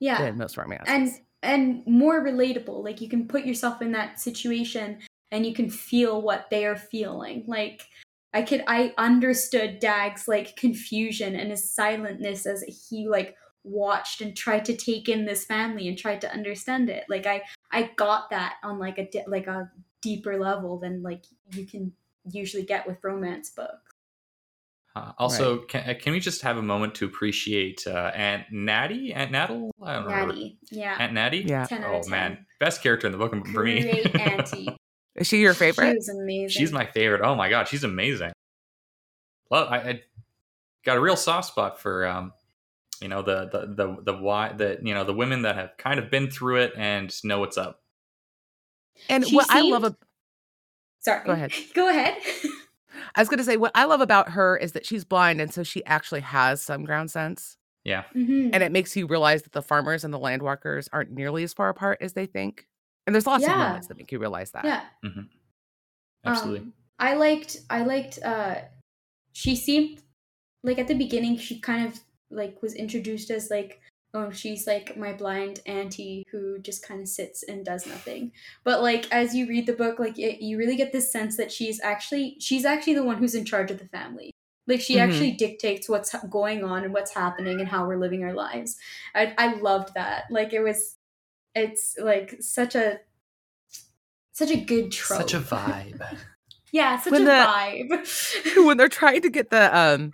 yeah. 0.00 0.20
than 0.20 0.36
most 0.36 0.56
romances 0.56 0.88
and 0.88 1.12
and 1.42 1.86
more 1.86 2.22
relatable 2.22 2.82
like 2.84 3.00
you 3.00 3.08
can 3.08 3.26
put 3.26 3.46
yourself 3.46 3.80
in 3.80 3.92
that 3.92 4.20
situation 4.20 4.98
and 5.30 5.46
you 5.46 5.54
can 5.54 5.70
feel 5.70 6.20
what 6.20 6.50
they 6.50 6.66
are 6.66 6.76
feeling. 6.76 7.44
Like 7.46 7.82
i 8.32 8.42
could 8.42 8.62
i 8.68 8.94
understood 8.96 9.80
dag's 9.80 10.28
like 10.28 10.54
confusion 10.54 11.34
and 11.34 11.50
his 11.50 11.74
silentness 11.76 12.46
as 12.46 12.62
he 12.62 13.08
like 13.08 13.34
watched 13.64 14.20
and 14.20 14.36
tried 14.36 14.64
to 14.64 14.76
take 14.76 15.08
in 15.08 15.24
this 15.24 15.44
family 15.44 15.88
and 15.88 15.98
tried 15.98 16.20
to 16.20 16.32
understand 16.32 16.88
it. 16.88 17.04
Like 17.08 17.26
i 17.26 17.42
i 17.72 17.90
got 17.96 18.30
that 18.30 18.54
on 18.62 18.78
like 18.78 18.98
a 18.98 19.08
di- 19.10 19.24
like 19.26 19.46
a 19.46 19.70
deeper 20.00 20.38
level 20.38 20.78
than 20.78 21.02
like 21.02 21.24
you 21.52 21.66
can 21.66 21.92
usually 22.30 22.62
get 22.62 22.86
with 22.86 23.02
romance 23.02 23.50
books 23.50 23.89
Uh, 24.96 25.12
also, 25.18 25.58
can, 25.58 25.88
uh, 25.88 25.94
can 26.00 26.12
we 26.12 26.18
just 26.20 26.42
have 26.42 26.56
a 26.56 26.62
moment 26.62 26.94
to 26.96 27.04
appreciate 27.06 27.86
uh, 27.86 28.10
Aunt 28.14 28.44
Nattie? 28.52 29.14
Aunt 29.14 29.30
Nattle? 29.30 29.70
I 29.82 29.94
don't 29.94 30.04
remember. 30.06 30.32
natty 30.34 30.58
yeah 30.70 30.96
Aunt 30.98 31.12
Nattie? 31.12 31.46
yeah 31.48 31.64
10 31.64 31.84
out 31.84 31.94
Oh 31.94 32.02
10 32.02 32.10
man, 32.10 32.46
best 32.58 32.82
character 32.82 33.06
in 33.06 33.12
the 33.12 33.18
book 33.18 33.30
for 33.30 33.62
me. 33.62 33.82
great 33.82 34.14
auntie 34.20 34.76
is 35.14 35.26
she 35.28 35.40
your 35.40 35.54
favorite 35.54 35.94
was 35.96 36.08
amazing 36.08 36.48
She's 36.48 36.72
my 36.72 36.86
favorite. 36.86 37.20
Oh 37.22 37.34
my 37.36 37.48
god, 37.48 37.68
she's 37.68 37.84
amazing. 37.84 38.32
Love. 39.50 39.68
I, 39.70 39.76
I 39.78 40.00
got 40.84 40.96
a 40.96 41.00
real 41.00 41.16
soft 41.16 41.48
spot 41.48 41.80
for 41.80 42.06
um, 42.06 42.32
you 43.00 43.08
know 43.08 43.22
the 43.22 43.48
the 43.52 43.74
the 43.74 44.12
the 44.12 44.18
why 44.18 44.52
the 44.52 44.78
you 44.82 44.94
know 44.94 45.04
the 45.04 45.12
women 45.14 45.42
that 45.42 45.54
have 45.56 45.76
kind 45.78 45.98
of 46.00 46.10
been 46.10 46.30
through 46.30 46.56
it 46.62 46.72
and 46.76 47.12
know 47.24 47.38
what's 47.40 47.58
up. 47.58 47.80
and 49.08 49.24
She 49.24 49.34
what 49.36 49.46
i 49.50 49.60
love 49.62 49.84
a 49.84 49.96
sorry 51.00 51.24
Go 51.26 51.32
ahead. 51.32 51.52
go 51.74 51.88
ahead 51.88 52.16
i 53.14 53.20
was 53.20 53.28
going 53.28 53.38
to 53.38 53.44
say 53.44 53.56
what 53.56 53.72
i 53.74 53.84
love 53.84 54.00
about 54.00 54.30
her 54.30 54.56
is 54.56 54.72
that 54.72 54.84
she's 54.86 55.04
blind 55.04 55.40
and 55.40 55.52
so 55.52 55.62
she 55.62 55.84
actually 55.86 56.20
has 56.20 56.62
some 56.62 56.84
ground 56.84 57.10
sense 57.10 57.56
Yeah, 57.84 58.04
Mhm. 58.14 58.50
and 58.52 58.62
it 58.62 58.72
makes 58.72 58.94
you 58.96 59.06
realize 59.06 59.42
that 59.42 59.52
the 59.52 59.62
farmers 59.62 60.04
and 60.04 60.12
the 60.12 60.18
landwalkers 60.18 60.88
aren't 60.92 61.10
nearly 61.12 61.42
as 61.44 61.54
far 61.54 61.70
apart 61.70 61.96
as 62.02 62.12
they 62.12 62.26
think. 62.26 62.66
And 63.06 63.14
there's 63.14 63.26
lots 63.26 63.42
of 63.44 63.56
moments 63.58 63.86
that 63.88 63.96
make 63.96 64.12
you 64.12 64.18
realize 64.18 64.50
that. 64.50 64.64
Yeah. 64.66 64.84
absolutely. 66.24 66.60
Um, 66.60 66.72
I 66.98 67.14
liked 67.14 67.56
I 67.70 67.82
liked 67.82 68.18
uh 68.22 68.56
she 69.32 69.56
seemed 69.56 70.02
like 70.62 70.78
at 70.78 70.88
the 70.88 70.94
beginning 70.94 71.38
she 71.38 71.58
kind 71.60 71.86
of 71.86 71.98
like 72.30 72.60
was 72.62 72.74
introduced 72.74 73.30
as 73.30 73.48
like 73.50 73.80
oh, 74.12 74.30
she's 74.30 74.66
like 74.66 74.96
my 74.96 75.12
blind 75.12 75.60
auntie 75.66 76.24
who 76.30 76.58
just 76.58 76.86
kind 76.86 77.00
of 77.00 77.08
sits 77.08 77.42
and 77.44 77.64
does 77.64 77.86
nothing. 77.86 78.32
But 78.64 78.82
like 78.82 79.10
as 79.12 79.34
you 79.34 79.46
read 79.46 79.66
the 79.66 79.72
book, 79.72 79.98
like 79.98 80.18
it, 80.18 80.42
you 80.42 80.58
really 80.58 80.76
get 80.76 80.92
this 80.92 81.10
sense 81.12 81.36
that 81.36 81.52
she's 81.52 81.80
actually 81.80 82.36
she's 82.40 82.64
actually 82.64 82.94
the 82.94 83.04
one 83.04 83.18
who's 83.18 83.34
in 83.34 83.44
charge 83.44 83.70
of 83.70 83.78
the 83.78 83.86
family. 83.88 84.32
Like 84.66 84.80
she 84.80 84.96
Mhm. 84.96 85.00
actually 85.08 85.30
dictates 85.32 85.88
what's 85.88 86.14
going 86.28 86.62
on 86.64 86.84
and 86.84 86.92
what's 86.92 87.12
happening 87.14 87.60
and 87.60 87.68
how 87.68 87.86
we're 87.86 87.96
living 87.98 88.22
our 88.24 88.34
lives. 88.34 88.76
I 89.14 89.34
I 89.38 89.54
loved 89.54 89.94
that. 89.94 90.24
Like 90.30 90.52
it 90.52 90.60
was, 90.60 90.96
it's 91.54 91.96
like 91.98 92.36
such 92.40 92.74
a 92.74 93.00
such 94.32 94.50
a 94.50 94.56
good 94.56 94.90
trope. 94.92 95.20
Such 95.20 95.34
a 95.34 95.40
vibe. 95.54 96.16
yeah, 96.72 96.98
such 96.98 97.12
When 97.12 97.22
a 97.22 97.24
the- 97.26 97.30
vibe. 97.30 98.56
when 98.66 98.76
they're 98.76 98.88
trying 98.88 99.22
to 99.22 99.30
get 99.30 99.50
the 99.50 99.76
um 99.76 100.12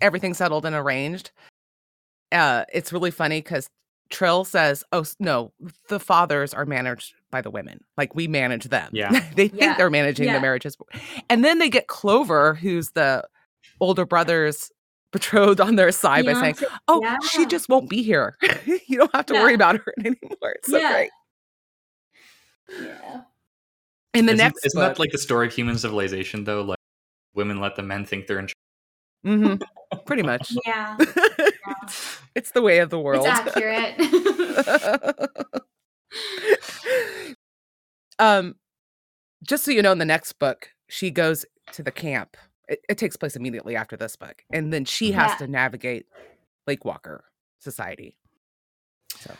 everything 0.00 0.34
settled 0.34 0.66
and 0.66 0.74
arranged 0.76 1.30
uh 2.32 2.64
it's 2.72 2.92
really 2.92 3.10
funny 3.10 3.40
because 3.40 3.68
trill 4.08 4.44
says 4.44 4.84
oh 4.92 5.04
no 5.18 5.52
the 5.88 5.98
fathers 5.98 6.54
are 6.54 6.64
managed 6.64 7.14
by 7.30 7.40
the 7.40 7.50
women 7.50 7.80
like 7.96 8.14
we 8.14 8.28
manage 8.28 8.64
them 8.64 8.88
Yeah. 8.92 9.10
they 9.34 9.48
think 9.48 9.60
Yeah. 9.60 9.76
they're 9.76 9.90
managing 9.90 10.26
Yeah. 10.26 10.34
the 10.34 10.40
marriages 10.40 10.76
and 11.28 11.44
then 11.44 11.58
they 11.58 11.68
get 11.68 11.88
clover 11.88 12.54
who's 12.54 12.90
the 12.92 13.24
older 13.80 14.06
brother's 14.06 14.70
betrothed 15.12 15.60
on 15.60 15.76
their 15.76 15.90
side 15.92 16.24
by 16.24 16.34
saying 16.34 16.56
oh 16.88 17.00
yeah. 17.02 17.16
she 17.30 17.46
just 17.46 17.68
won't 17.68 17.88
be 17.90 18.02
here 18.02 18.36
you 18.86 18.98
don't 18.98 19.14
have 19.14 19.26
to 19.26 19.34
worry 19.34 19.54
about 19.54 19.76
her 19.76 19.94
anymore 20.00 20.52
it's 20.56 20.70
so 20.70 20.78
Yeah. 20.78 20.92
great 20.92 21.10
yeah. 22.80 23.20
in 24.14 24.26
the 24.26 24.32
isn't, 24.32 24.44
next 24.44 24.66
isn't 24.66 24.80
book, 24.80 24.94
that 24.94 24.98
like 24.98 25.12
the 25.12 25.18
story 25.18 25.46
of 25.46 25.52
human 25.54 25.78
civilization 25.78 26.44
though? 26.44 26.62
Like 26.62 26.78
women 27.34 27.60
let 27.60 27.76
the 27.76 27.82
men 27.82 28.04
think 28.04 28.26
they're 28.26 28.38
in 28.38 28.46
charge. 28.46 28.54
Mhm, 29.26 29.60
pretty 30.06 30.22
much 30.22 30.52
Yeah. 30.66 30.96
it's 32.34 32.52
the 32.52 32.62
way 32.62 32.78
of 32.78 32.90
the 32.90 32.98
world 33.00 33.26
It's 33.26 33.40
accurate. 33.40 33.96
um 38.18 38.54
just 39.42 39.64
so 39.64 39.70
you 39.70 39.82
know 39.82 39.92
in 39.92 39.98
the 39.98 40.04
next 40.04 40.34
book 40.38 40.70
she 40.88 41.10
goes 41.10 41.44
to 41.72 41.82
the 41.82 41.90
camp 41.90 42.36
it, 42.68 42.80
it 42.88 42.98
takes 42.98 43.16
place 43.16 43.36
immediately 43.36 43.76
after 43.76 43.96
this 43.96 44.16
book 44.16 44.42
and 44.52 44.72
then 44.72 44.84
she 44.84 45.12
has 45.12 45.32
Yeah. 45.32 45.36
to 45.38 45.46
navigate 45.48 46.06
lake 46.66 46.84
walker 46.84 47.24
society 47.58 48.16
so 49.18 49.34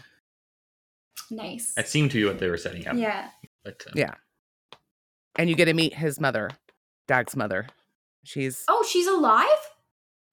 nice. 1.30 1.74
That 1.74 1.88
seemed 1.88 2.10
to 2.12 2.18
be 2.18 2.24
what 2.24 2.38
they 2.38 2.48
were 2.48 2.56
setting 2.56 2.86
up. 2.86 2.94
Yeah. 2.96 3.28
But 3.64 3.84
uh, 3.88 3.92
yeah 3.94 4.14
and 5.38 5.50
you 5.50 5.56
get 5.56 5.66
to 5.66 5.74
meet 5.74 5.94
his 5.94 6.20
mother 6.20 6.50
dag's 7.08 7.36
mother 7.36 7.66
she's 8.24 8.64
Oh, 8.68 8.84
she's 8.88 9.06
alive? 9.06 9.46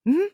Mhm. 0.08 0.28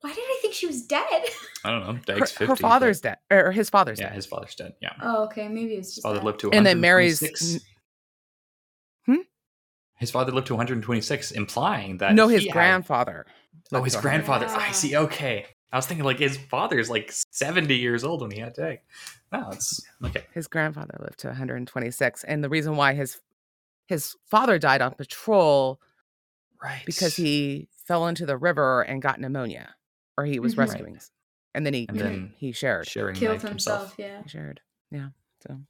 Why 0.00 0.12
did 0.12 0.18
I 0.24 0.38
think 0.42 0.54
she 0.54 0.66
was 0.66 0.82
dead? 0.82 1.22
I 1.64 1.70
don't 1.70 1.80
know. 1.80 1.92
her, 2.14 2.18
Dag's 2.18 2.32
50. 2.32 2.46
her 2.46 2.56
father's 2.56 3.00
dead 3.00 3.18
or 3.30 3.52
his 3.52 3.70
father's 3.70 4.00
Yeah, 4.00 4.06
dead 4.08 4.16
his 4.16 4.26
father's 4.26 4.54
dead. 4.56 4.74
Yeah. 4.82 4.92
Oh, 5.00 5.24
okay. 5.24 5.46
Maybe 5.48 5.74
it's 5.74 5.88
His 5.88 5.94
just 5.96 6.02
father 6.02 6.18
that. 6.18 6.24
lived 6.24 6.40
to 6.40 6.50
And 6.50 6.66
then 6.66 6.80
marries 6.80 7.22
126. 7.22 7.64
Hmm? 9.06 9.16
His 9.98 10.10
father 10.10 10.32
lived 10.32 10.48
to 10.48 10.54
126, 10.54 11.30
implying 11.32 11.98
that 11.98 12.14
no 12.14 12.26
his 12.28 12.40
he 12.42 12.48
had- 12.48 12.52
grandfather 12.52 13.26
Oh, 13.70 13.82
his 13.82 13.96
grandfather. 13.96 14.46
Yeah. 14.46 14.56
I 14.56 14.72
see. 14.72 14.96
Okay. 14.96 15.46
I 15.72 15.76
was 15.76 15.86
thinking 15.86 16.04
like 16.04 16.18
his 16.18 16.36
father's 16.36 16.90
like 16.90 17.10
70 17.30 17.74
years 17.74 18.04
old 18.04 18.20
when 18.20 18.30
he 18.30 18.38
had 18.40 18.52
Dag. 18.54 18.80
No, 19.32 19.48
it's 19.52 19.80
okay. 20.04 20.24
his 20.34 20.46
grandfather 20.46 20.94
lived 21.00 21.20
to 21.20 21.28
126 21.28 22.24
and 22.24 22.44
the 22.44 22.48
reason 22.50 22.76
why 22.76 22.92
his 22.92 23.18
his 23.86 24.14
father 24.26 24.58
died 24.58 24.82
on 24.82 24.92
patrol 24.94 25.80
Right. 26.62 26.82
because 26.86 27.16
he 27.16 27.68
fell 27.86 28.06
into 28.06 28.24
the 28.26 28.36
river 28.36 28.82
and 28.82 29.02
got 29.02 29.20
pneumonia 29.20 29.74
or 30.16 30.24
he 30.24 30.38
was 30.38 30.54
Mhm. 30.54 30.58
Rescuing 30.58 30.96
s- 30.96 31.10
and 31.54 31.66
then 31.66 31.74
he 31.74 31.86
and 31.88 31.98
then 31.98 32.34
he 32.36 32.52
shared 32.52 32.86
sharing 32.86 33.16
killed 33.16 33.34
knifed 33.38 33.48
himself. 33.48 33.94
Yeah. 33.98 34.22
he 34.22 34.28
shared 34.28 34.60
yeah 34.90 35.08
so 35.46 35.60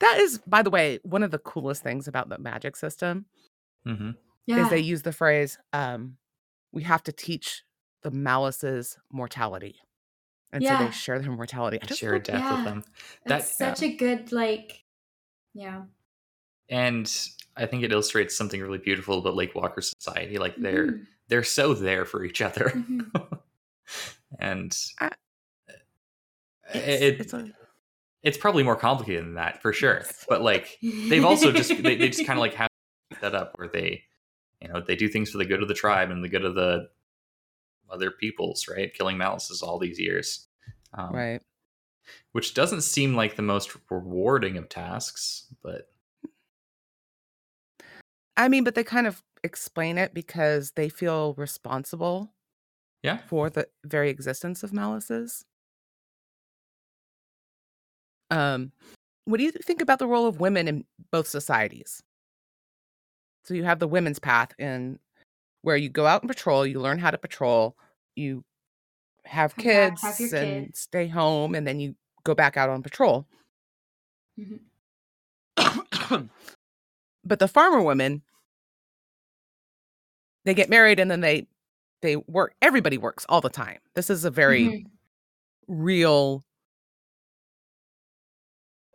that 0.00 0.18
is 0.18 0.38
by 0.46 0.62
the 0.62 0.70
way 0.70 0.98
one 1.02 1.22
of 1.22 1.30
the 1.30 1.38
coolest 1.38 1.82
things 1.82 2.08
about 2.08 2.28
the 2.28 2.38
magic 2.38 2.76
system 2.76 3.26
hmm 3.84 4.12
Yeah. 4.46 4.64
is 4.64 4.70
they 4.70 4.80
use 4.80 5.02
the 5.02 5.12
phrase 5.12 5.58
um 5.72 6.16
we 6.72 6.82
have 6.84 7.02
to 7.04 7.12
teach 7.12 7.62
the 8.02 8.10
malices 8.10 8.96
mortality 9.12 9.76
and 10.52 10.64
so 10.64 10.76
they 10.78 10.90
share 10.92 11.18
their 11.18 11.30
mortality 11.32 11.78
I 11.82 11.86
just 11.86 12.00
Share 12.00 12.12
love- 12.14 12.22
death 12.22 12.40
yeah. 12.40 12.56
with 12.56 12.64
them. 12.64 12.84
That's 13.26 13.56
that- 13.58 13.76
such 13.78 13.82
a 13.88 13.94
good 13.94 14.32
like. 14.32 14.84
Yeah. 15.54 15.82
And 16.68 17.10
I 17.56 17.66
think 17.66 17.82
it 17.84 17.92
illustrates 17.92 18.36
something 18.36 18.60
really 18.60 18.78
beautiful 18.78 19.18
about 19.18 19.34
Lake 19.36 19.54
Walker 19.54 19.80
society. 19.80 20.38
Like 20.38 20.56
they're 20.56 20.86
Mhm. 20.92 21.06
they're 21.28 21.44
so 21.44 21.74
there 21.74 22.04
for 22.04 22.24
each 22.24 22.40
other. 22.42 22.70
Mhm. 22.74 23.40
and 24.40 24.76
I- 25.00 25.10
it, 26.74 27.02
it's, 27.02 27.20
it's 27.20 27.32
a, 27.32 27.50
it's 28.22 28.38
probably 28.38 28.62
more 28.64 28.76
complicated 28.76 29.24
than 29.24 29.34
that 29.34 29.62
for 29.62 29.72
sure. 29.72 29.98
Yes. 30.02 30.24
But 30.28 30.42
like 30.42 30.78
they've 30.82 31.24
also 31.24 31.52
just 31.52 31.68
they, 31.82 31.96
they 31.96 32.08
just 32.08 32.26
kind 32.26 32.38
of 32.38 32.40
like 32.40 32.54
have 32.54 32.68
that 33.20 33.34
up 33.34 33.52
where 33.56 33.68
they 33.68 34.02
you 34.60 34.68
know 34.68 34.80
they 34.80 34.96
do 34.96 35.08
things 35.08 35.30
for 35.30 35.38
the 35.38 35.44
good 35.44 35.62
of 35.62 35.68
the 35.68 35.74
tribe 35.74 36.10
and 36.10 36.24
the 36.24 36.28
good 36.28 36.44
of 36.44 36.54
the 36.56 36.88
other 37.88 38.10
peoples 38.10 38.66
right 38.68 38.92
killing 38.94 39.16
malices 39.16 39.62
all 39.62 39.78
these 39.78 40.00
years 40.00 40.48
um, 40.94 41.12
right 41.14 41.40
which 42.32 42.52
doesn't 42.52 42.80
seem 42.80 43.14
like 43.14 43.36
the 43.36 43.42
most 43.42 43.76
rewarding 43.90 44.56
of 44.56 44.68
tasks 44.68 45.46
but 45.62 45.88
i 48.36 48.48
mean 48.48 48.64
but 48.64 48.74
they 48.74 48.84
kind 48.84 49.06
of 49.06 49.22
explain 49.44 49.98
it 49.98 50.12
because 50.14 50.72
they 50.72 50.88
feel 50.88 51.34
responsible 51.34 52.32
yeah 53.02 53.18
for 53.28 53.48
the 53.50 53.68
very 53.84 54.10
existence 54.10 54.62
of 54.62 54.70
malices. 54.72 55.44
Um, 58.30 58.72
what 59.24 59.38
do 59.38 59.44
you 59.44 59.52
think 59.52 59.80
about 59.80 59.98
the 59.98 60.06
role 60.06 60.26
of 60.26 60.40
women 60.40 60.68
in 60.68 60.84
both 61.12 61.28
societies? 61.28 62.02
So 63.44 63.54
you 63.54 63.64
have 63.64 63.78
the 63.78 63.88
women's 63.88 64.18
path 64.18 64.52
in 64.58 64.98
where 65.62 65.76
you 65.76 65.88
go 65.88 66.06
out 66.06 66.22
and 66.22 66.28
patrol, 66.28 66.66
you 66.66 66.80
learn 66.80 66.98
how 66.98 67.10
to 67.10 67.18
patrol, 67.18 67.76
you 68.16 68.44
have 69.24 69.56
kids 69.56 70.02
have 70.02 70.20
and 70.32 70.66
kids. 70.66 70.80
stay 70.80 71.08
home, 71.08 71.54
and 71.54 71.66
then 71.66 71.80
you 71.80 71.94
go 72.24 72.34
back 72.34 72.56
out 72.56 72.68
on 72.70 72.82
patrol. 72.82 73.26
Mhm. 74.36 74.60
but 77.26 77.38
the 77.38 77.48
farmer 77.48 77.82
women, 77.82 78.22
they 80.44 80.54
get 80.54 80.70
married 80.70 81.00
and 81.00 81.10
then 81.10 81.20
they 81.20 81.46
they 82.02 82.16
work. 82.16 82.54
Everybody 82.62 82.98
works 82.98 83.24
all 83.28 83.40
the 83.40 83.48
time. 83.50 83.78
This 83.94 84.10
is 84.10 84.24
a 84.24 84.30
very 84.30 84.62
Mhm. 84.64 84.84
real 85.66 86.44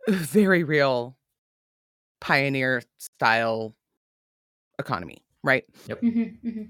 very 0.08 0.64
real 0.64 1.16
pioneer 2.20 2.82
style 2.98 3.74
economy 4.78 5.18
right 5.44 5.64
mhm. 5.86 6.68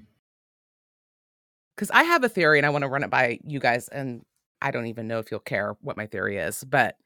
because 1.75 1.91
i 1.91 2.03
have 2.03 2.25
a 2.25 2.29
theory 2.29 2.59
and 2.59 2.67
i 2.67 2.71
want 2.71 2.83
to 2.83 2.89
run 2.89 3.03
it 3.03 3.11
by 3.11 3.39
you 3.45 3.59
guys 3.61 3.89
and 3.89 4.23
i 4.61 4.71
don't 4.71 4.87
even 4.87 5.07
know 5.09 5.19
if 5.19 5.31
you'll 5.31 5.41
care 5.41 5.77
what 5.81 5.97
my 5.97 6.07
theory 6.07 6.37
is 6.39 6.65
but 6.65 6.97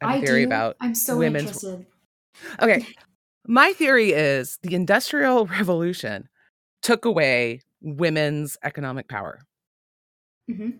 i 0.00 0.12
have 0.12 0.16
a 0.16 0.22
I 0.22 0.26
theory 0.26 0.42
do. 0.42 0.46
about 0.48 0.76
I'm 0.80 0.94
so 0.94 1.16
women's- 1.16 1.46
interested. 1.64 1.86
okay 2.60 2.86
my 3.46 3.72
theory 3.74 4.12
is 4.12 4.58
the 4.62 4.74
industrial 4.74 5.46
revolution 5.58 6.28
took 6.82 7.04
away 7.04 7.60
women's 7.80 8.56
economic 8.62 9.08
power 9.08 9.40
Mhm. 10.50 10.78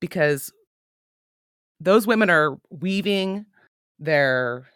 because 0.00 0.52
those 1.80 2.06
women 2.06 2.30
are 2.30 2.56
weaving 2.70 3.46
they're 3.98 4.66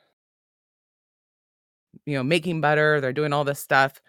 you 2.06 2.14
know 2.16 2.22
making 2.22 2.60
butter 2.60 3.00
they're 3.00 3.12
doing 3.12 3.32
all 3.32 3.44
this 3.44 3.58
stuff 3.60 4.00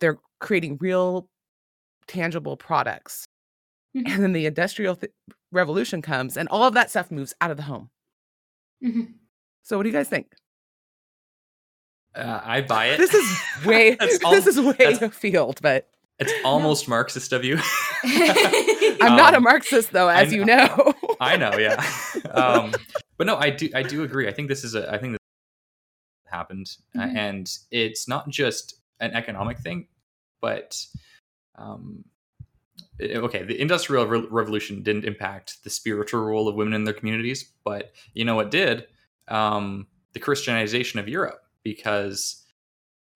they're 0.00 0.18
creating 0.40 0.76
real 0.80 1.28
tangible 2.06 2.56
products 2.56 3.24
Mhm. 3.96 4.08
and 4.08 4.22
then 4.22 4.32
the 4.32 4.46
industrial 4.46 4.96
th- 4.96 5.12
revolution 5.52 6.02
comes 6.02 6.36
and 6.36 6.48
all 6.50 6.64
of 6.64 6.74
that 6.74 6.90
stuff 6.90 7.10
moves 7.10 7.34
out 7.40 7.50
of 7.50 7.56
the 7.56 7.62
home 7.62 7.90
Mhm. 8.82 9.14
so 9.62 9.76
what 9.76 9.84
do 9.84 9.88
you 9.88 9.94
guys 9.94 10.08
think 10.08 10.34
uh, 12.16 12.40
i 12.44 12.60
buy 12.60 12.86
it 12.86 12.96
this 12.98 13.14
is 13.14 13.38
way 13.66 13.94
That's 13.94 14.22
al- 14.24 14.30
this 14.32 14.46
is 14.46 14.60
way 14.60 14.72
that's- 14.78 15.02
afield 15.02 15.60
but 15.62 15.88
it's 16.18 16.32
almost 16.44 16.88
marxist 16.88 17.32
of 17.32 17.44
you 17.44 17.58
i'm 18.04 19.16
not 19.16 19.34
a 19.34 19.38
Um, 19.38 19.42
marxist 19.42 19.92
though 19.92 20.08
I 20.08 20.22
as 20.22 20.32
you 20.32 20.44
know- 20.44 20.66
know 20.66 20.94
I 21.20 21.36
know, 21.36 21.56
yeah. 21.56 21.82
um, 22.32 22.74
but 23.16 23.26
no, 23.26 23.36
I 23.36 23.48
do. 23.48 23.70
I 23.74 23.82
do 23.82 24.02
agree. 24.02 24.28
I 24.28 24.32
think 24.32 24.48
this 24.48 24.64
is 24.64 24.74
a. 24.74 24.92
I 24.92 24.98
think 24.98 25.12
this 25.12 25.20
happened, 26.26 26.76
uh, 26.94 27.00
Mhm. 27.00 27.16
and 27.16 27.58
it's 27.70 28.06
not 28.06 28.28
just 28.28 28.74
an 29.00 29.12
economic 29.14 29.58
thing, 29.58 29.88
but 30.42 30.76
um, 31.56 32.04
okay, 33.00 33.44
the 33.44 33.58
industrial 33.58 34.06
Re- 34.06 34.26
revolution 34.30 34.82
didn't 34.82 35.06
impact 35.06 35.64
the 35.64 35.70
spiritual 35.70 36.20
role 36.22 36.48
of 36.48 36.54
women 36.54 36.74
in 36.74 36.84
their 36.84 36.92
communities, 36.92 37.50
but 37.64 37.92
you 38.12 38.26
know 38.26 38.34
what 38.34 38.50
did? 38.50 38.86
Um, 39.28 39.86
the 40.12 40.20
Christianization 40.20 41.00
of 41.00 41.08
Europe, 41.08 41.40
because 41.66 42.44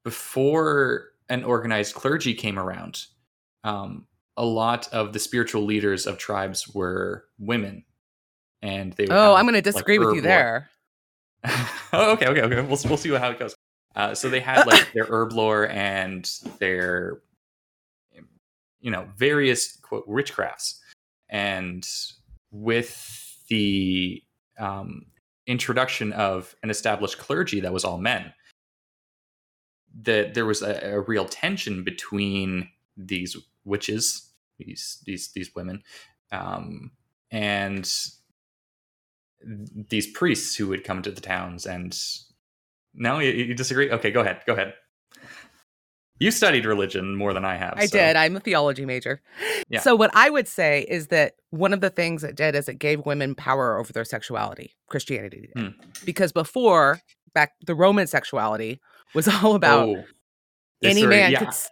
before 0.02 1.04
an 1.28 1.44
organized 1.44 1.94
clergy 1.94 2.34
came 2.34 2.58
around, 2.58 3.04
um, 3.62 4.06
a 4.36 4.44
lot 4.44 4.88
of 4.92 5.12
the 5.12 5.20
spiritual 5.20 5.64
leaders 5.64 6.04
of 6.04 6.18
tribes 6.18 6.66
were 6.74 7.26
women, 7.38 7.84
and 8.60 8.92
they. 8.94 9.06
Oh, 9.08 9.34
I'm 9.34 9.44
going 9.44 9.54
to 9.54 9.58
like, 9.58 9.64
disagree 9.64 10.00
with 10.00 10.16
you 10.16 10.20
there. 10.20 10.68
oh, 11.44 12.12
okay, 12.12 12.26
okay, 12.26 12.42
okay. 12.42 12.56
We'll 12.56 12.78
we'll 12.86 12.96
see 12.96 13.14
how 13.14 13.30
it 13.30 13.38
goes. 13.38 13.54
Uh, 13.94 14.14
so 14.14 14.28
they 14.28 14.40
had 14.40 14.66
like 14.66 14.92
their 14.92 15.06
herb 15.08 15.32
lore 15.32 15.68
and 15.68 16.28
their, 16.58 17.20
you 18.80 18.90
know, 18.90 19.06
various 19.16 19.76
quote 19.76 20.08
witchcrafts, 20.08 20.80
and 21.28 21.88
with 22.50 23.38
the 23.48 24.24
um, 24.58 25.06
introduction 25.46 26.12
of 26.12 26.54
an 26.64 26.70
established 26.70 27.18
clergy 27.18 27.60
that 27.60 27.72
was 27.72 27.84
all 27.84 27.98
men, 27.98 28.32
that 30.02 30.34
there 30.34 30.46
was 30.46 30.62
a, 30.62 30.94
a 30.94 31.00
real 31.00 31.24
tension 31.24 31.84
between 31.84 32.68
these 32.96 33.36
witches, 33.64 34.30
these 34.58 35.02
these 35.06 35.30
these 35.32 35.54
women, 35.54 35.82
um, 36.32 36.92
and 37.30 37.90
these 39.42 40.06
priests 40.06 40.56
who 40.56 40.68
would 40.68 40.84
come 40.84 41.02
to 41.02 41.10
the 41.10 41.20
towns 41.20 41.66
and 41.66 41.98
no 42.94 43.18
you, 43.18 43.30
you 43.30 43.54
disagree 43.54 43.90
okay 43.90 44.10
go 44.10 44.20
ahead 44.20 44.42
go 44.46 44.52
ahead 44.52 44.74
you 46.18 46.30
studied 46.30 46.66
religion 46.66 47.16
more 47.16 47.32
than 47.32 47.44
i 47.44 47.56
have 47.56 47.74
I 47.76 47.86
so- 47.86 47.96
did. 47.96 48.16
I'm 48.16 48.36
a 48.36 48.40
theology 48.40 48.84
major. 48.84 49.22
Yeah. 49.70 49.80
So 49.80 49.96
what 49.96 50.10
I 50.12 50.28
would 50.28 50.46
say 50.46 50.84
is 50.86 51.06
that 51.06 51.36
one 51.48 51.72
of 51.72 51.80
the 51.80 51.88
things 51.88 52.22
it 52.22 52.36
did 52.36 52.54
is 52.54 52.68
it 52.68 52.78
gave 52.78 53.06
women 53.06 53.34
power 53.34 53.78
over 53.78 53.92
their 53.92 54.04
sexuality. 54.04 54.74
Christianity 54.88 55.48
did. 55.54 55.62
Hmm. 55.62 55.80
Because 56.04 56.32
before, 56.32 57.00
back 57.32 57.52
the 57.64 57.74
Roman 57.74 58.06
sexuality 58.06 58.80
was 59.14 59.28
all 59.28 59.54
about 59.54 59.88
Oh, 59.88 60.04
any 60.82 61.02
very- 61.02 61.16
man 61.16 61.32
yeah, 61.32 61.38
could 61.40 61.48
s- 61.48 61.70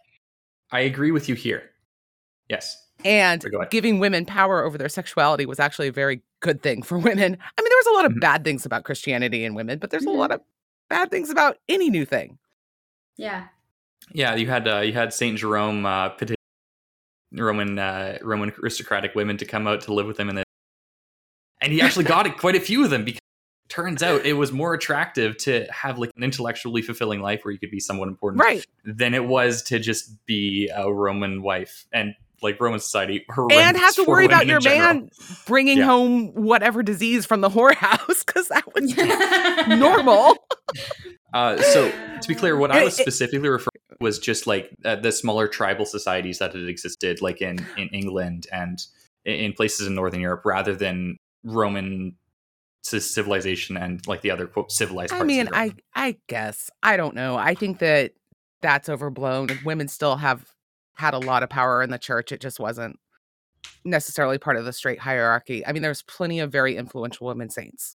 i 0.73 0.81
agree 0.81 1.11
with 1.11 1.29
you 1.29 1.35
here 1.35 1.71
yes 2.49 2.85
and 3.05 3.45
giving 3.71 4.01
women 4.01 4.25
power 4.27 4.65
over 4.65 4.77
their 4.77 4.89
sexuality 4.89 5.47
was 5.47 5.61
actually 5.61 5.87
a 5.89 5.93
very 5.93 6.21
good 6.41 6.63
thing 6.65 6.83
for 6.83 6.99
women. 6.99 7.17
I 7.17 7.63
mean, 7.63 7.69
there 7.69 7.79
was 7.79 7.87
a 7.87 7.93
lot 7.93 8.05
of 8.07 8.13
Mhm. 8.13 8.21
bad 8.21 8.43
things 8.43 8.67
about 8.67 8.83
Christianity 8.83 9.45
and 9.45 9.55
women, 9.55 9.79
but 9.79 9.91
there's 9.91 10.03
Mhm. 10.05 10.15
a 10.15 10.19
lot 10.19 10.33
of 10.33 10.41
bad 10.89 11.09
things 11.11 11.31
about 11.31 11.59
any 11.69 11.91
new 11.91 12.05
thing. 12.05 12.39
Yeah. 13.17 13.49
yeah 14.13 14.35
you 14.35 14.49
had 14.49 14.67
uh, 14.67 14.79
you 14.81 14.93
had 14.95 15.13
saint 15.15 15.39
jerome 15.39 15.87
uh, 15.87 16.09
petition 16.11 16.37
roman 17.33 17.79
uh, 17.79 18.19
roman 18.23 18.53
aristocratic 18.63 19.15
women 19.15 19.37
to 19.37 19.45
come 19.45 19.67
out 19.69 19.81
to 19.83 19.93
live 19.95 20.07
with 20.07 20.19
him 20.19 20.29
in 20.29 20.35
the 20.37 20.45
and 21.61 21.73
he 21.73 21.81
actually 21.81 22.05
got 22.05 22.27
it 22.27 22.37
quite 22.37 22.57
a 22.57 22.61
few 22.61 22.83
of 22.85 22.91
them 22.91 23.05
because 23.05 23.21
turns 23.69 24.03
out 24.03 24.25
it 24.25 24.33
was 24.35 24.51
more 24.53 24.75
attractive 24.75 25.37
to 25.39 25.67
have 25.71 25.99
like 25.99 26.11
an 26.17 26.23
intellectually 26.23 26.81
fulfilling 26.83 27.21
life 27.21 27.45
where 27.45 27.53
you 27.53 27.59
could 27.59 27.71
be 27.71 27.81
somewhat 27.81 28.09
important 28.09 28.43
Right. 28.43 28.65
than 28.85 29.15
it 29.15 29.25
was 29.27 29.63
to 29.65 29.79
just 29.79 30.25
be 30.27 30.71
a 30.75 30.93
Roman 30.93 31.43
wife 31.43 31.87
and 31.93 32.15
like 32.41 32.61
Roman 32.61 32.79
society. 32.81 33.17
and 33.29 33.35
horrendous 33.35 33.83
have 33.83 33.95
to 33.97 34.05
worry 34.05 34.25
about 34.25 34.47
your 34.47 34.61
man 34.61 35.11
bringing 35.47 35.79
Yeah. 35.79 35.85
home 35.87 36.29
whatever 36.35 36.83
disease 36.83 37.27
from 37.27 37.41
the 37.41 37.51
whorehouse 37.57 38.25
because 38.25 38.49
that 38.49 38.65
was 38.75 38.97
normal. 39.79 40.37
Uh, 41.35 41.61
so 41.61 41.91
to 42.23 42.29
be 42.29 42.35
clear, 42.35 42.57
what 42.57 42.71
I 42.71 42.81
It- 42.81 42.85
was 42.85 42.99
it- 42.99 43.03
specifically 43.03 43.49
referring 43.49 43.69
to 43.91 43.97
was 44.01 44.19
just 44.19 44.47
like 44.47 44.71
uh, 44.85 44.97
the 44.97 45.11
smaller 45.13 45.49
tribal 45.49 45.85
societies 45.85 46.39
that 46.39 46.55
had 46.55 46.69
existed, 46.69 47.21
like 47.21 47.43
in 47.43 47.59
in 47.77 47.89
England 47.89 48.47
and 48.53 48.79
in, 49.25 49.35
in 49.35 49.53
places 49.53 49.87
in 49.89 49.95
Northern 49.95 50.21
Europe, 50.21 50.43
rather 50.47 50.75
than 50.75 51.17
Roman 51.43 52.13
ci- 52.13 52.17
civilization 52.91 53.77
and 53.77 54.07
like 54.07 54.23
the 54.23 54.31
other 54.31 54.47
quote 54.47 54.73
civilized. 54.73 55.13
I 55.13 55.23
mean, 55.23 55.49
I 55.53 55.75
I 55.95 56.17
guess 56.29 56.71
I 56.83 56.97
don't 56.97 57.15
know. 57.15 57.37
I 57.37 57.55
think 57.55 57.79
that 57.79 58.13
that's 58.63 58.89
overblown. 58.89 59.49
Women 59.65 59.89
still 59.89 60.17
have 60.17 60.47
had 60.95 61.15
a 61.15 61.19
lot 61.19 61.43
of 61.43 61.49
power 61.49 61.83
in 61.83 61.91
the 61.91 61.99
church. 61.99 62.33
It 62.33 62.41
just 62.41 62.59
wasn't 62.59 62.99
necessarily 63.85 64.39
part 64.39 64.57
of 64.57 64.65
the 64.65 64.73
straight 64.73 64.99
hierarchy. 64.99 65.65
I 65.67 65.73
mean, 65.73 65.83
there's 65.83 66.03
plenty 66.03 66.41
of 66.41 66.51
very 66.51 66.77
influential 66.77 67.27
women 67.27 67.51
saints. 67.51 67.97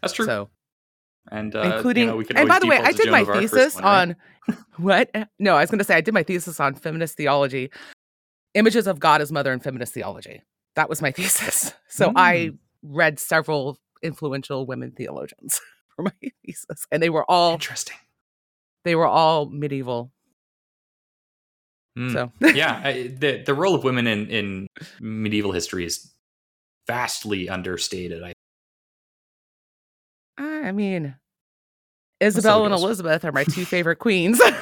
that's 0.00 0.12
true. 0.12 0.26
So, 0.26 0.50
and 1.30 1.54
uh, 1.54 1.74
including 1.76 2.08
you 2.08 2.10
know, 2.10 2.24
and 2.34 2.48
by 2.48 2.58
the 2.58 2.66
way, 2.66 2.78
I 2.78 2.92
did 2.92 3.04
Joan 3.04 3.12
my 3.12 3.20
of 3.20 3.28
Arc 3.28 3.36
for 3.36 3.56
thesis 3.56 3.76
right? 3.76 3.84
on 3.84 4.16
what? 4.76 5.10
No, 5.38 5.56
I 5.56 5.60
was 5.60 5.70
going 5.70 5.78
to 5.78 5.84
say 5.84 5.94
I 5.94 6.00
did 6.00 6.14
my 6.14 6.22
thesis 6.22 6.60
on 6.60 6.74
feminist 6.74 7.16
theology, 7.16 7.70
images 8.54 8.86
of 8.86 9.00
God 9.00 9.20
as 9.20 9.32
mother 9.32 9.52
in 9.52 9.60
feminist 9.60 9.94
theology. 9.94 10.42
That 10.74 10.88
was 10.88 11.00
my 11.00 11.10
thesis. 11.12 11.72
So 11.88 12.12
I 12.16 12.34
Mm. 12.34 12.58
Read 12.82 13.18
several 13.18 13.78
influential 14.02 14.66
women 14.66 14.92
theologians 14.92 15.60
for 15.96 16.02
my 16.02 16.12
thesis, 16.44 16.86
and 16.90 17.02
they 17.02 17.10
were 17.10 17.28
all 17.30 17.52
Interesting. 17.52 17.96
they 18.84 18.94
were 18.94 19.06
all 19.06 19.46
medieval. 19.46 20.10
Mm. 21.98 22.12
So 22.12 22.32
yeah, 22.54 22.80
I, 22.82 23.14
the 23.18 23.42
the 23.44 23.54
role 23.54 23.74
of 23.74 23.84
women 23.84 24.06
in 24.06 24.28
in 24.28 24.66
medieval 25.00 25.52
history 25.52 25.84
is 25.84 26.10
vastly 26.86 27.48
understated. 27.48 28.22
I 28.22 28.32
I 30.38 30.72
mean, 30.72 31.14
Isabel 32.20 32.64
and. 32.64 32.74
Elizabeth 32.74 33.24
are 33.24 33.32
my 33.32 33.44
two 33.44 33.64
favorite 33.64 33.96
queens. 33.96 34.40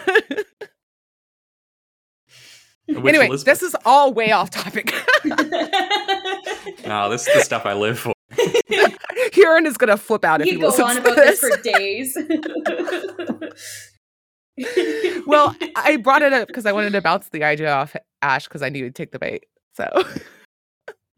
Anyway, 2.89 3.27
Elizabeth? 3.27 3.45
this 3.45 3.62
is 3.62 3.77
all 3.85 4.12
way 4.12 4.33
off 4.33 4.51
topic. 4.51 4.93
No, 6.91 7.09
this 7.09 7.26
is 7.28 7.34
the 7.34 7.41
stuff 7.45 7.64
I 7.66 7.72
live 7.74 7.99
for. 7.99 8.12
Huron 9.32 9.64
is 9.66 9.76
gonna 9.76 9.97
flip 9.97 10.24
out 10.24 10.41
if 10.41 10.47
you 10.49 10.55
he 10.55 10.59
could 10.59 10.62
go 10.62 10.68
listens 10.68 10.88
on 10.88 10.97
to 10.97 11.03
about 11.03 11.16
this. 11.16 11.41
this 11.41 11.57
for 11.57 11.62
days. 11.62 12.16
well, 15.26 15.55
I 15.76 15.97
brought 15.97 16.22
it 16.22 16.32
up 16.32 16.49
because 16.49 16.66
I 16.66 16.72
wanted 16.72 16.93
to 16.93 17.01
bounce 17.01 17.28
the 17.30 17.45
idea 17.45 17.72
off 17.72 17.97
Ash 18.22 18.45
because 18.49 18.62
I 18.62 18.68
knew 18.68 18.84
you'd 18.84 18.95
take 18.95 19.12
the 19.12 19.18
bait. 19.18 19.45
So, 19.74 19.88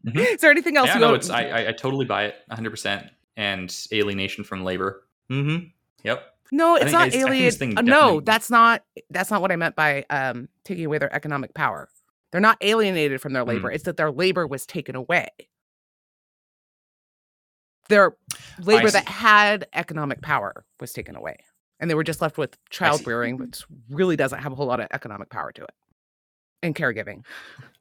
Mhm. 0.05 0.33
is 0.35 0.41
there 0.41 0.51
anything 0.51 0.77
else? 0.77 0.87
yeah, 0.87 0.95
you 0.95 0.99
no, 1.01 1.13
it's 1.13 1.29
I, 1.29 1.43
I 1.45 1.69
I 1.69 1.71
totally 1.71 2.05
buy 2.05 2.25
it 2.25 2.35
100. 2.47 2.69
percent 2.69 3.07
And 3.37 3.75
alienation 3.91 4.43
from 4.43 4.63
labor. 4.63 5.03
Mm-hmm. 5.31 5.65
Yep. 6.03 6.23
no, 6.51 6.75
it's 6.75 6.83
think 6.85 6.93
not 6.93 7.07
it's- 7.07 7.23
I 7.23 7.49
think 7.51 7.73
alien. 7.73 7.77
uh, 7.77 7.81
no, 7.81 8.19
that's 8.21 8.49
not. 8.49 8.83
That's 9.09 9.31
not 9.31 9.41
what 9.41 9.51
I 9.51 9.55
meant 9.55 9.75
by 9.75 10.05
um 10.09 10.49
taking 10.65 10.85
away 10.85 10.97
their 10.99 11.13
economic 11.15 11.53
power. 11.53 11.89
They're 12.31 12.41
not 12.41 12.57
alienated 12.61 13.21
from 13.21 13.33
their 13.33 13.43
labor. 13.43 13.69
Hmm. 13.69 13.75
It's 13.75 13.83
that 13.83 13.95
their 13.97 14.11
labor 14.11 14.47
was 14.47 14.65
taken 14.65 14.95
away. 14.95 15.27
Their 17.93 18.15
labor 18.59 18.89
that 18.89 19.07
had 19.07 19.67
economic 19.73 20.21
power 20.21 20.65
was 20.79 20.91
taken 20.93 21.15
away, 21.15 21.37
and 21.79 21.89
they 21.89 21.95
were 21.95 22.03
just 22.03 22.21
left 22.21 22.37
with 22.37 22.57
child 22.69 23.05
rearing, 23.05 23.37
which 23.37 23.63
really 23.89 24.15
doesn't 24.15 24.39
have 24.39 24.51
a 24.51 24.55
whole 24.55 24.65
lot 24.67 24.79
of 24.79 24.87
economic 24.91 25.29
power 25.29 25.51
to 25.51 25.63
it, 25.63 25.73
and 26.63 26.75
caregiving. 26.75 27.23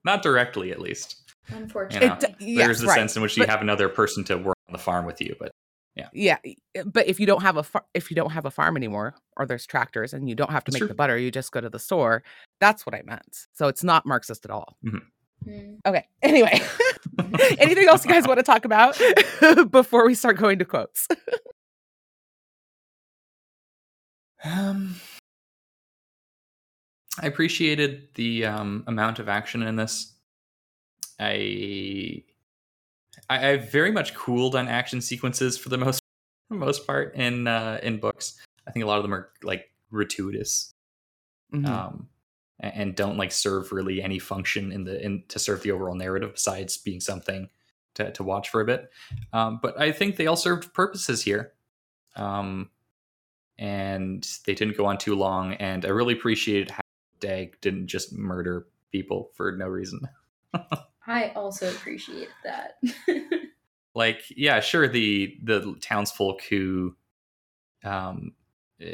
Not 0.05 0.23
directly, 0.23 0.71
at 0.73 0.81
least. 0.81 1.33
Unfortunately. 1.49 2.09
know, 2.09 2.15
It, 2.15 2.39
d- 2.39 2.55
yes, 2.55 2.67
There's 2.67 2.83
a 2.83 2.87
right. 2.87 2.95
sense 2.99 3.17
in 3.17 3.23
which 3.23 3.37
you 3.37 3.43
But- 3.43 3.51
have 3.51 3.63
another 3.63 3.89
person 3.89 4.23
to 4.25 4.37
work 4.37 4.57
on 4.69 4.73
the 4.73 4.79
farm 4.79 5.07
with 5.07 5.21
you, 5.21 5.35
but 5.41 5.51
yeah 5.97 6.09
Yeah, 6.13 6.39
but 6.87 7.07
if 7.07 7.19
you 7.21 7.27
don't 7.27 7.43
have 7.43 7.57
a 7.59 7.63
far- 7.63 7.85
if 7.95 8.11
you 8.11 8.15
don't 8.15 8.31
have 8.31 8.47
a 8.47 8.51
farm 8.51 8.77
anymore 8.77 9.15
or 9.37 9.45
there's 9.45 9.67
tractors 9.67 10.15
and 10.15 10.29
you 10.29 10.35
don't 10.35 10.51
have 10.51 10.65
to 10.65 10.71
That's 10.71 10.77
make 10.81 10.87
true. 10.87 10.89
the 10.89 10.95
butter 10.95 11.19
you 11.19 11.31
just 11.31 11.53
go 11.53 11.61
to 11.61 11.69
the 11.69 11.79
store 11.79 12.23
that's 12.61 12.87
what 12.87 12.95
i 12.95 13.03
meant 13.03 13.47
so 13.53 13.69
it's 13.69 13.85
not 13.85 14.07
marxist 14.07 14.45
at 14.47 14.51
all 14.51 14.79
mm-hmm. 14.87 15.05
Mm. 15.47 15.79
okay 15.87 16.07
anyway 16.23 16.61
anything 17.59 17.89
else 17.89 18.05
you 18.05 18.11
guys 18.11 18.27
want 18.27 18.39
to 18.39 18.43
talk 18.45 18.65
about 18.65 18.97
before 19.71 20.07
we 20.07 20.15
start 20.15 20.37
going 20.37 20.59
to 20.59 20.65
quotes 20.65 21.07
Um, 24.45 24.97
I 27.23 27.27
appreciated 27.27 28.09
the 28.15 28.47
um, 28.47 28.85
amount 28.87 29.19
of 29.19 29.29
action 29.29 29.63
in 29.63 29.77
this. 29.77 30.15
I, 31.21 32.25
I 33.31 33.51
I've 33.51 33.71
very 33.71 33.93
much 33.93 34.15
cooled 34.15 34.57
on 34.57 34.67
action 34.67 35.01
sequences 35.01 35.57
for 35.59 35.69
the 35.69 35.79
most 35.79 36.01
for 36.49 36.55
the 36.55 36.61
most 36.61 36.87
part 36.87 37.15
in 37.15 37.47
uh, 37.47 37.79
in 37.83 37.99
books. 38.01 38.39
I 38.67 38.73
think 38.73 38.85
a 38.85 38.89
lot 38.89 38.97
of 38.97 39.03
them 39.05 39.15
are 39.15 39.31
like 39.43 39.71
gratuitous 39.93 40.73
Mhm. 41.55 41.69
um, 41.69 42.09
a- 42.09 42.12
and 42.63 42.95
don't 42.95 43.17
like 43.17 43.33
serve 43.33 43.73
really 43.73 44.03
any 44.03 44.19
function 44.19 44.73
in 44.73 44.85
the 44.85 45.05
in 45.05 45.25
to 45.29 45.39
serve 45.39 45.63
the 45.63 45.73
overall 45.73 45.95
narrative 45.95 46.33
besides 46.35 46.77
being 46.77 47.01
something 47.01 47.49
to, 47.95 48.11
to 48.13 48.23
watch 48.23 48.49
for 48.49 48.61
a 48.61 48.65
bit. 48.65 48.91
Um, 49.33 49.59
but 49.61 49.79
I 49.81 49.93
think 49.93 50.17
they 50.17 50.27
all 50.27 50.37
served 50.37 50.73
purposes 50.73 51.23
here, 51.23 51.53
um, 52.17 52.71
and 53.59 54.27
they 54.47 54.55
didn't 54.55 54.77
go 54.77 54.87
on 54.87 54.99
too 54.99 55.15
long. 55.15 55.55
And 55.55 55.85
I 55.85 55.89
really 55.89 56.15
appreciated 56.15 56.71
how 56.71 56.81
Dag 57.21 57.61
didn't 57.61 57.89
just 57.89 58.13
murder 58.13 58.67
people 58.93 59.31
for 59.35 59.53
no 59.53 59.67
reason. 59.67 60.01
I 61.07 61.33
also 61.35 61.69
appreciate 61.69 62.31
that. 62.45 62.81
like 63.95 64.23
yeah 64.35 64.59
sure 64.61 64.89
the 64.89 65.37
the 65.43 65.77
townsfolk 65.83 66.43
who 66.45 66.97
um 67.85 68.33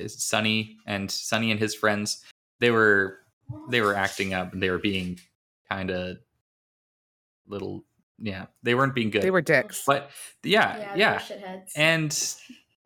sunny 0.08 0.76
and 0.86 1.08
sunny 1.08 1.50
and 1.50 1.60
his 1.60 1.74
friends 1.74 2.24
they 2.58 2.72
were 2.72 3.20
they 3.68 3.80
were 3.80 3.94
acting 3.94 4.34
up 4.34 4.52
and 4.52 4.62
they 4.62 4.70
were 4.70 4.78
being 4.78 5.18
kind 5.70 5.90
of 5.90 6.18
little 7.46 7.84
yeah 8.18 8.46
they 8.62 8.74
weren't 8.74 8.94
being 8.94 9.10
good 9.10 9.22
they 9.22 9.30
were 9.30 9.40
dicks 9.40 9.82
but 9.86 10.10
yeah 10.42 10.76
yeah, 10.78 10.94
yeah, 10.96 11.18
shitheads. 11.18 11.70
and 11.76 12.34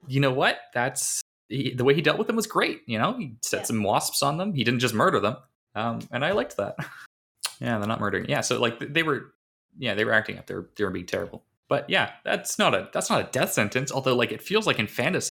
you 0.06 0.20
know 0.20 0.32
what 0.32 0.58
that's 0.74 1.22
he, 1.48 1.72
the 1.74 1.84
way 1.84 1.94
he 1.94 2.02
dealt 2.02 2.18
with 2.18 2.26
them 2.26 2.36
was 2.36 2.46
great 2.46 2.80
you 2.86 2.98
know 2.98 3.14
he 3.14 3.34
set 3.42 3.60
Yeah. 3.60 3.64
some 3.64 3.82
wasps 3.82 4.22
on 4.22 4.36
them 4.36 4.52
he 4.54 4.62
didn't 4.64 4.80
just 4.80 4.94
murder 4.94 5.20
them 5.20 5.36
um 5.74 6.00
and 6.10 6.24
i 6.24 6.32
liked 6.32 6.56
that 6.58 6.76
Yeah, 7.60 7.78
they're 7.78 7.86
not 7.86 8.00
murdering. 8.00 8.26
Yeah, 8.28 8.40
so 8.40 8.60
like 8.60 8.80
they 8.80 9.04
were, 9.04 9.34
yeah, 9.78 9.94
they 9.94 10.04
were 10.04 10.12
acting 10.12 10.36
up. 10.36 10.46
They 10.46 10.54
were 10.54 10.68
they 10.76 10.82
were 10.82 10.90
being 10.90 11.06
terrible. 11.06 11.44
But 11.68 11.88
yeah, 11.88 12.10
that's 12.24 12.58
not 12.58 12.74
a 12.74 12.88
that's 12.92 13.08
not 13.08 13.20
a 13.20 13.30
death 13.30 13.52
sentence. 13.52 13.92
Although 13.92 14.16
like 14.16 14.32
it 14.32 14.42
feels 14.42 14.66
like 14.66 14.80
in 14.80 14.88
fantasy, 14.88 15.30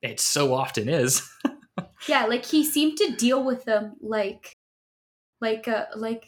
it 0.00 0.18
so 0.18 0.54
often 0.54 0.88
is. 0.88 1.30
yeah, 2.08 2.24
like 2.24 2.46
he 2.46 2.64
seemed 2.64 2.96
to 2.98 3.10
deal 3.16 3.44
with 3.44 3.64
them 3.66 3.96
like, 4.00 4.54
like 5.40 5.66
a 5.66 5.88
like, 5.96 6.26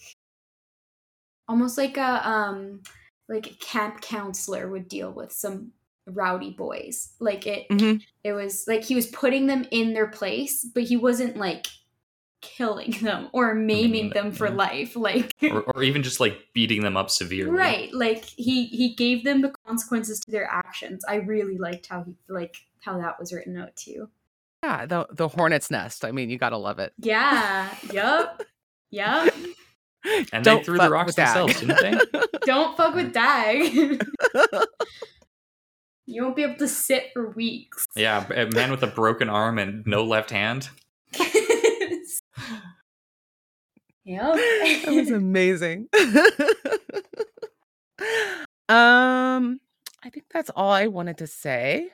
almost 1.49 1.77
like 1.79 1.97
a 1.97 2.29
um 2.29 2.83
like 3.29 3.47
a 3.47 3.55
camp 3.55 4.01
counselor 4.01 4.69
would 4.69 4.89
deal 4.89 5.13
with 5.13 5.33
some 5.33 5.73
rowdy 6.07 6.51
boys. 6.51 7.13
Like 7.21 7.47
it, 7.47 7.69
Mhm. 7.69 8.03
it 8.25 8.33
was 8.33 8.65
like 8.67 8.83
he 8.85 8.95
was 8.95 9.07
putting 9.07 9.47
them 9.47 9.67
in 9.71 9.95
their 9.95 10.09
place, 10.09 10.65
but 10.65 10.85
he 10.85 10.97
wasn't 10.97 11.37
like 11.37 11.67
killing 12.43 12.91
them 13.03 13.29
or 13.33 13.55
maiming 13.55 14.11
them 14.11 14.33
for 14.33 14.49
yeah. 14.49 14.55
life. 14.55 14.97
Like 14.97 15.33
or, 15.43 15.63
or 15.63 15.83
even 15.83 16.03
just 16.03 16.19
like 16.21 16.39
beating 16.55 16.83
them 16.83 16.97
up 16.97 17.11
severely. 17.11 17.51
right, 17.53 17.93
like 17.95 18.25
he 18.25 18.67
he 18.67 18.95
gave 18.95 19.25
them 19.25 19.43
the 19.43 19.53
consequences 19.67 20.21
to 20.21 20.31
their 20.31 20.47
actions. 20.47 21.05
I 21.07 21.17
really 21.17 21.59
liked 21.59 21.87
how 21.87 22.03
he 22.05 22.15
like 22.29 22.57
how 22.81 22.99
that 22.99 23.21
was 23.21 23.33
written 23.33 23.57
out 23.59 23.77
too. 23.77 24.09
Yeah, 24.65 24.87
the 24.87 25.07
the 25.13 25.29
hornet's 25.29 25.71
nest. 25.71 26.05
I 26.05 26.11
mean, 26.13 26.31
you 26.31 26.39
gotta 26.39 26.57
love 26.59 26.79
it. 26.81 26.93
Yeah. 26.99 27.73
yup. 27.93 28.43
Yup. 28.91 29.33
And 30.33 30.43
Don't 30.43 30.61
they 30.61 30.65
threw 30.65 30.79
the 30.79 30.89
rocks 30.89 31.09
with 31.09 31.17
Dag. 31.17 31.27
themselves, 31.37 31.61
didn't 31.61 31.79
they? 31.83 32.21
Don't 32.47 32.75
fuck 32.75 32.95
with 32.95 33.13
Dag. 33.13 33.75
you 36.07 36.23
won't 36.23 36.35
be 36.37 36.43
able 36.43 36.55
to 36.57 36.67
sit 36.67 37.11
for 37.13 37.29
weeks. 37.33 37.85
yeah, 37.95 38.27
a 38.33 38.47
man 38.47 38.71
with 38.71 38.83
a 38.83 38.87
broken 38.87 39.29
arm 39.29 39.59
and 39.59 39.87
no 39.87 40.03
left 40.03 40.31
hand. 40.31 40.71
yep. 41.19 41.29
that 44.07 44.85
was 44.87 45.11
amazing. 45.11 45.89
um, 48.71 49.61
I 50.03 50.09
think 50.11 50.25
that's 50.33 50.49
all 50.57 50.71
I 50.73 50.87
wanted 50.87 51.19
to 51.19 51.27
say. 51.27 51.91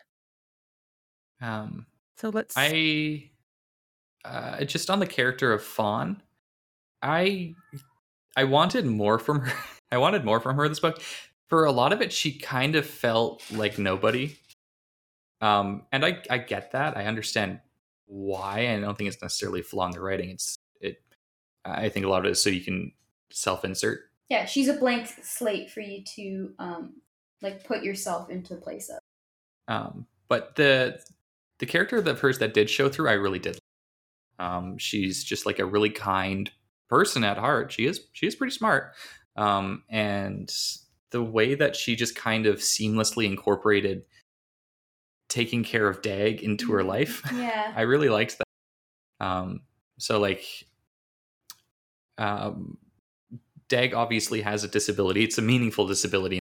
Um, 1.41 1.87
So 2.19 2.29
let's. 2.29 2.55
I 2.57 3.31
uh, 4.25 4.63
just 4.65 4.91
on 4.91 5.01
the 5.01 5.09
character 5.09 5.53
of 5.53 5.65
Fawn, 5.65 6.23
I 7.03 7.55
I 8.37 8.45
wanted 8.45 8.87
more 8.87 9.19
from 9.19 9.41
her. 9.41 9.53
I 9.93 9.99
wanted 9.99 10.25
more 10.25 10.41
from 10.41 10.57
her 10.57 10.65
in 10.65 10.71
this 10.71 10.81
book. 10.81 11.01
For 11.49 11.65
a 11.65 11.73
lot 11.73 11.93
of 11.93 12.03
it, 12.03 12.13
she 12.13 12.39
kind 12.39 12.75
of 12.75 12.85
felt 12.85 13.43
like 13.53 13.79
nobody. 13.79 14.37
Um, 15.41 15.83
and 15.93 16.05
I 16.05 16.23
I 16.29 16.39
get 16.39 16.73
that. 16.73 16.97
I 16.97 17.05
understand 17.07 17.61
why. 18.07 18.69
I 18.69 18.81
don't 18.81 18.97
think 18.97 19.09
it's 19.09 19.23
necessarily 19.23 19.61
a 19.61 19.65
flaw 19.65 19.87
in 19.87 19.93
the 19.93 20.01
writing. 20.01 20.31
It's 20.31 20.59
it. 20.81 21.03
I 21.65 21.89
think 21.89 22.07
a 22.07 22.09
lot 22.09 22.21
of 22.21 22.27
it 22.27 22.33
is 22.33 22.43
so 22.43 22.51
you 22.51 22.63
can 22.63 22.93
self 23.31 23.65
insert. 23.65 24.01
yeah, 24.29 24.45
she's 24.45 24.69
a 24.69 24.75
blank 24.75 25.09
slate 25.23 25.71
for 25.71 25.81
you 25.81 26.03
to 26.17 26.53
um 26.59 26.95
like 27.43 27.65
put 27.65 27.83
yourself 27.85 28.31
into 28.31 28.55
the 28.55 28.61
place 28.61 28.89
of. 28.89 28.99
Um, 29.69 30.07
but 30.29 30.57
the 30.57 31.01
the 31.59 31.67
character 31.67 31.99
of 31.99 32.21
hers 32.21 32.39
that 32.39 32.55
did 32.55 32.69
show 32.69 32.89
through, 32.89 33.09
I 33.09 33.15
really 33.15 33.39
did. 33.39 33.59
Um, 34.39 34.77
she's 34.79 35.25
just 35.25 35.47
like 35.47 35.59
a 35.59 35.65
really 35.65 35.91
kind 35.91 36.51
person 36.89 37.25
at 37.25 37.39
heart. 37.39 37.73
She 37.73 37.87
is 37.87 38.01
she 38.13 38.27
is 38.27 38.35
pretty 38.35 38.53
smart. 38.53 38.93
Um, 39.37 39.83
and 39.89 40.53
the 41.11 41.23
way 41.23 41.55
that 41.55 41.77
she 41.77 41.95
just 41.97 42.17
kind 42.17 42.47
of 42.47 42.57
seamlessly 42.57 43.27
incorporated 43.27 44.05
taking 45.29 45.65
care 45.65 45.89
of 45.89 46.03
Dag 46.03 46.43
into 46.43 46.73
her 46.73 46.85
life, 46.85 47.23
Yeah. 47.35 47.73
I 47.75 47.83
really 47.83 48.09
liked 48.09 48.39
that. 48.39 49.27
Um, 49.27 49.61
so 49.99 50.19
like, 50.21 50.45
um, 52.19 52.79
Dag 53.69 53.95
obviously 53.95 54.41
has 54.43 54.65
a 54.65 54.69
disability. 54.69 55.25
It's 55.25 55.39
a 55.39 55.43
meaningful 55.43 55.87
disability. 55.87 56.39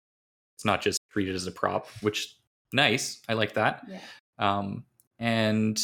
It's 0.56 0.64
not 0.64 0.82
just 0.82 1.00
treated 1.10 1.34
as 1.34 1.46
a 1.46 1.52
prop, 1.52 1.88
which 2.00 2.36
nice. 2.72 3.20
I 3.28 3.34
like 3.34 3.54
that. 3.54 3.86
Yeah. 3.88 4.00
Um, 4.38 4.84
and 5.18 5.80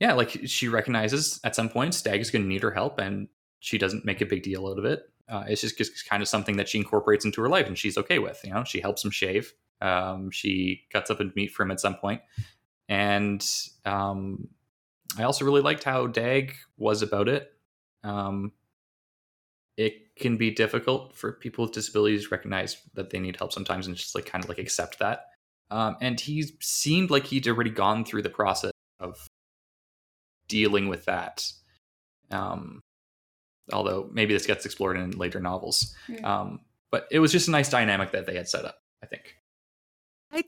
yeah, 0.00 0.14
like 0.14 0.40
she 0.46 0.68
recognizes 0.68 1.40
at 1.44 1.54
some 1.54 1.68
point 1.68 2.02
Dag 2.04 2.20
is 2.20 2.30
going 2.30 2.42
to 2.42 2.48
need 2.48 2.62
her 2.62 2.70
help, 2.70 2.98
and 2.98 3.28
she 3.60 3.78
doesn't 3.78 4.04
make 4.04 4.20
a 4.20 4.26
big 4.26 4.42
deal 4.42 4.66
out 4.66 4.78
of 4.78 4.84
it. 4.84 5.10
Uh, 5.28 5.44
it's 5.46 5.60
just, 5.60 5.76
just 5.76 6.08
kind 6.08 6.22
of 6.22 6.28
something 6.28 6.56
that 6.56 6.68
she 6.68 6.78
incorporates 6.78 7.24
into 7.24 7.40
her 7.42 7.48
life, 7.48 7.66
and 7.66 7.76
she's 7.76 7.98
okay 7.98 8.18
with. 8.18 8.40
You 8.44 8.54
know, 8.54 8.64
she 8.64 8.80
helps 8.80 9.04
him 9.04 9.10
shave. 9.10 9.52
Um, 9.80 10.30
she 10.30 10.84
cuts 10.92 11.10
up 11.10 11.20
a 11.20 11.24
meat 11.36 11.52
for 11.52 11.62
him 11.62 11.70
at 11.70 11.80
some 11.80 11.96
point. 11.96 12.20
and 12.88 13.44
um, 13.84 14.48
I 15.18 15.22
also 15.24 15.44
really 15.44 15.60
liked 15.60 15.84
how 15.84 16.06
Dag 16.06 16.54
was 16.76 17.02
about 17.02 17.28
it. 17.28 17.52
Um, 18.02 18.52
it 19.76 20.16
can 20.16 20.36
be 20.36 20.50
difficult 20.50 21.14
for 21.14 21.32
people 21.32 21.64
with 21.64 21.72
disabilities 21.72 22.24
to 22.24 22.30
recognize 22.30 22.78
that 22.94 23.10
they 23.10 23.18
need 23.18 23.36
help 23.36 23.52
sometimes, 23.52 23.86
and 23.86 23.96
just 23.96 24.14
like 24.14 24.26
kind 24.26 24.42
of 24.42 24.48
like 24.48 24.58
accept 24.58 24.98
that. 24.98 25.26
Um, 25.70 25.96
and 26.00 26.18
he 26.18 26.44
seemed 26.60 27.10
like 27.10 27.26
he'd 27.26 27.46
already 27.46 27.70
gone 27.70 28.04
through 28.04 28.22
the 28.22 28.30
process 28.30 28.72
of 29.00 29.28
dealing 30.48 30.88
with 30.88 31.04
that. 31.04 31.44
Um, 32.30 32.80
although 33.72 34.08
maybe 34.12 34.34
this 34.34 34.46
gets 34.46 34.64
explored 34.64 34.96
in 34.96 35.12
later 35.12 35.40
novels. 35.40 35.94
Mm. 36.08 36.24
Um, 36.24 36.60
but 36.90 37.06
it 37.10 37.18
was 37.18 37.32
just 37.32 37.48
a 37.48 37.50
nice 37.50 37.68
dynamic 37.68 38.12
that 38.12 38.26
they 38.26 38.34
had 38.34 38.48
set 38.48 38.64
up. 38.64 38.78
I 39.02 39.06
think. 39.06 39.36
I 40.32 40.44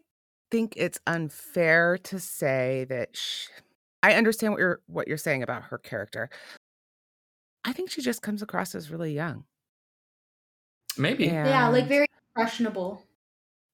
think 0.51 0.75
it's 0.77 0.99
unfair 1.07 1.99
to 2.05 2.18
say 2.18 2.87
that 2.89 3.16
sh 3.16 3.47
I 4.03 4.14
understand 4.14 4.55
what 4.55 4.61
you're 4.61 4.81
what 4.87 5.09
you're 5.09 5.18
saying 5.18 5.43
about 5.43 5.64
her 5.64 5.79
character. 5.79 6.31
I 7.64 7.73
think 7.73 7.91
she 7.91 8.01
just 8.01 8.23
comes 8.23 8.43
across 8.43 8.75
as 8.75 8.91
really 8.91 9.12
young. 9.12 9.45
Maybe. 10.97 11.27
Yeah, 11.27 11.68
like 11.68 11.87
very 11.87 12.07
impressionable. 12.35 13.03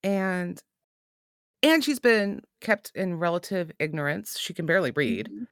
and 0.03 0.61
and 1.63 1.83
she's 1.83 1.99
been 1.99 2.41
kept 2.61 2.91
in 2.93 3.15
relative 3.15 3.71
ignorance. 3.79 4.37
She 4.37 4.53
can 4.53 4.65
barely 4.65 4.91
read. 4.91 5.29
Mm-hmm. 5.31 5.43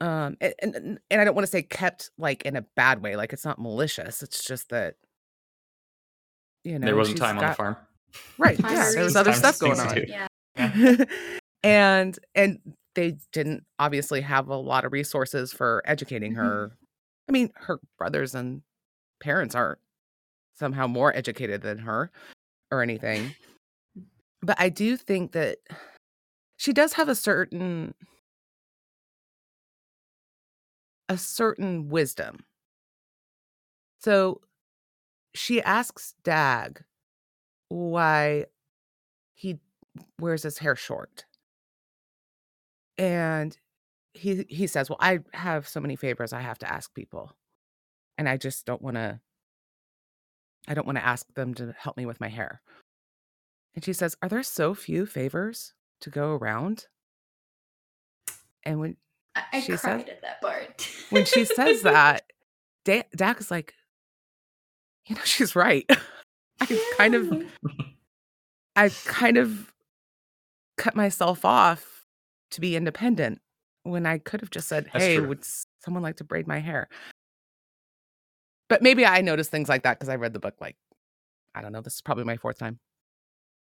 Um 0.00 0.36
and, 0.40 0.54
and 0.60 0.98
and 1.10 1.20
I 1.20 1.24
don't 1.24 1.34
want 1.34 1.46
to 1.46 1.50
say 1.50 1.62
kept 1.62 2.10
like 2.18 2.42
in 2.42 2.56
a 2.56 2.62
bad 2.76 3.02
way, 3.02 3.16
like 3.16 3.32
it's 3.32 3.44
not 3.44 3.58
malicious. 3.60 4.22
It's 4.22 4.44
just 4.44 4.70
that 4.70 4.96
you 6.64 6.78
know 6.78 6.86
there 6.86 6.96
wasn't 6.96 7.16
she's 7.18 7.20
time 7.20 7.38
on 7.38 7.46
the 7.46 7.54
farm. 7.54 7.76
Right. 8.36 8.58
Time 8.58 8.72
Yeah, 8.74 8.90
there 8.94 9.04
was 9.04 9.16
other 9.16 9.32
stuff 9.32 9.58
going 9.58 9.78
on. 9.80 9.94
to. 9.94 10.08
Yeah. 10.08 11.04
and 11.62 12.18
and 12.34 12.58
they 12.94 13.16
didn't 13.32 13.64
obviously 13.78 14.20
have 14.22 14.48
a 14.48 14.56
lot 14.56 14.84
of 14.84 14.92
resources 14.92 15.52
for 15.52 15.82
educating 15.84 16.32
Mhm. 16.32 16.36
her. 16.36 16.72
I 17.28 17.32
mean, 17.32 17.50
her 17.54 17.78
brothers 17.96 18.34
and 18.34 18.62
parents 19.20 19.54
aren't 19.54 19.78
somehow 20.58 20.86
more 20.88 21.14
educated 21.14 21.62
than 21.62 21.78
her 21.78 22.10
or 22.70 22.82
anything. 22.82 23.34
But 24.40 24.54
I 24.60 24.68
do 24.68 24.96
think 24.96 25.32
that 25.32 25.58
she 26.58 26.72
does 26.72 26.92
have 26.92 27.08
a 27.08 27.16
certain 27.16 27.92
a 31.08 31.18
certain 31.18 31.88
wisdom. 31.88 32.44
So 34.00 34.40
she 35.34 35.62
asks 35.62 36.14
Dag 36.22 36.84
why 37.68 38.46
he 39.34 39.60
wears 40.20 40.42
his 40.42 40.58
hair 40.58 40.76
short. 40.76 41.24
And 42.96 43.56
he 44.14 44.44
he 44.48 44.66
says, 44.66 44.90
"Well, 44.90 44.98
I 45.00 45.20
have 45.34 45.68
so 45.68 45.80
many 45.80 45.96
favors 45.96 46.32
I 46.32 46.40
have 46.40 46.58
to 46.58 46.72
ask 46.72 46.92
people. 46.94 47.36
And 48.18 48.28
I 48.28 48.36
just 48.36 48.66
don't 48.66 48.82
want 48.82 48.96
to 48.96 49.20
I 50.68 50.74
don't 50.74 50.86
want 50.86 50.98
to 50.98 51.04
ask 51.04 51.32
them 51.34 51.54
to 51.54 51.74
help 51.78 51.96
me 51.96 52.06
with 52.06 52.20
my 52.20 52.28
hair." 52.28 52.62
And 53.74 53.84
she 53.84 53.92
says, 53.92 54.16
"Are 54.22 54.28
there 54.28 54.42
so 54.42 54.74
few 54.74 55.06
favors 55.06 55.74
to 56.00 56.10
go 56.10 56.32
around?" 56.34 56.88
And 58.64 58.80
when 58.80 58.96
I, 59.52 59.56
I 59.58 59.60
She 59.60 59.76
cried 59.76 59.80
said- 60.00 60.08
at 60.08 60.22
that 60.22 60.40
part. 60.40 60.88
when 61.10 61.24
she 61.24 61.44
says 61.44 61.82
that, 61.82 62.24
da- 62.84 63.04
Dag 63.16 63.38
is 63.40 63.50
like, 63.50 63.74
"You 65.06 65.14
know, 65.16 65.22
she's 65.24 65.54
right." 65.56 65.88
I 66.60 66.80
kind 66.96 67.14
of 67.14 67.32
I 68.76 68.88
kind 69.04 69.36
of 69.36 69.72
cut 70.76 70.94
myself 70.96 71.44
off 71.44 72.04
to 72.52 72.60
be 72.60 72.74
independent 72.76 73.40
when 73.84 74.06
I 74.06 74.18
could 74.18 74.40
have 74.40 74.50
just 74.50 74.68
said, 74.68 74.88
"Hey, 74.92 75.20
would 75.20 75.44
someone 75.80 76.02
like 76.02 76.16
to 76.16 76.24
braid 76.24 76.46
my 76.46 76.58
hair?" 76.58 76.88
But 78.68 78.82
maybe 78.82 79.06
I 79.06 79.20
noticed 79.22 79.50
things 79.50 79.68
like 79.68 79.82
that 79.84 79.98
because 79.98 80.08
I 80.08 80.16
read 80.16 80.32
the 80.32 80.38
book 80.40 80.54
like 80.60 80.76
I 81.54 81.62
don't 81.62 81.72
know. 81.72 81.80
This 81.80 81.94
is 81.94 82.02
probably 82.02 82.24
my 82.24 82.36
fourth 82.36 82.58
time. 82.58 82.78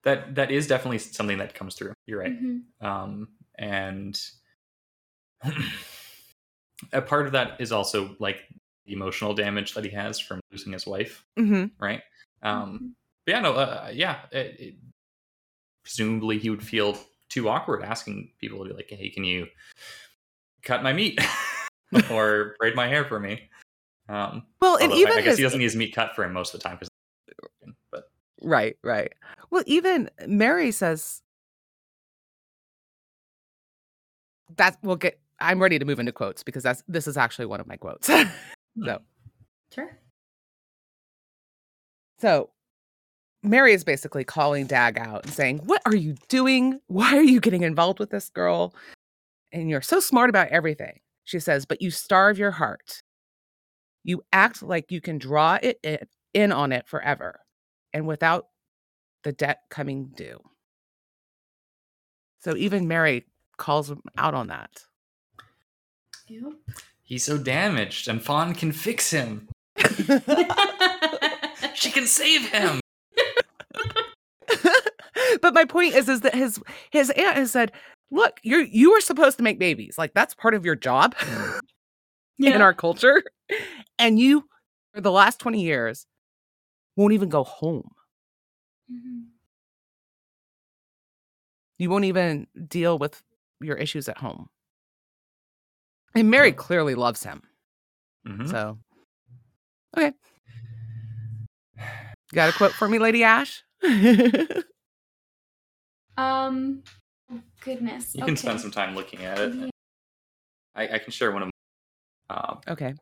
That 0.04 0.36
that 0.36 0.52
is 0.52 0.68
definitely 0.68 1.00
something 1.00 1.38
that 1.40 1.54
comes 1.54 1.76
through. 1.76 1.94
You're 2.06 2.20
right. 2.20 2.32
Mhm. 2.42 2.62
um, 2.82 3.28
and 3.58 4.20
a 6.94 7.02
part 7.02 7.26
of 7.26 7.32
that 7.34 7.60
is 7.62 7.72
also 7.72 8.16
like 8.20 8.38
the 8.86 8.94
emotional 8.94 9.34
damage 9.34 9.74
that 9.74 9.84
he 9.86 9.92
has 9.92 10.20
from 10.20 10.40
losing 10.52 10.74
his 10.74 10.86
wife 10.86 11.24
Mm-hmm. 11.38 11.66
right 11.84 12.02
um 12.44 12.80
Mhm. 12.80 12.92
but 13.26 13.32
yeah 13.34 13.40
no 13.42 13.54
uh, 13.54 13.90
yeah 13.94 14.20
it, 14.32 14.60
it, 14.60 14.76
presumably 15.84 16.38
he 16.40 16.50
would 16.50 16.64
feel 16.64 16.98
too 17.30 17.50
awkward 17.50 17.84
asking 17.84 18.32
people 18.40 18.60
to 18.64 18.70
be 18.70 18.76
like 18.76 18.90
hey 18.90 19.10
can 19.10 19.24
you 19.24 19.48
cut 20.64 20.84
my 20.84 20.94
meat 20.94 21.20
or 22.12 22.56
braid 22.60 22.76
my 22.76 22.88
hair 22.88 23.06
for 23.06 23.20
me 23.20 23.50
Um, 24.10 24.44
Well, 24.62 24.76
and 24.78 24.92
although 24.92 24.96
I- 24.96 25.00
even 25.00 25.14
I, 25.14 25.22
guess 25.22 25.26
his 25.32 25.38
he 25.38 25.44
doesn't 25.44 25.60
need 25.60 25.66
his 25.66 25.76
meat 25.76 25.96
cut 25.96 26.14
for 26.16 26.24
him 26.24 26.34
most 26.34 26.54
of 26.54 26.60
the 26.62 26.68
time. 26.70 26.78
'cause- 26.78 26.90
But 27.92 28.04
Right, 28.42 28.78
right. 28.84 29.12
Well, 29.50 29.64
even 29.66 30.10
Mari 30.28 30.72
says 30.72 31.24
that 34.58 34.78
we'll 34.84 34.96
get 34.96 35.20
I'm 35.40 35.62
ready 35.62 35.78
to 35.80 35.86
move 35.86 36.00
into 36.00 36.12
quotes 36.12 36.44
because 36.44 36.64
that's 36.64 36.84
this 36.88 37.08
is 37.08 37.18
actually 37.18 37.46
one 37.48 37.60
of 37.60 37.68
my 37.68 37.78
quotes. 37.78 38.10
Hmm. 38.78 38.84
so 38.86 39.00
Sure. 39.74 39.98
so 42.20 42.50
Mari 43.42 43.74
is 43.74 43.86
basically 43.86 44.26
calling 44.26 44.66
Dag 44.66 44.98
out 44.98 45.24
and 45.24 45.34
saying, 45.34 45.60
What 45.60 45.82
are 45.86 45.96
you 45.96 46.16
doing? 46.28 46.82
Why 46.88 47.16
are 47.16 47.24
you 47.24 47.40
getting 47.40 47.62
involved 47.64 48.00
with 48.00 48.10
this 48.10 48.30
girl? 48.30 48.76
And 49.54 49.70
you're 49.70 49.82
so 49.82 50.02
smart 50.02 50.30
about 50.30 50.50
everything. 50.50 51.00
She 51.24 51.40
says, 51.40 51.66
But 51.66 51.82
you 51.82 51.90
starve 51.90 52.38
your 52.38 52.52
heart. 52.52 53.00
You 54.04 54.24
act 54.34 54.62
like 54.62 54.92
you 54.92 55.00
can 55.00 55.18
draw 55.20 55.58
it 55.62 55.80
in, 55.82 56.00
in 56.34 56.52
on 56.52 56.74
it 56.74 56.86
forever 56.88 57.40
and 57.94 58.06
without 58.06 58.48
the 59.24 59.32
debt 59.32 59.60
coming 59.70 60.12
due. 60.18 60.40
So 62.40 62.56
even 62.58 62.88
Mari 62.90 63.26
calls 63.58 63.90
him 63.90 64.02
out 64.18 64.34
on 64.34 64.48
that. 64.48 64.72
Yep. 66.28 66.54
he's 67.04 67.24
so 67.24 67.38
damaged, 67.38 68.08
and 68.08 68.22
Fawn 68.22 68.54
can 68.56 68.72
fix 68.72 69.12
him. 69.12 69.48
She 71.76 71.92
can 71.92 72.08
save 72.08 72.48
him. 72.50 72.80
but 75.42 75.54
my 75.54 75.66
point 75.66 75.94
is 75.94 76.08
is 76.08 76.22
that 76.22 76.34
his 76.34 76.60
his 76.92 77.10
aunt 77.12 77.36
has 77.36 77.52
said, 77.52 77.72
"Look, 78.12 78.40
you're 78.44 78.62
you 78.64 78.92
were 78.92 79.02
supposed 79.02 79.38
to 79.38 79.44
make 79.44 79.60
babies. 79.60 79.98
Like 79.98 80.14
that's 80.14 80.34
part 80.34 80.54
of 80.54 80.66
your 80.66 80.76
job 80.76 81.16
in 82.40 82.62
our 82.62 82.74
culture, 82.74 83.22
and 84.00 84.18
you 84.18 84.46
for 84.94 85.02
the 85.02 85.12
last 85.12 85.40
20 85.40 85.62
years 85.62 86.08
won't 86.96 87.14
even 87.14 87.28
go 87.30 87.44
home. 87.44 87.92
Mhm. 88.92 89.26
You 91.78 91.90
won't 91.90 92.06
even 92.06 92.48
deal 92.68 92.98
with 92.98 93.22
your 93.60 93.76
issues 93.76 94.08
at 94.08 94.18
home." 94.18 94.48
And 96.16 96.32
Mari 96.32 96.54
clearly 96.54 96.96
loves 96.96 97.24
him. 97.24 97.44
Mhm. 98.28 98.50
So, 98.50 98.80
okay. 99.98 100.14
Got 102.34 102.50
a 102.50 102.54
quote 102.54 102.72
for 102.72 102.88
me, 102.88 103.00
Lady 103.00 103.24
Ash? 103.24 103.64
Um. 106.18 106.84
goodness. 107.60 108.16
You 108.16 108.24
can 108.24 108.38
spend 108.38 108.62
some 108.62 108.72
time 108.72 108.96
looking 108.96 109.26
at 109.26 109.38
it. 109.38 109.54
Yeah. 109.54 109.70
I, 110.74 110.88
I 110.88 111.00
can 111.00 111.12
share 111.12 111.30
one 111.32 111.44
of. 111.44 111.50
Um, 112.30 112.62
okay. 112.70 112.94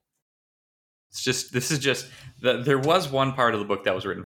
it's 1.11 1.24
just 1.24 1.53
this 1.53 1.70
is 1.70 1.78
just 1.78 2.07
the, 2.41 2.57
there 2.57 2.80
was 2.80 3.07
one 3.09 3.34
part 3.34 3.53
of 3.53 3.59
the 3.59 3.68
book 3.68 3.84
that 3.84 3.93
was 3.93 4.05
written. 4.05 4.24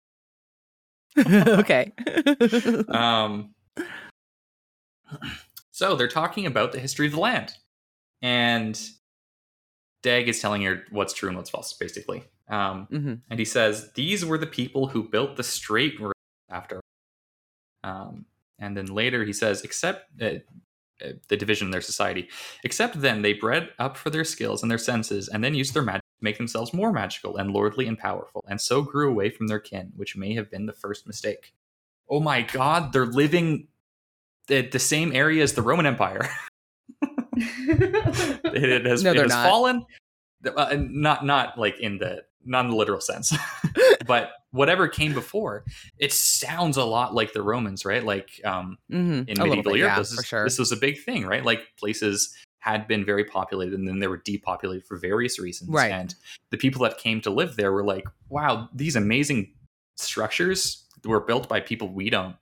okay. 1.18 1.94
Um, 2.90 3.54
so 5.72 5.96
they're 5.96 6.08
talking 6.10 6.46
about 6.46 6.74
the 6.74 6.80
history 6.80 7.06
of 7.06 7.14
the 7.14 7.20
land, 7.20 7.54
and 8.24 8.80
Dag 10.02 10.28
is 10.28 10.42
telling 10.42 10.64
her 10.64 10.84
what's 10.90 11.14
true 11.14 11.30
and 11.30 11.38
what's 11.38 11.52
false, 11.52 11.74
basically. 11.74 12.24
Um, 12.50 12.88
hmm 12.90 13.14
and 13.30 13.40
he 13.40 13.46
says 13.46 13.92
these 13.94 14.26
were 14.26 14.38
the 14.38 14.48
people 14.48 14.88
who 14.88 15.08
built 15.08 15.38
the 15.38 15.44
straight 15.44 16.00
road 16.00 16.14
after. 16.50 16.82
Um, 17.84 18.26
and 18.60 18.76
then 18.76 18.88
later 18.88 19.24
he 19.24 19.34
says, 19.34 19.62
except 19.62 20.22
uh, 20.22 20.40
uh, 21.04 21.14
the 21.28 21.38
division 21.38 21.68
in 21.68 21.72
their 21.72 21.82
society. 21.82 22.30
Except 22.64 23.02
then 23.02 23.24
they 23.24 23.34
bred 23.34 23.70
up 23.80 23.98
for 23.98 24.10
their 24.10 24.24
skills 24.24 24.62
and 24.62 24.72
their 24.72 24.78
senses, 24.78 25.28
and 25.28 25.44
then 25.44 25.56
used 25.56 25.74
their 25.74 25.84
magic 25.84 26.02
to 26.02 26.24
make 26.24 26.38
themselves 26.38 26.74
more 26.74 26.94
magical 26.94 27.36
and 27.38 27.52
lordly 27.52 27.88
and 27.88 27.98
powerful, 27.98 28.44
and 28.48 28.62
so 28.62 28.82
grew 28.82 29.10
away 29.10 29.30
from 29.30 29.48
their 29.48 29.60
kin, 29.60 29.92
which 29.96 30.16
may 30.16 30.34
have 30.36 30.52
been 30.52 30.66
the 30.66 30.74
first 30.74 31.08
mistake. 31.08 31.54
Oh 32.08 32.20
my 32.20 32.44
God, 32.44 32.94
they're 32.94 33.06
living 33.06 33.68
at 34.50 34.72
the 34.72 34.80
same 34.80 35.14
area 35.14 35.44
as 35.44 35.54
the 35.54 35.62
Roman 35.62 35.86
Empire. 35.86 36.30
it, 37.38 38.64
it 38.64 38.86
has, 38.86 39.04
No, 39.04 39.12
it 39.12 39.18
has 39.18 39.30
not. 39.30 39.48
fallen. 39.48 39.86
Uh, 40.46 40.76
not 40.78 41.26
not 41.26 41.58
like 41.58 41.80
in 41.80 41.98
the 41.98 42.22
not 42.46 42.66
in 42.66 42.72
the 42.72 42.76
literal 42.76 43.00
sense, 43.00 43.34
but 44.06 44.32
whatever 44.52 44.88
came 44.88 45.14
before, 45.14 45.64
it 45.98 46.12
sounds 46.12 46.76
a 46.76 46.84
lot 46.84 47.16
like 47.16 47.32
the 47.34 47.42
Romans, 47.42 47.86
right? 47.86 48.04
Like 48.04 48.42
um, 48.44 48.78
hmm 48.90 49.22
in 49.28 49.40
A 49.40 49.46
medieval 49.46 49.72
bit, 49.72 49.80
Europe, 49.80 49.94
yeah, 49.94 50.00
this, 50.00 50.12
is, 50.12 50.26
sure. 50.26 50.44
this 50.44 50.60
was 50.60 50.72
a 50.72 50.78
big 50.78 51.02
thing, 51.02 51.26
right? 51.26 51.46
Like 51.46 51.62
places 51.78 52.36
had 52.60 52.88
been 52.88 53.04
very 53.04 53.26
populated 53.26 53.74
and 53.74 53.88
then 53.88 54.00
they 54.00 54.08
were 54.08 54.22
depopulated 54.24 54.86
for 54.86 54.98
various 54.98 55.38
reasons. 55.38 55.70
Right. 55.70 55.92
And 55.92 56.16
the 56.50 56.58
people 56.58 56.82
that 56.84 56.98
came 56.98 57.20
to 57.22 57.30
live 57.30 57.58
there 57.58 57.74
were 57.74 57.84
like, 57.84 58.06
wow, 58.30 58.70
these 58.74 58.96
amazing 58.96 59.54
structures 59.98 60.86
were 61.04 61.20
built 61.20 61.50
by 61.50 61.60
people 61.60 61.90
we 61.90 62.10
don't 62.10 62.38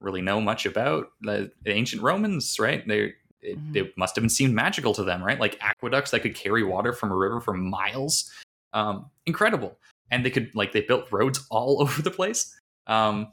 really 0.00 0.22
know 0.22 0.40
much 0.40 0.66
about. 0.66 1.12
The, 1.20 1.52
the 1.62 1.70
ancient 1.70 2.02
Romans, 2.02 2.56
right? 2.58 2.86
They 2.86 3.12
it, 3.42 3.58
Mhm. 3.58 3.76
it 3.76 3.96
must 3.98 4.14
have 4.16 4.22
been 4.22 4.28
seemed 4.28 4.54
magical 4.54 4.92
to 4.94 5.04
them, 5.04 5.22
right? 5.22 5.40
Like 5.40 5.56
aqueducts 5.62 6.10
that 6.10 6.20
could 6.20 6.34
carry 6.34 6.62
water 6.62 6.92
from 6.92 7.10
a 7.10 7.16
river 7.16 7.40
for 7.40 7.54
miles. 7.54 8.30
Um, 8.72 9.10
incredible. 9.26 9.78
And 10.10 10.24
they 10.24 10.30
could 10.30 10.54
like 10.54 10.72
they 10.72 10.82
built 10.82 11.10
roads 11.10 11.46
all 11.50 11.80
over 11.80 12.02
the 12.02 12.10
place. 12.10 12.58
Um, 12.86 13.32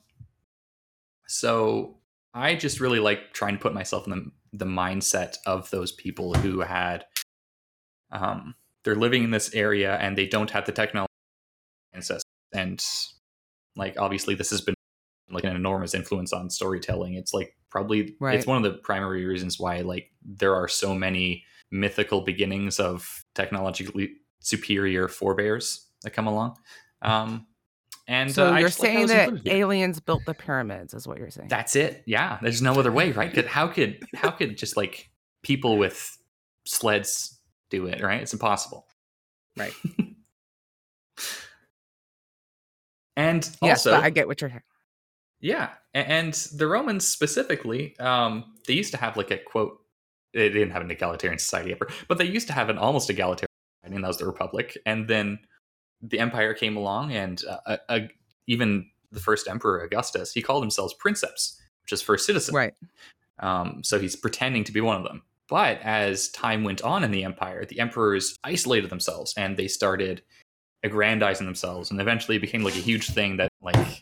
so 1.27 1.97
I 2.33 2.55
just 2.55 2.79
really 2.79 2.99
like 2.99 3.33
trying 3.33 3.55
to 3.57 3.61
put 3.61 3.73
myself 3.73 4.07
in 4.07 4.11
the 4.11 4.31
the 4.53 4.65
mindset 4.65 5.35
of 5.45 5.69
those 5.71 5.91
people 5.91 6.33
who 6.35 6.61
had 6.61 7.05
um 8.11 8.55
they're 8.83 8.95
living 8.95 9.25
in 9.25 9.31
this 9.31 9.53
area 9.53 9.97
and 9.97 10.17
they 10.17 10.25
don't 10.25 10.49
have 10.51 10.65
the 10.65 10.71
technology 10.71 11.11
ancestors 11.93 12.23
and 12.53 12.83
like 13.75 13.99
obviously 13.99 14.35
this 14.35 14.49
has 14.49 14.61
been 14.61 14.73
like 15.29 15.43
an 15.43 15.55
enormous 15.55 15.93
influence 15.93 16.33
on 16.33 16.49
storytelling 16.49 17.15
it's 17.15 17.33
like 17.33 17.55
probably 17.69 18.15
Right. 18.19 18.35
it's 18.35 18.47
one 18.47 18.57
of 18.57 18.63
the 18.63 18.77
primary 18.79 19.25
reasons 19.25 19.59
why 19.59 19.81
like 19.81 20.11
there 20.23 20.55
are 20.55 20.67
so 20.67 20.95
many 20.95 21.43
mythical 21.71 22.21
beginnings 22.21 22.79
of 22.79 23.23
technologically 23.35 24.15
superior 24.39 25.07
forebears 25.07 25.87
that 26.03 26.11
come 26.11 26.27
along 26.27 26.55
um 27.01 27.45
and 28.09 28.31
So 28.31 28.47
uh, 28.47 28.57
you're 28.59 28.69
just 28.69 28.79
saying 28.79 28.99
it's 28.99 29.11
that 29.11 29.41
aliens 29.47 29.99
built 29.99 30.23
the 30.25 30.33
pyramids, 30.33 30.93
is 30.93 31.05
what 31.05 31.17
you're 31.17 31.29
saying? 31.29 31.49
That's 31.49 31.75
it. 31.75 32.03
Yeah, 32.05 32.39
there's 32.41 32.61
no 32.61 32.79
other 32.79 32.89
way, 32.91 33.11
right? 33.11 33.45
how 33.45 33.67
could 33.67 34.01
how 34.15 34.31
could 34.31 34.57
just 34.57 34.77
like 34.77 35.09
people 35.43 35.77
with 35.77 36.17
sleds 36.65 37.37
do 37.69 37.85
it? 37.87 38.01
Right? 38.01 38.21
It's 38.21 38.31
impossible. 38.31 38.87
Right. 39.57 39.73
and 43.17 43.49
yes, 43.61 43.85
also, 43.85 43.91
but 43.91 44.03
I 44.05 44.09
get 44.09 44.27
what 44.27 44.39
you're. 44.41 44.63
Yeah, 45.39 45.69
and 45.93 46.33
the 46.33 46.67
Romans 46.67 47.07
specifically, 47.07 47.97
um, 47.99 48.55
they 48.67 48.73
used 48.73 48.91
to 48.91 48.97
have 48.97 49.17
like 49.17 49.31
a 49.31 49.37
quote. 49.37 49.79
They 50.33 50.49
didn't 50.49 50.71
have 50.71 50.81
an 50.81 50.91
egalitarian 50.91 51.39
society 51.39 51.71
ever, 51.71 51.87
but 52.07 52.17
they 52.17 52.25
used 52.25 52.47
to 52.47 52.53
have 52.53 52.69
an 52.69 52.77
almost 52.77 53.09
egalitarian, 53.09 53.47
society, 53.81 53.95
and 53.95 54.03
that 54.03 54.07
was 54.07 54.17
the 54.17 54.25
Republic. 54.25 54.77
And 54.85 55.07
then 55.07 55.39
the 56.01 56.19
Empire 56.19 56.53
came 56.53 56.77
along, 56.77 57.13
and 57.13 57.41
uh, 57.67 57.99
even 58.47 58.89
the 59.11 59.19
first 59.19 59.47
emperor 59.47 59.81
Augustus, 59.81 60.33
he 60.33 60.41
called 60.41 60.63
himself 60.63 60.97
princeps, 60.99 61.59
which 61.83 61.93
is 61.93 62.01
first 62.01 62.25
citizen. 62.25 62.53
Right. 62.53 62.73
Um, 63.39 63.81
so 63.83 63.99
he's 63.99 64.15
pretending 64.15 64.63
to 64.65 64.71
be 64.71 64.81
one 64.81 64.97
of 64.97 65.03
them. 65.03 65.23
But 65.47 65.79
as 65.81 66.29
time 66.29 66.63
went 66.63 66.81
on 66.81 67.03
in 67.03 67.11
the 67.11 67.23
empire, 67.23 67.65
the 67.65 67.79
emperors 67.79 68.35
isolated 68.43 68.89
themselves 68.89 69.33
and 69.37 69.55
they 69.55 69.67
started 69.67 70.21
aggrandizing 70.83 71.45
themselves, 71.45 71.89
and 71.89 72.01
eventually 72.01 72.37
it 72.37 72.41
became 72.41 72.63
like 72.63 72.75
a 72.75 72.79
huge 72.79 73.09
thing 73.09 73.37
that 73.37 73.49
like 73.61 73.96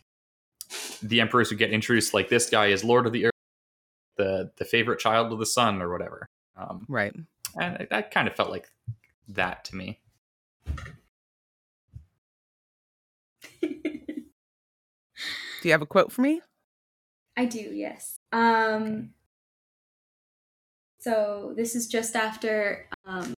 the 1.07 1.21
emperors 1.21 1.49
would 1.49 1.59
get 1.59 1.71
introduced 1.71 2.13
like 2.13 2.29
this 2.29 2.49
guy 2.49 2.67
is 2.67 2.83
lord 2.83 3.05
of 3.05 3.13
the 3.13 3.25
earth, 3.25 3.31
the 4.17 4.51
the 4.57 4.65
favorite 4.65 4.99
child 4.99 5.31
of 5.31 5.39
the 5.39 5.45
sun, 5.45 5.81
or 5.81 5.91
whatever. 5.91 6.27
Um, 6.57 6.85
Right. 6.89 7.13
and 7.59 7.87
that 7.89 8.11
kind 8.11 8.27
of 8.27 8.35
felt 8.35 8.49
like 8.49 8.67
that 9.27 9.65
to 9.65 9.75
me. 9.75 9.99
Do 13.61 13.69
you 15.63 15.71
have 15.71 15.81
a 15.81 15.85
quote 15.85 16.11
for 16.11 16.21
me? 16.21 16.41
I 17.37 17.45
do, 17.45 17.59
yes. 17.59 18.17
Um 18.31 19.11
so 20.99 21.53
this 21.55 21.75
is 21.75 21.87
just 21.87 22.15
after 22.15 22.87
um 23.05 23.33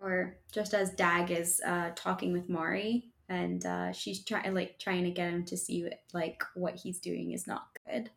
or 0.00 0.36
just 0.52 0.74
as 0.74 0.90
Dag 0.90 1.30
is 1.30 1.60
uh 1.66 1.90
talking 1.94 2.32
with 2.32 2.48
Mari 2.48 3.11
and 3.28 3.64
uh 3.66 3.92
she's 3.92 4.24
trying 4.24 4.54
like 4.54 4.78
trying 4.78 5.04
to 5.04 5.10
get 5.10 5.30
him 5.32 5.44
to 5.46 5.56
see 5.56 5.88
like 6.12 6.42
what 6.54 6.76
he's 6.76 6.98
doing 7.00 7.32
is 7.32 7.46
not 7.46 7.66
good. 7.86 8.10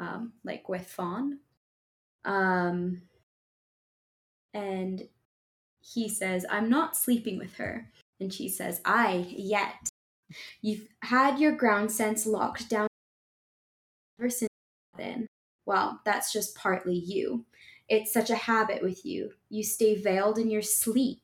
Um 0.00 0.32
like 0.44 0.68
with 0.68 0.86
Fawn. 0.86 1.38
Um 2.24 3.02
and 4.54 5.08
he 5.80 6.08
says, 6.08 6.44
"I'm 6.50 6.68
not 6.68 6.96
sleeping 6.96 7.38
with 7.38 7.54
her." 7.56 7.90
And 8.20 8.32
she 8.32 8.48
says, 8.48 8.80
"I 8.84 9.26
yet. 9.36 9.88
You've 10.60 10.88
had 11.02 11.38
your 11.38 11.52
ground 11.52 11.90
sense 11.92 12.26
locked 12.26 12.68
down 12.68 12.88
ever 14.18 14.30
since 14.30 14.48
then. 14.96 15.26
Well, 15.66 16.00
that's 16.04 16.32
just 16.32 16.54
partly 16.56 16.94
you. 16.96 17.44
It's 17.88 18.12
such 18.12 18.30
a 18.30 18.36
habit 18.36 18.82
with 18.82 19.04
you. 19.04 19.32
You 19.50 19.62
stay 19.64 19.94
veiled 19.96 20.38
in 20.38 20.50
your 20.50 20.62
sleep. 20.62 21.20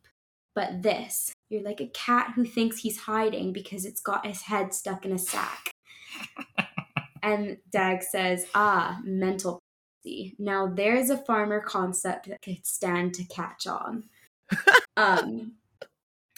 but 0.55 0.83
this. 0.83 1.34
You're 1.55 1.63
like 1.63 1.81
a 1.81 1.87
cat 1.87 2.33
who 2.35 2.45
thinks 2.45 2.79
he's 2.79 2.99
hiding 2.99 3.53
because 3.53 3.85
it's 3.85 4.01
got 4.01 4.27
his 4.27 4.43
head 4.43 4.75
stuck 4.75 5.07
in 5.07 5.13
a 5.13 5.19
sack. 5.19 5.71
and 7.23 7.59
Dag 7.71 8.03
says, 8.03 8.47
Ah, 8.57 8.99
mental 9.05 9.61
prophecy. 10.03 10.35
Now 10.37 10.67
there's 10.67 11.11
a 11.11 11.17
farmer 11.17 11.61
concept 11.61 12.29
that 12.29 12.43
could 12.43 12.67
stand 12.67 13.15
to 13.15 13.25
catch 13.25 13.69
on. 13.69 14.05
um, 14.97 15.53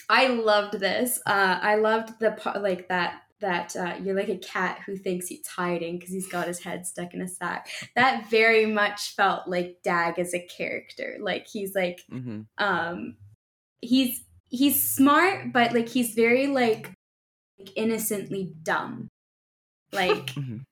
I 0.07 0.27
loved 0.27 0.79
this. 0.79 1.19
Uh, 1.25 1.57
I 1.61 1.75
loved 1.75 2.19
the 2.19 2.31
part 2.31 2.61
like 2.61 2.87
that 2.89 3.23
that 3.39 3.75
uh, 3.75 3.95
you're 4.01 4.15
like 4.15 4.29
a 4.29 4.37
cat 4.37 4.81
who 4.85 4.95
thinks 4.95 5.27
he's 5.27 5.45
hiding 5.47 5.97
because 5.97 6.13
he's 6.13 6.27
got 6.27 6.47
his 6.47 6.59
head 6.59 6.85
stuck 6.87 7.13
in 7.15 7.21
a 7.21 7.27
sack. 7.27 7.67
That 7.95 8.29
very 8.29 8.67
much 8.67 9.15
felt 9.15 9.47
like 9.47 9.77
Dag 9.83 10.17
as 10.19 10.33
a 10.33 10.39
character. 10.45 11.17
Like 11.19 11.47
he's 11.47 11.73
like, 11.75 12.03
Mm-hmm. 12.11 12.41
um, 12.57 13.15
he's 13.81 14.23
he's 14.49 14.81
smart, 14.89 15.51
but 15.53 15.73
like 15.73 15.89
he's 15.89 16.13
very 16.13 16.47
like, 16.47 16.91
like 17.59 17.69
innocently 17.75 18.53
dumb. 18.63 19.07
Like 19.91 20.27
Mhm. 20.35 20.63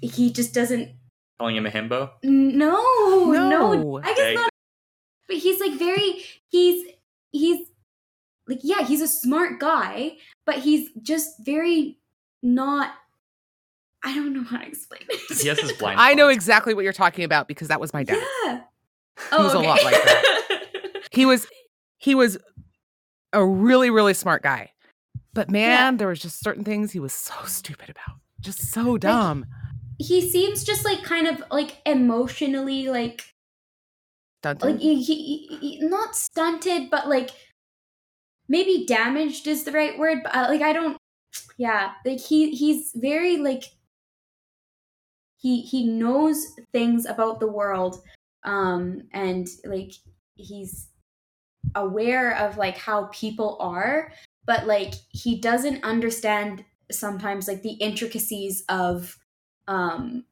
he 0.00 0.32
just 0.32 0.54
doesn't. 0.54 0.90
Calling 1.38 1.56
him 1.56 1.66
a 1.66 1.70
himbo. 1.70 2.10
No, 2.22 2.82
no, 3.32 3.48
No. 3.74 3.98
I 4.02 4.08
guess 4.08 4.16
Dag. 4.18 4.34
not. 4.36 4.50
But 5.28 5.36
he's 5.38 5.60
like 5.60 5.72
very. 5.78 6.24
He's 6.50 6.86
he's 7.32 7.66
like 8.46 8.60
yeah, 8.62 8.84
he's 8.84 9.00
a 9.00 9.08
smart 9.08 9.58
guy, 9.60 10.16
but 10.46 10.56
he's 10.56 10.90
just 11.02 11.44
very 11.44 11.98
not. 12.42 12.92
I 14.02 14.14
don't 14.14 14.32
know 14.32 14.42
how 14.44 14.58
to 14.58 14.66
explain 14.66 15.02
it. 15.08 15.38
He 15.40 15.48
has 15.48 15.58
his 15.60 15.72
blind. 15.78 16.00
I 16.00 16.14
know 16.14 16.28
exactly 16.28 16.72
what 16.74 16.84
you're 16.84 16.92
talking 16.92 17.24
about 17.24 17.48
because 17.48 17.68
that 17.68 17.80
was 17.80 17.92
my 17.92 18.02
dad. 18.02 18.22
Yeah. 18.44 18.60
He 19.36 19.42
was 19.42 19.52
a 19.54 19.58
lot 19.58 19.82
like 19.84 19.94
that. 19.94 20.26
He 21.12 21.26
was 21.26 21.46
he 21.98 22.14
was 22.14 22.38
a 23.32 23.44
really 23.44 23.90
really 23.90 24.14
smart 24.14 24.42
guy. 24.42 24.72
But 25.32 25.50
man, 25.50 25.96
there 25.98 26.08
was 26.08 26.18
just 26.20 26.40
certain 26.42 26.64
things 26.64 26.92
he 26.92 26.98
was 27.00 27.12
so 27.12 27.34
stupid 27.46 27.88
about. 27.90 28.18
Just 28.40 28.72
so 28.72 28.96
dumb. 28.98 29.44
he 29.98 30.20
seems 30.28 30.64
just 30.64 30.84
like 30.84 31.02
kind 31.02 31.26
of 31.26 31.42
like 31.50 31.76
emotionally 31.84 32.88
like 32.88 33.22
Stunted. 34.42 34.70
like 34.70 34.80
he, 34.80 35.02
he, 35.02 35.46
he- 35.60 35.78
not 35.86 36.16
stunted 36.16 36.88
but 36.90 37.06
like 37.06 37.28
maybe 38.48 38.86
damaged 38.86 39.46
is 39.46 39.64
the 39.64 39.72
right 39.72 39.98
word 39.98 40.20
but 40.24 40.34
uh, 40.34 40.46
like 40.48 40.62
i 40.62 40.72
don't 40.72 40.96
yeah 41.58 41.90
like 42.06 42.18
he 42.18 42.50
he's 42.56 42.92
very 42.94 43.36
like 43.36 43.64
he 45.36 45.60
he 45.60 45.84
knows 45.86 46.54
things 46.72 47.04
about 47.04 47.38
the 47.40 47.46
world 47.46 48.02
um 48.44 49.02
and 49.12 49.48
like 49.66 49.92
he's 50.36 50.88
aware 51.74 52.36
of 52.36 52.56
like 52.56 52.76
how 52.76 53.04
people 53.12 53.56
are 53.60 54.12
but 54.46 54.66
like 54.66 54.94
he 55.10 55.38
doesn't 55.40 55.82
understand 55.84 56.64
sometimes 56.90 57.46
like 57.46 57.62
the 57.62 57.74
intricacies 57.74 58.64
of 58.68 59.16
um 59.68 60.24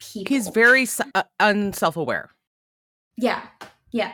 people 0.00 0.34
He's 0.34 0.48
very 0.48 0.82
s- 0.82 1.00
uh, 1.14 1.22
unself-aware. 1.40 2.30
yeah 3.16 3.42
yeah 3.92 4.12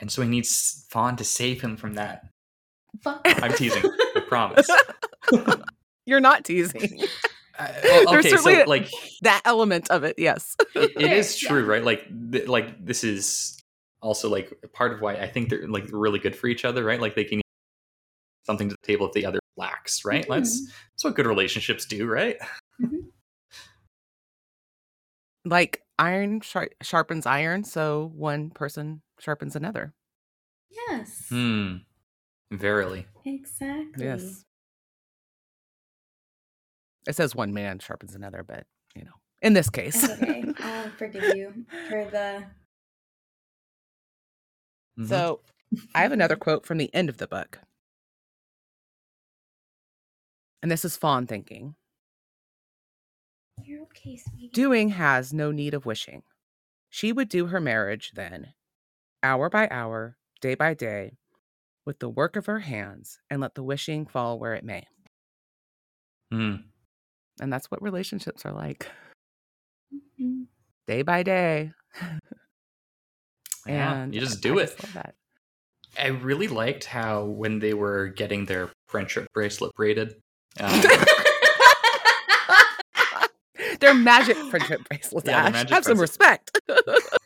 And 0.00 0.10
so 0.10 0.22
he 0.22 0.28
needs 0.28 0.86
Fawn 0.90 1.16
to 1.16 1.24
save 1.24 1.60
him 1.60 1.76
from 1.76 1.94
that. 1.94 2.26
Fuck. 3.02 3.20
I'm 3.24 3.52
teasing. 3.54 3.82
I 4.14 4.20
promise. 4.28 4.68
You're 6.06 6.20
not 6.20 6.44
teasing. 6.44 7.02
Uh, 7.56 7.68
well, 7.84 8.16
okay, 8.18 8.30
so 8.30 8.36
certainly 8.38 8.60
a- 8.62 8.66
like 8.66 8.90
that 9.22 9.40
element 9.44 9.88
of 9.88 10.02
it, 10.02 10.16
yes. 10.18 10.56
it, 10.74 10.90
it 10.96 11.12
is 11.12 11.40
Yeah. 11.40 11.48
true, 11.50 11.64
right? 11.64 11.84
Like, 11.84 12.04
th- 12.32 12.48
like 12.48 12.84
this 12.84 13.04
is 13.04 13.62
also 14.04 14.28
like 14.28 14.52
part 14.72 14.92
of 14.92 15.00
why 15.00 15.14
I 15.16 15.26
think 15.26 15.48
they're 15.48 15.66
like 15.66 15.86
really 15.90 16.18
good 16.20 16.36
for 16.36 16.46
each 16.46 16.64
other, 16.64 16.84
right? 16.84 17.00
Like 17.00 17.14
they 17.16 17.24
can 17.24 17.40
something 18.46 18.68
to 18.68 18.76
the 18.80 18.86
table 18.86 19.06
if 19.06 19.12
the 19.14 19.24
other 19.26 19.40
lacks, 19.56 20.04
right? 20.04 20.26
That's 20.28 20.60
Mhm. 20.60 20.72
that's 20.92 21.04
what 21.04 21.14
good 21.16 21.26
relationships 21.26 21.86
do, 21.86 22.06
right? 22.06 22.36
Like 25.46 25.82
iron 25.98 26.40
shar- 26.40 26.70
sharpens 26.82 27.26
iron, 27.26 27.64
so 27.64 28.10
one 28.14 28.50
person 28.50 29.02
sharpens 29.18 29.56
another. 29.56 29.92
Yes. 30.70 31.26
Hmm. 31.28 31.76
Verily. 32.50 33.06
Exactly. 33.24 34.04
Yes. 34.04 34.44
It 37.06 37.14
says 37.16 37.34
one 37.34 37.52
man 37.52 37.78
sharpens 37.78 38.14
another, 38.14 38.42
but 38.42 38.66
you 38.94 39.04
know, 39.04 39.12
in 39.42 39.52
this 39.52 39.68
case. 39.68 40.02
It's 40.02 40.12
okay. 40.22 40.44
I'll 40.60 40.90
forgive 40.90 41.36
you 41.36 41.66
for 41.88 42.04
the. 42.10 42.44
Mhm. 44.96 45.08
So 45.08 45.40
I 45.94 46.02
have 46.02 46.12
another 46.12 46.36
quote 46.36 46.66
from 46.66 46.78
the 46.78 46.92
end 46.94 47.08
of 47.08 47.18
the 47.18 47.26
book. 47.28 47.60
And 50.62 50.70
this 50.70 50.84
is 50.84 50.96
Fawn 50.96 51.26
thinking. 51.26 51.76
You're 53.62 53.82
okay, 53.82 54.16
sweetie. 54.16 54.48
Doing 54.52 54.90
has 54.90 55.32
no 55.32 55.50
need 55.50 55.74
of 55.74 55.86
wishing. 55.86 56.22
She 56.90 57.12
would 57.12 57.28
do 57.28 57.46
her 57.46 57.60
marriage 57.60 58.12
then, 58.14 58.54
hour 59.22 59.50
by 59.50 59.68
hour, 59.70 60.18
day 60.40 60.54
by 60.54 60.74
day, 60.74 61.18
with 61.84 62.00
the 62.00 62.08
work 62.10 62.36
of 62.36 62.46
her 62.46 62.60
hands, 62.60 63.20
and 63.30 63.40
let 63.40 63.54
the 63.54 63.62
wishing 63.64 64.06
fall 64.06 64.38
where 64.38 64.54
it 64.54 64.64
may. 64.64 64.86
Hmm. 66.30 66.54
And 67.40 67.52
that's 67.52 67.70
what 67.70 67.82
relationships 67.82 68.44
are 68.46 68.52
like, 68.52 68.88
Mhm. 69.90 70.46
day 70.86 71.02
by 71.02 71.22
day. 71.22 71.72
Yeah, 73.66 73.94
and 74.02 74.14
you 74.14 74.20
just 74.20 74.38
I 74.38 74.40
do 74.48 74.58
it. 74.58 74.70
love 74.82 74.94
that. 74.94 75.14
I 75.98 76.08
really 76.08 76.48
liked 76.48 76.84
how 76.84 77.24
when 77.24 77.60
they 77.60 77.72
were 77.74 78.08
getting 78.08 78.46
their 78.46 78.70
friendship 78.88 79.26
bracelet 79.32 79.72
braided, 79.74 80.16
um, 80.60 80.82
They're 83.80 83.94
magic 83.94 84.36
friendship 84.36 84.80
bracelets. 84.88 85.28
Yeah, 85.28 85.42
they're 85.42 85.48
Ash. 85.48 85.52
magic 85.52 85.70
Have 85.70 85.84
some 85.84 86.00
respect. 86.00 86.58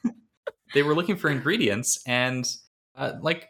they 0.74 0.82
were 0.82 0.94
looking 0.94 1.16
for 1.16 1.30
ingredients 1.30 2.00
and 2.06 2.46
uh, 2.96 3.12
like 3.20 3.48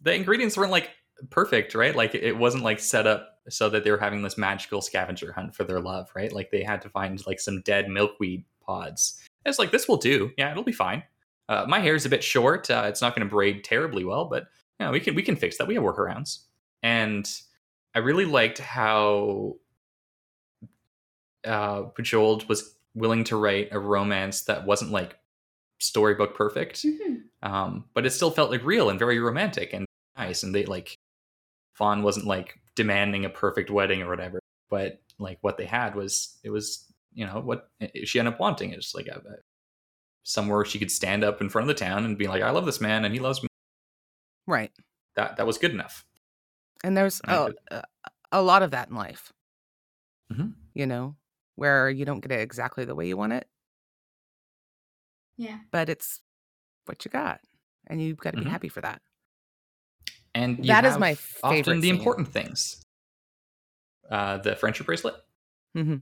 the 0.00 0.12
ingredients 0.12 0.56
weren't 0.56 0.70
like 0.72 0.90
perfect 1.30 1.74
right 1.76 1.94
like 1.94 2.14
it 2.16 2.36
wasn't 2.36 2.62
like 2.64 2.80
set 2.80 3.06
up 3.06 3.38
so 3.48 3.68
that 3.70 3.84
they 3.84 3.90
were 3.92 3.98
having 3.98 4.22
this 4.22 4.36
magical 4.36 4.80
scavenger 4.80 5.32
hunt 5.32 5.54
for 5.54 5.62
their 5.64 5.80
love 5.80 6.08
right 6.16 6.32
like 6.32 6.50
they 6.50 6.62
had 6.64 6.82
to 6.82 6.88
find 6.88 7.24
like 7.26 7.38
some 7.38 7.60
dead 7.62 7.88
milkweed 7.88 8.44
pods 8.66 9.20
And 9.44 9.50
it's 9.50 9.58
like 9.58 9.70
this 9.70 9.86
will 9.86 9.96
do 9.98 10.32
yeah 10.36 10.50
it'll 10.50 10.64
be 10.64 10.72
fine 10.72 11.04
uh, 11.48 11.64
my 11.68 11.78
hair 11.80 11.94
is 11.94 12.06
a 12.06 12.08
bit 12.08 12.22
short 12.24 12.70
uh, 12.70 12.84
it's 12.86 13.00
not 13.02 13.14
going 13.14 13.26
to 13.26 13.30
braid 13.30 13.64
terribly 13.64 14.04
well 14.04 14.24
but 14.26 14.46
yeah 14.80 14.90
we 14.90 15.00
can 15.00 15.14
we 15.14 15.22
can 15.22 15.36
fix 15.36 15.58
that 15.58 15.66
we 15.66 15.74
have 15.74 15.82
workarounds 15.82 16.44
and 16.82 17.30
i 17.94 17.98
really 17.98 18.24
liked 18.24 18.58
how 18.58 19.56
uh 21.44 21.82
Bujold 21.98 22.48
was 22.48 22.74
willing 22.94 23.24
to 23.24 23.36
write 23.36 23.68
a 23.72 23.78
romance 23.78 24.42
that 24.42 24.64
wasn't 24.66 24.90
like 24.92 25.16
storybook 25.80 26.34
perfect 26.36 26.82
Mhm. 26.84 27.22
um, 27.42 27.84
but 27.94 28.06
it 28.06 28.10
still 28.10 28.30
felt 28.30 28.50
like 28.50 28.64
real 28.64 28.90
and 28.90 28.98
very 28.98 29.18
romantic 29.18 29.72
and 29.72 29.86
nice. 30.16 30.42
And 30.44 30.54
they 30.54 30.64
like 30.66 30.96
Fawn 31.74 32.02
wasn't 32.02 32.26
like 32.26 32.60
demanding 32.76 33.24
a 33.24 33.30
perfect 33.30 33.70
wedding 33.70 34.02
or 34.02 34.08
whatever, 34.10 34.38
but 34.70 35.00
like 35.18 35.38
what 35.40 35.56
they 35.56 35.64
had 35.64 35.94
was 35.96 36.38
it 36.44 36.50
was 36.50 36.84
you 37.14 37.26
know 37.26 37.40
what 37.40 37.68
she 38.04 38.18
ended 38.20 38.34
up 38.34 38.40
wanting 38.40 38.72
is 38.72 38.92
like 38.94 39.08
a, 39.08 39.20
a- 39.26 39.42
somewhere 40.24 40.64
she 40.64 40.78
could 40.78 40.90
stand 40.90 41.24
up 41.24 41.40
in 41.40 41.48
front 41.48 41.68
of 41.68 41.76
the 41.76 41.84
town 41.84 42.04
and 42.04 42.16
be 42.18 42.28
like, 42.28 42.42
I 42.42 42.50
love 42.50 42.64
this 42.66 42.80
man 42.80 43.04
and 43.04 43.12
he 43.14 43.20
loves 43.20 43.42
me. 43.42 43.48
right. 44.46 44.70
That 45.16 45.36
that 45.36 45.46
was 45.46 45.58
good 45.58 45.72
enough. 45.72 46.04
And 46.84 46.96
there's 46.96 47.20
I 47.24 47.34
a, 47.36 47.52
a, 47.70 47.82
a 48.32 48.42
lot 48.42 48.62
of 48.62 48.70
that 48.72 48.88
in 48.88 48.94
life, 48.96 49.32
Mhm. 50.32 50.54
you 50.74 50.86
know, 50.86 51.16
where 51.56 51.90
you 51.90 52.04
don't 52.04 52.20
get 52.20 52.32
it 52.32 52.40
exactly 52.40 52.84
the 52.84 52.94
way 52.94 53.06
you 53.06 53.16
want 53.16 53.32
it, 53.34 53.46
Yeah. 55.36 55.58
but 55.70 55.88
it's 55.88 56.20
what 56.86 57.04
you 57.04 57.10
got. 57.10 57.40
And 57.86 58.00
you've 58.02 58.16
got 58.18 58.32
to 58.32 58.38
be 58.38 58.44
Mhm. 58.46 58.50
happy 58.50 58.68
for 58.68 58.80
that. 58.80 59.02
And 60.34 60.58
you 60.58 60.64
That 60.68 60.84
is 60.86 60.92
have 60.92 61.00
my 61.00 61.12
often 61.42 61.56
favorite 61.62 61.80
the 61.82 61.88
scene. 61.90 61.96
important 61.96 62.28
things. 62.32 62.82
Uh, 64.10 64.38
the 64.38 64.56
friendship 64.56 64.86
bracelet. 64.86 65.14
Mm-hmm. 65.76 65.96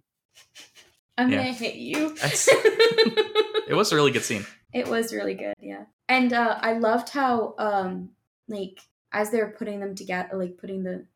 I'm 1.19 1.31
Yeah. 1.31 1.37
gonna 1.39 1.53
hit 1.53 1.75
you. 1.75 2.17
It 3.69 3.75
was 3.75 3.93
a 3.93 3.97
really 3.97 4.11
good 4.11 4.25
scene. 4.25 4.47
It 4.73 4.87
was 4.87 5.13
really 5.13 5.35
good, 5.35 5.55
yeah. 5.61 5.87
And 6.09 6.33
uh, 6.33 6.57
I 6.61 6.75
loved 6.75 7.09
how, 7.09 7.57
um, 7.59 8.11
like, 8.47 8.79
as 9.11 9.33
they 9.33 9.39
were 9.39 9.51
putting 9.59 9.81
them 9.81 9.97
together, 9.97 10.37
like 10.37 10.59
putting 10.59 10.85
the 10.85 11.07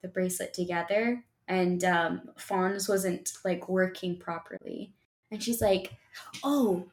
the 0.00 0.08
bracelet 0.08 0.54
together, 0.54 1.22
and 1.48 1.84
um, 1.84 2.22
Fawns 2.38 2.88
wasn't 2.88 3.30
like 3.44 3.68
working 3.68 4.16
properly, 4.16 4.94
and 5.30 5.42
she's 5.42 5.60
like, 5.60 5.92
"Oh, 6.42 6.86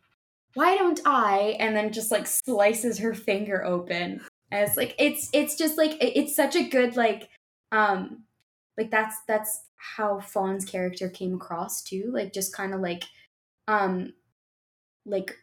why 0.53 0.75
don't 0.75 0.99
I?" 1.05 1.55
And 1.61 1.75
then 1.75 1.93
just 1.93 2.11
like 2.11 2.27
slices 2.27 2.99
her 2.99 3.13
finger 3.13 3.63
open. 3.63 4.19
And 4.51 4.67
it's 4.67 4.75
like 4.75 4.95
it's 4.99 5.29
it's 5.33 5.55
just 5.55 5.77
like 5.77 5.95
it's 6.01 6.35
such 6.35 6.55
a 6.57 6.67
good 6.67 6.97
like 6.97 7.29
um 7.71 8.23
like 8.77 8.91
that's 8.91 9.15
that's 9.27 9.61
how 9.77 10.19
Fawn's 10.19 10.65
character 10.65 11.09
came 11.09 11.35
across 11.35 11.83
too, 11.83 12.11
like 12.13 12.33
just 12.33 12.53
kind 12.53 12.73
of 12.73 12.81
like 12.81 13.03
um 13.67 14.13
like 15.09 15.35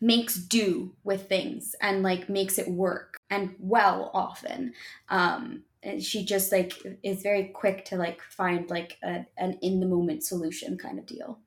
makes 0.00 0.34
do 0.36 0.94
with 1.04 1.28
things 1.28 1.74
and 1.80 2.02
like 2.02 2.28
makes 2.28 2.58
it 2.58 2.68
work 2.68 3.16
and 3.28 3.54
well 3.58 4.10
often. 4.14 4.72
Um 5.08 5.64
and 5.82 6.02
she 6.02 6.24
just 6.24 6.52
like 6.52 6.74
is 7.02 7.22
very 7.22 7.44
quick 7.44 7.84
to 7.86 7.96
like 7.96 8.20
find 8.22 8.68
like 8.70 8.98
a, 9.02 9.24
an 9.38 9.58
in 9.62 9.80
the 9.80 9.86
moment 9.86 10.22
solution 10.22 10.76
kind 10.76 10.98
of 10.98 11.06
deal. 11.06 11.38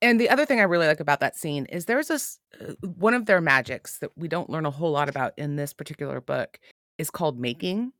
And 0.00 0.20
the 0.20 0.30
other 0.30 0.46
thing 0.46 0.60
I 0.60 0.64
really 0.64 0.86
like 0.86 1.00
about 1.00 1.20
that 1.20 1.36
scene 1.36 1.66
is 1.66 1.86
there's 1.86 2.08
this 2.08 2.38
uh, 2.60 2.74
one 2.82 3.14
of 3.14 3.26
their 3.26 3.40
magics 3.40 3.98
that 3.98 4.12
we 4.16 4.28
don't 4.28 4.50
learn 4.50 4.66
a 4.66 4.70
whole 4.70 4.92
lot 4.92 5.08
about 5.08 5.32
in 5.36 5.56
this 5.56 5.72
particular 5.72 6.20
book 6.20 6.60
is 6.98 7.10
called 7.10 7.40
making. 7.40 7.92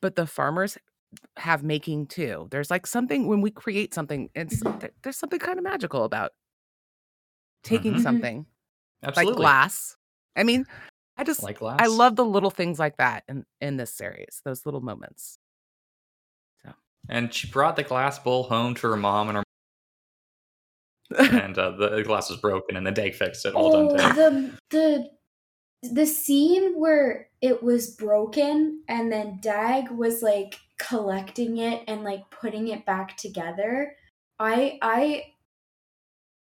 But 0.00 0.16
the 0.16 0.26
farmers 0.26 0.76
have 1.36 1.62
making 1.62 2.06
too. 2.06 2.48
There's 2.50 2.70
like 2.70 2.86
something 2.86 3.26
when 3.26 3.40
we 3.40 3.50
create 3.50 3.94
something, 3.94 4.30
it's 4.34 4.62
there's 5.02 5.16
something 5.16 5.38
kind 5.38 5.58
of 5.58 5.64
magical 5.64 6.04
about 6.04 6.32
taking 7.62 7.94
Mhm. 7.94 8.02
something 8.02 8.46
Absolutely. 9.02 9.32
like 9.32 9.36
glass. 9.38 9.96
I 10.36 10.42
mean, 10.42 10.66
I 11.16 11.24
just 11.24 11.42
Like 11.42 11.58
glass. 11.58 11.78
I 11.80 11.86
love 11.86 12.16
the 12.16 12.24
little 12.24 12.50
things 12.50 12.78
like 12.78 12.96
that 12.96 13.24
in 13.28 13.44
in 13.60 13.76
this 13.76 13.92
series, 13.94 14.40
those 14.44 14.66
little 14.66 14.80
moments. 14.80 15.38
So. 16.64 16.72
And 17.08 17.32
she 17.32 17.48
brought 17.48 17.76
the 17.76 17.84
glass 17.84 18.18
bowl 18.18 18.44
home 18.44 18.74
to 18.76 18.88
her 18.88 18.96
mom, 18.96 19.28
and 19.28 19.38
her 19.38 19.44
and 21.18 21.56
uh, 21.58 21.70
the 21.72 22.02
glass 22.02 22.30
was 22.30 22.40
broken, 22.40 22.76
and 22.76 22.86
the 22.86 22.90
Dag 22.90 23.14
fixed 23.14 23.46
it. 23.46 23.54
All 23.54 23.74
oh, 23.76 23.96
done. 23.96 23.96
Dag. 23.96 24.14
the 24.16 24.58
the 24.70 25.10
the 25.92 26.06
scene 26.06 26.78
where 26.80 27.28
it 27.42 27.62
was 27.62 27.94
broken 27.94 28.82
and 28.88 29.12
then 29.12 29.38
Dag 29.42 29.90
was 29.90 30.22
like 30.22 30.58
collecting 30.78 31.58
it 31.58 31.84
and 31.86 32.04
like 32.04 32.30
putting 32.30 32.68
it 32.68 32.84
back 32.84 33.16
together. 33.16 33.96
I 34.38 34.78
I 34.82 35.24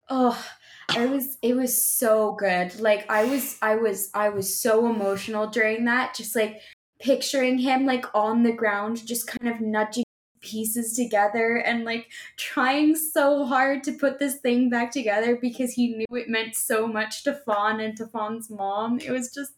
oh 0.08 0.46
I 0.90 1.06
was 1.06 1.38
it 1.42 1.56
was 1.56 1.82
so 1.82 2.32
good. 2.32 2.78
Like 2.80 3.10
I 3.10 3.24
was 3.24 3.56
I 3.62 3.76
was 3.76 4.10
I 4.14 4.28
was 4.28 4.60
so 4.60 4.86
emotional 4.90 5.46
during 5.46 5.84
that 5.86 6.14
just 6.14 6.36
like 6.36 6.60
picturing 7.00 7.58
him 7.58 7.86
like 7.86 8.04
on 8.14 8.42
the 8.42 8.52
ground 8.52 9.06
just 9.06 9.26
kind 9.26 9.52
of 9.54 9.60
nudging 9.60 10.04
pieces 10.40 10.94
together 10.94 11.56
and 11.56 11.84
like 11.84 12.10
trying 12.36 12.96
so 12.96 13.44
hard 13.44 13.82
to 13.84 13.92
put 13.92 14.18
this 14.18 14.36
thing 14.36 14.70
back 14.70 14.90
together 14.90 15.36
because 15.36 15.72
he 15.72 15.94
knew 15.94 16.16
it 16.16 16.28
meant 16.28 16.54
so 16.54 16.86
much 16.86 17.24
to 17.24 17.34
Fawn 17.34 17.80
and 17.80 17.96
to 17.96 18.06
Fawn's 18.06 18.50
mom. 18.50 18.98
It 19.00 19.10
was 19.10 19.32
just 19.32 19.52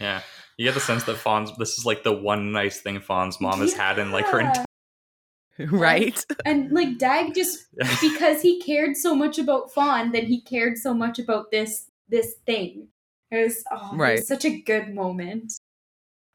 Yeah, 0.00 0.22
you 0.56 0.66
get 0.66 0.74
the 0.74 0.80
sense 0.80 1.04
that 1.04 1.16
Fawn's. 1.16 1.56
This 1.56 1.78
is 1.78 1.84
like 1.84 2.02
the 2.02 2.12
one 2.12 2.52
nice 2.52 2.80
thing 2.80 3.00
Fawn's 3.00 3.40
mom 3.40 3.60
has 3.60 3.74
had 3.74 3.98
in 3.98 4.10
like 4.10 4.26
her 4.26 4.40
entire. 4.40 4.64
right? 5.70 6.24
and 6.44 6.72
like 6.72 6.98
Dag 6.98 7.34
just 7.34 7.66
because 8.00 8.42
he 8.42 8.60
cared 8.60 8.96
so 8.96 9.14
much 9.14 9.38
about 9.38 9.72
Fawn, 9.72 10.12
then 10.12 10.26
he 10.26 10.40
cared 10.40 10.78
so 10.78 10.92
much 10.92 11.18
about 11.18 11.50
this 11.50 11.90
this 12.08 12.34
thing. 12.46 12.88
It 13.30 13.44
was 13.44 13.64
oh, 13.72 13.92
it 13.94 14.12
was 14.12 14.28
such 14.28 14.44
a 14.44 14.60
good 14.60 14.94
moment. 14.94 15.52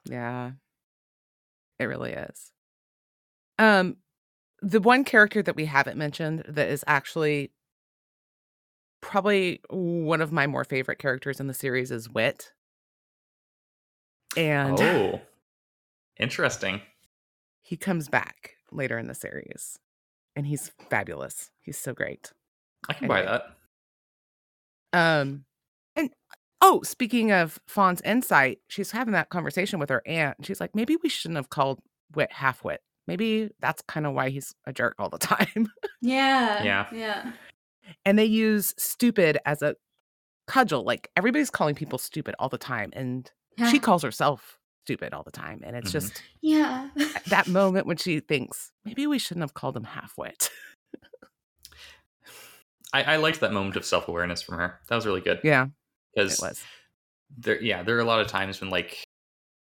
Yeah. 0.05 0.51
It 1.79 1.85
really 1.85 2.13
is. 2.13 2.51
Um 3.57 3.97
the 4.61 4.81
one 4.81 5.03
character 5.03 5.41
that 5.41 5.55
we 5.55 5.65
haven't 5.65 5.97
mentioned 5.97 6.43
that 6.47 6.69
is 6.69 6.83
actually 6.87 7.51
probably 9.01 9.61
one 9.69 10.21
of 10.21 10.31
my 10.31 10.47
more 10.47 10.65
favorite 10.65 10.99
characters 10.99 11.39
in 11.39 11.47
the 11.47 11.53
series 11.53 11.91
is 11.91 12.09
Whit. 12.09 12.51
And 14.39 14.79
oh, 14.79 15.21
interesting. 16.19 16.81
he 17.61 17.75
comes 17.77 18.07
back 18.07 18.55
later 18.71 18.97
in 18.97 19.07
the 19.07 19.15
series 19.15 19.77
and 20.35 20.47
he's 20.47 20.71
fabulous. 20.89 21.49
He's 21.61 21.77
so 21.77 21.93
great. 21.93 22.31
I 22.87 22.93
can 22.93 23.07
buy 23.07 23.21
that. 23.23 23.43
Um 24.93 25.45
and 25.95 26.09
oh, 26.61 26.81
speaking 26.83 27.31
of 27.31 27.59
Fawn's 27.67 28.01
insight, 28.01 28.59
she's 28.67 28.91
having 28.91 29.13
that 29.13 29.29
conversation 29.29 29.79
with 29.79 29.89
her 29.89 30.01
aunt. 30.05 30.37
and 30.37 30.45
She's 30.45 30.59
like, 30.61 30.75
maybe 30.75 30.95
we 31.03 31.09
shouldn't 31.09 31.37
have 31.37 31.49
called 31.49 31.79
Whit 32.13 32.31
half 32.31 32.63
wit. 32.63 32.81
Maybe 33.07 33.49
that's 33.59 33.81
kind 33.83 34.05
of 34.05 34.13
why 34.13 34.29
he's 34.29 34.53
a 34.65 34.73
jerk 34.73 34.95
all 34.99 35.09
the 35.09 35.17
time. 35.19 35.71
Yeah. 36.01 36.63
Yeah. 36.63 36.85
Yeah. 36.93 37.31
and 38.05 38.17
they 38.17 38.25
use 38.25 38.73
stupid 38.77 39.37
as 39.45 39.61
a 39.61 39.75
cudgel. 40.47 40.83
Like 40.83 41.09
everybody's 41.17 41.49
calling 41.49 41.75
people 41.75 41.97
stupid 41.99 42.35
all 42.39 42.49
the 42.49 42.57
time, 42.57 42.91
and 42.93 43.29
she 43.67 43.79
calls 43.79 44.03
herself 44.03 44.57
stupid 44.85 45.13
all 45.13 45.23
the 45.23 45.31
time. 45.31 45.61
And 45.65 45.75
it's 45.75 45.89
Mhm. 45.89 45.93
just 45.93 46.23
Yeah. 46.41 46.89
that 47.27 47.47
moment 47.47 47.85
when 47.87 47.97
she 47.97 48.19
thinks 48.19 48.71
maybe 48.85 49.05
we 49.07 49.19
shouldn't 49.19 49.43
have 49.43 49.53
called 49.53 49.75
him 49.77 49.83
half 49.83 50.13
wit. 50.17 50.49
I, 52.93 53.03
I 53.03 53.15
liked 53.17 53.39
that 53.41 53.53
moment 53.53 53.75
of 53.75 53.85
self 53.85 54.07
awareness 54.07 54.41
from 54.41 54.57
her. 54.57 54.79
That 54.89 54.95
was 54.95 55.05
really 55.05 55.21
good. 55.21 55.39
yeah, 55.43 55.65
it 55.65 55.69
because 56.15 56.39
was. 56.39 56.63
there 57.37 57.61
yeah 57.61 57.83
there 57.83 57.95
are 57.97 57.99
a 58.01 58.05
lot 58.05 58.19
of 58.21 58.27
times 58.27 58.59
when 58.61 58.69
like 58.71 59.03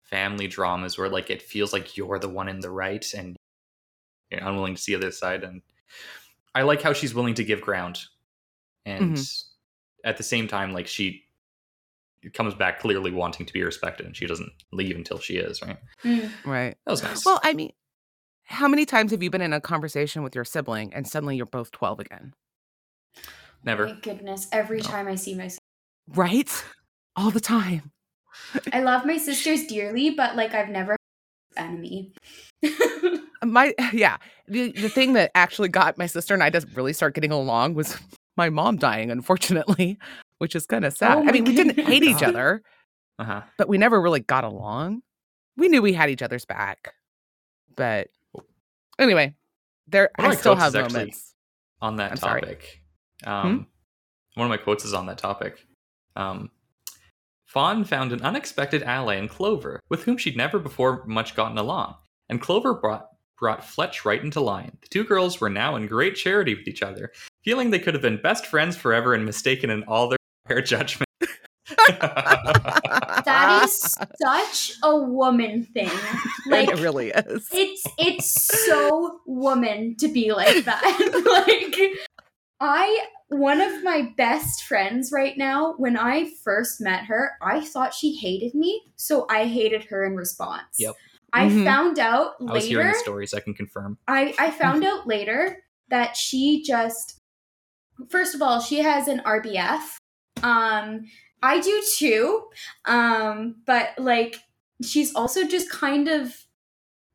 family 0.02 0.48
dramas 0.48 0.98
where 0.98 1.10
like 1.10 1.30
it 1.30 1.42
feels 1.42 1.72
like 1.74 1.96
you're 1.96 2.18
the 2.20 2.30
one 2.30 2.50
in 2.50 2.60
the 2.60 2.70
right 2.72 3.14
and 3.14 3.36
you're 4.32 4.42
unwilling 4.42 4.76
to 4.76 4.82
see 4.82 4.94
the 4.94 4.98
other 5.00 5.12
side 5.12 5.44
and 5.44 5.62
i 6.56 6.62
like 6.64 6.82
how 6.82 6.94
she's 6.94 7.14
willing 7.16 7.34
to 7.36 7.44
give 7.44 7.62
ground 7.62 8.00
and 8.86 9.18
at 10.04 10.18
the 10.18 10.24
same 10.24 10.48
time 10.48 10.74
like 10.74 10.88
she 10.88 11.24
comes 12.30 12.54
back 12.54 12.80
clearly 12.80 13.12
wanting 13.12 13.46
to 13.46 13.54
be 13.54 13.64
respected 13.64 14.06
and 14.06 14.16
she 14.16 14.26
doesn't 14.28 14.52
leave 14.72 14.96
until 14.96 15.20
she 15.20 15.36
is 15.38 15.62
right 15.62 15.78
Mm. 16.06 16.32
Right. 16.46 16.76
that 16.86 16.92
was 16.92 17.04
nice 17.04 17.26
Well, 17.26 17.40
I 17.44 17.54
mean, 17.54 17.72
how 18.46 18.68
many 18.68 18.86
times 18.86 19.12
have 19.12 19.24
you 19.24 19.30
been 19.30 19.42
in 19.42 19.54
a 19.54 19.62
conversation 19.62 20.22
with 20.24 20.36
your 20.36 20.44
sibling 20.46 20.94
and 20.94 21.08
suddenly 21.08 21.38
you're 21.38 21.46
both 21.46 21.72
12 21.72 22.00
again? 22.02 22.34
never 23.64 23.88
My 23.88 23.94
goodness. 24.02 24.48
Every 24.52 24.78
No. 24.80 24.84
time 24.84 25.08
I 25.08 25.16
see 25.16 25.36
my 25.36 25.50
Right? 26.10 26.52
All 27.16 27.32
the 27.32 27.40
time. 27.40 27.92
I 28.74 28.82
love 28.82 29.06
my 29.06 29.18
sisters 29.18 29.66
dearly, 29.68 30.10
but 30.10 30.36
like 30.36 30.54
I've 30.54 30.70
never 30.70 30.98
enemy. 31.56 32.12
My 33.44 33.74
yeah, 33.94 34.18
the 34.48 34.72
the 34.72 34.90
thing 34.90 35.14
that 35.14 35.32
actually 35.36 35.70
got 35.70 35.98
my 35.98 36.06
sister 36.08 36.34
and 36.34 36.42
I 36.42 36.50
to 36.50 36.66
really 36.74 36.94
start 36.94 37.14
getting 37.14 37.32
along 37.32 37.74
was 37.74 37.98
my 38.38 38.50
mom 38.50 38.78
dying, 38.78 39.12
unfortunately, 39.12 39.98
which 40.38 40.56
is 40.56 40.66
kind 40.66 40.86
of 40.86 40.94
sad. 40.96 41.18
Oh 41.18 41.28
I 41.28 41.32
mean, 41.32 41.46
we 41.46 41.56
didn't 41.56 41.80
hate 41.86 42.04
each 42.04 42.24
other, 42.24 42.62
uh-huh 43.20 43.42
but 43.58 43.68
we 43.68 43.78
never 43.78 44.02
really 44.02 44.20
got 44.20 44.44
along. 44.44 45.02
We 45.58 45.68
knew 45.70 45.82
we 45.82 45.94
had 45.94 46.10
each 46.10 46.22
other's 46.22 46.46
back, 46.46 46.94
but 47.76 48.08
anyway, 48.98 49.36
there 49.88 50.10
One 50.18 50.32
I 50.32 50.36
still 50.36 50.56
have 50.56 50.74
moments. 50.74 51.36
on 51.82 51.98
that 51.98 52.12
I'm 52.12 52.18
topic. 52.18 52.82
Um, 53.26 53.68
One 54.36 54.46
of 54.48 54.50
my 54.50 54.58
quotes 54.58 54.84
is 54.86 54.94
on 54.94 55.06
that 55.08 55.18
topic. 55.20 55.66
Um, 56.16 56.50
Fawn 57.46 57.86
found 57.86 58.12
an 58.12 58.22
unexpected 58.24 58.82
ally 58.82 59.16
in 59.16 59.28
Clover, 59.28 59.80
with 59.90 60.04
whom 60.04 60.18
she'd 60.18 60.36
never 60.36 60.58
before 60.58 61.04
much 61.06 61.36
gotten 61.36 61.58
along, 61.60 61.96
and 62.30 62.42
Clover 62.42 62.74
brought 62.74 63.10
brought 63.38 63.64
Fletch 63.66 64.06
right 64.06 64.24
into 64.24 64.40
line. 64.40 64.78
The 64.82 64.88
two 64.88 65.04
girls 65.04 65.42
were 65.42 65.50
now 65.50 65.76
in 65.76 65.86
great 65.86 66.16
charity 66.16 66.56
with 66.56 66.68
each 66.68 66.82
other, 66.82 67.12
feeling 67.44 67.70
they 67.70 67.80
could 67.80 67.94
have 67.94 68.02
been 68.02 68.22
best 68.22 68.48
friends 68.48 68.78
forever 68.78 69.14
and 69.14 69.26
mistaken 69.26 69.70
in 69.70 69.84
all 69.84 70.08
their 70.08 70.18
fair 70.48 70.62
judgment. 70.62 71.08
that 71.88 73.62
is 73.64 73.98
such 74.22 74.74
a 74.84 74.96
woman 74.96 75.64
thing. 75.74 75.90
Like 76.48 76.70
it 76.70 76.80
really 76.80 77.10
is. 77.10 77.48
it's 77.52 77.84
it's 77.98 78.66
so 78.68 79.20
woman 79.26 79.96
to 80.00 80.08
be 80.08 80.34
like 80.34 80.66
that. 80.66 80.84
like 81.74 81.80
I 82.60 83.06
one 83.30 83.62
of 83.62 83.84
my 83.84 84.14
best 84.18 84.64
friends 84.64 85.12
right 85.12 85.38
now, 85.38 85.74
when 85.78 85.98
I 85.98 86.30
first 86.44 86.80
met 86.82 87.06
her, 87.06 87.32
I 87.42 87.62
thought 87.62 87.94
she 87.94 88.14
hated 88.16 88.54
me, 88.54 88.82
so 88.96 89.26
I 89.30 89.46
hated 89.46 89.86
her 89.86 90.06
in 90.06 90.16
response. 90.16 90.76
Yep. 90.78 90.96
I 91.32 91.46
Mhm. 91.48 91.66
found 91.66 91.98
out 91.98 92.34
I 92.48 92.54
was 92.54 92.66
hearing 92.66 92.86
later. 92.88 92.98
the 92.98 93.04
stories, 93.04 93.34
I 93.34 93.40
can 93.40 93.54
confirm. 93.56 93.98
I 94.08 94.36
I 94.38 94.52
found 94.52 94.84
out 94.86 95.08
later 95.08 95.64
that 95.90 96.16
she 96.16 96.62
just 96.64 97.18
first 98.10 98.36
of 98.36 98.42
all, 98.42 98.60
she 98.60 98.80
has 98.80 99.08
an 99.08 99.22
RBF. 99.26 99.98
Um 100.44 101.06
I 101.42 101.60
do 101.60 101.84
too. 101.98 102.44
Um 102.86 103.56
but 103.66 103.90
like 103.98 104.38
she's 104.84 105.14
also 105.16 105.48
just 105.48 105.70
kind 105.70 106.08
of 106.08 106.46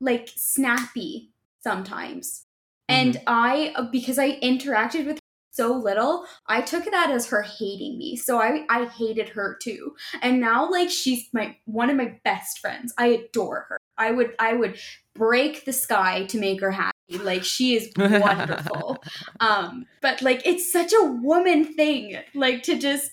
like 0.00 0.30
snappy 0.36 1.32
sometimes. 1.60 2.44
And 2.90 3.20
I 3.26 3.74
because 3.92 4.18
I 4.18 4.38
interacted 4.40 5.06
with 5.06 5.16
her 5.16 5.20
so 5.50 5.72
little, 5.72 6.24
I 6.46 6.60
took 6.62 6.84
that 6.84 7.10
as 7.10 7.26
her 7.26 7.42
hating 7.42 7.98
me. 7.98 8.16
So 8.16 8.40
I 8.40 8.64
I 8.70 8.86
hated 8.86 9.28
her 9.30 9.58
too. 9.60 9.94
And 10.22 10.40
now 10.40 10.70
like 10.70 10.88
she's 10.88 11.28
my 11.32 11.56
one 11.66 11.90
of 11.90 11.96
my 11.96 12.18
best 12.24 12.60
friends. 12.60 12.94
I 12.96 13.06
adore 13.08 13.66
her. 13.68 13.78
I 13.98 14.12
would 14.12 14.34
I 14.38 14.54
would 14.54 14.78
break 15.14 15.64
the 15.64 15.72
sky 15.72 16.24
to 16.26 16.38
make 16.38 16.60
her 16.60 16.70
happy. 16.70 17.18
Like 17.18 17.44
she 17.44 17.74
is 17.76 17.90
wonderful. 17.98 19.02
um 19.40 19.84
but 20.00 20.22
like 20.22 20.46
it's 20.46 20.72
such 20.72 20.92
a 20.92 21.04
woman 21.04 21.64
thing 21.74 22.18
like 22.34 22.62
to 22.64 22.78
just 22.78 23.10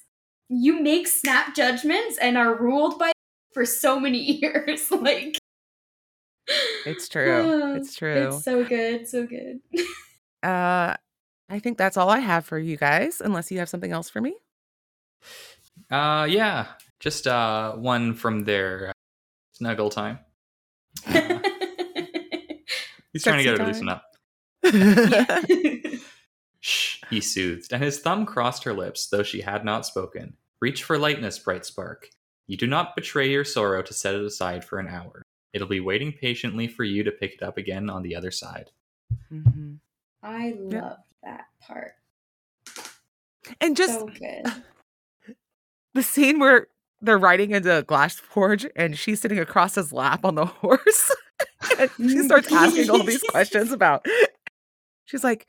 you 0.49 0.81
make 0.81 1.07
snap 1.07 1.55
judgments 1.55 2.17
and 2.19 2.37
are 2.37 2.55
ruled 2.55 2.99
by 2.99 3.11
for 3.53 3.65
so 3.65 3.99
many 3.99 4.19
years 4.41 4.91
like 4.91 5.37
It's 6.85 7.09
true. 7.09 7.75
It's 7.75 7.95
true. 7.95 8.27
it's 8.27 8.43
so 8.43 8.63
good 8.63 9.07
so 9.07 9.25
good 9.25 9.61
Uh, 10.43 10.93
I 11.49 11.59
think 11.59 11.77
that's 11.77 11.97
all 11.97 12.09
I 12.09 12.19
have 12.19 12.45
for 12.45 12.59
you 12.59 12.77
guys, 12.77 13.21
unless 13.21 13.51
you 13.51 13.57
have 13.59 13.69
something 13.69 13.91
else 13.91 14.09
for 14.09 14.21
me. 14.21 14.35
Uh, 15.91 16.27
yeah, 16.29 16.67
just 16.99 17.25
uh, 17.27 17.73
one 17.73 18.13
from 18.13 18.43
their 18.43 18.89
uh, 18.89 18.93
snuggle 19.53 19.89
time. 19.89 20.19
Uh, 21.07 21.39
he's 23.13 23.23
trying 23.23 23.37
to 23.37 23.43
get 23.43 23.51
her 23.51 23.57
to 23.57 23.65
loosen 23.65 23.89
up. 23.89 24.03
Shh, 24.65 24.71
he 27.09 27.21
soothed, 27.21 27.73
and 27.73 27.83
his 27.83 27.99
thumb 27.99 28.25
crossed 28.25 28.63
her 28.63 28.73
lips, 28.73 29.07
though 29.07 29.23
she 29.23 29.41
had 29.41 29.63
not 29.65 29.85
spoken. 29.85 30.35
Reach 30.61 30.83
for 30.83 30.97
lightness, 30.97 31.37
bright 31.39 31.65
spark. 31.65 32.09
You 32.47 32.57
do 32.57 32.67
not 32.67 32.95
betray 32.95 33.29
your 33.29 33.43
sorrow 33.45 33.81
to 33.81 33.93
set 33.93 34.15
it 34.15 34.23
aside 34.23 34.63
for 34.63 34.79
an 34.79 34.87
hour. 34.87 35.21
It'll 35.53 35.67
be 35.67 35.79
waiting 35.79 36.11
patiently 36.11 36.67
for 36.67 36.83
you 36.83 37.03
to 37.03 37.11
pick 37.11 37.33
it 37.33 37.43
up 37.43 37.57
again 37.57 37.89
on 37.89 38.03
the 38.03 38.15
other 38.15 38.31
side. 38.31 38.71
Mm-hmm. 39.31 39.75
I 40.23 40.55
Yeah. 40.69 40.81
love 40.81 40.97
that 41.23 41.45
part. 41.61 41.93
And 43.61 43.75
just 43.77 43.99
so 43.99 44.07
good. 44.07 44.45
the 45.93 46.03
scene 46.03 46.39
where 46.39 46.67
they're 47.01 47.17
riding 47.17 47.51
into 47.51 47.83
Glass 47.87 48.15
Forge 48.15 48.65
and 48.75 48.97
she's 48.97 49.21
sitting 49.21 49.39
across 49.39 49.75
his 49.75 49.93
lap 49.93 50.25
on 50.25 50.35
the 50.35 50.45
horse. 50.45 51.11
and 51.79 51.89
she 51.99 52.19
starts 52.23 52.51
asking 52.51 52.89
all 52.89 53.03
these 53.03 53.23
questions 53.29 53.71
about. 53.71 54.05
She's 55.05 55.23
like 55.23 55.47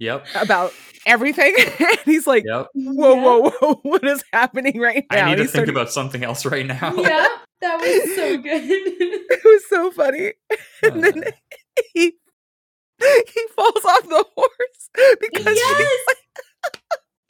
Yep. 0.00 0.26
about 0.36 0.72
everything, 1.06 1.54
and 1.78 1.98
he's 2.04 2.26
like, 2.26 2.44
Yep. 2.46 2.68
"Whoa, 2.74 3.14
Yeah. 3.14 3.22
whoa, 3.22 3.50
whoa! 3.60 3.74
What 3.82 4.04
is 4.04 4.24
happening 4.32 4.80
right 4.80 5.04
now?" 5.10 5.16
I 5.18 5.24
need 5.26 5.30
And 5.32 5.36
to 5.38 5.42
he's 5.44 5.52
think 5.52 5.66
starting- 5.66 5.74
about 5.74 5.90
something 5.92 6.24
else 6.24 6.44
right 6.44 6.66
now. 6.66 6.92
Yeah, 6.96 7.26
that 7.60 7.80
was 7.80 8.14
so 8.16 8.36
good. 8.38 8.62
It 8.64 9.44
was 9.44 9.68
so 9.68 9.90
funny, 9.92 10.32
and 10.82 11.02
then 11.04 11.24
he 11.94 12.12
he 13.00 13.46
falls 13.56 13.84
off 13.84 14.02
the 14.08 14.24
horse 14.36 14.90
because 15.20 15.56
yes. 15.56 16.00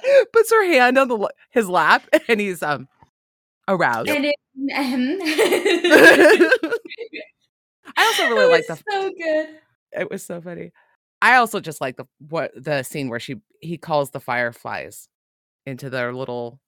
she 0.03 0.25
puts 0.33 0.51
her 0.53 0.65
hand 0.67 0.99
on 0.99 1.09
the 1.09 1.29
his 1.51 1.69
lap, 1.69 2.03
and 2.29 2.41
he's 2.41 2.63
um 2.63 2.89
aroused. 3.69 4.09
And 4.11 4.25
it, 4.27 4.35
I 7.97 8.05
also 8.07 8.29
really 8.35 8.51
like 8.53 8.69
was 8.69 8.79
the 8.79 8.85
so 8.91 9.11
good. 9.11 9.49
it 9.93 10.11
was 10.11 10.23
so 10.25 10.41
funny. 10.41 10.73
I 11.25 11.37
also 11.37 11.59
just 11.59 11.81
like 11.81 11.97
the 11.97 12.05
what 12.29 12.53
the 12.55 12.83
scene 12.83 13.09
where 13.09 13.19
she 13.21 13.37
he 13.61 13.79
calls 13.79 14.11
the 14.11 14.21
fireflies 14.21 15.09
into 15.67 15.89
their 15.89 16.13
little 16.13 16.61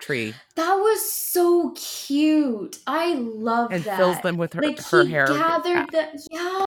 tree 0.00 0.34
That 0.56 0.74
was 0.74 1.12
so 1.12 1.72
cute. 1.76 2.78
I 2.88 3.14
love 3.14 3.70
that. 3.70 3.76
and 3.76 3.84
that. 3.84 3.96
fills 3.96 4.20
them 4.22 4.36
with 4.36 4.52
her 4.54 4.62
like 4.62 4.80
her 4.86 5.04
he 5.04 5.10
hair. 5.12 5.26
gathered 5.28 5.88
the 5.92 6.26
yeah. 6.32 6.64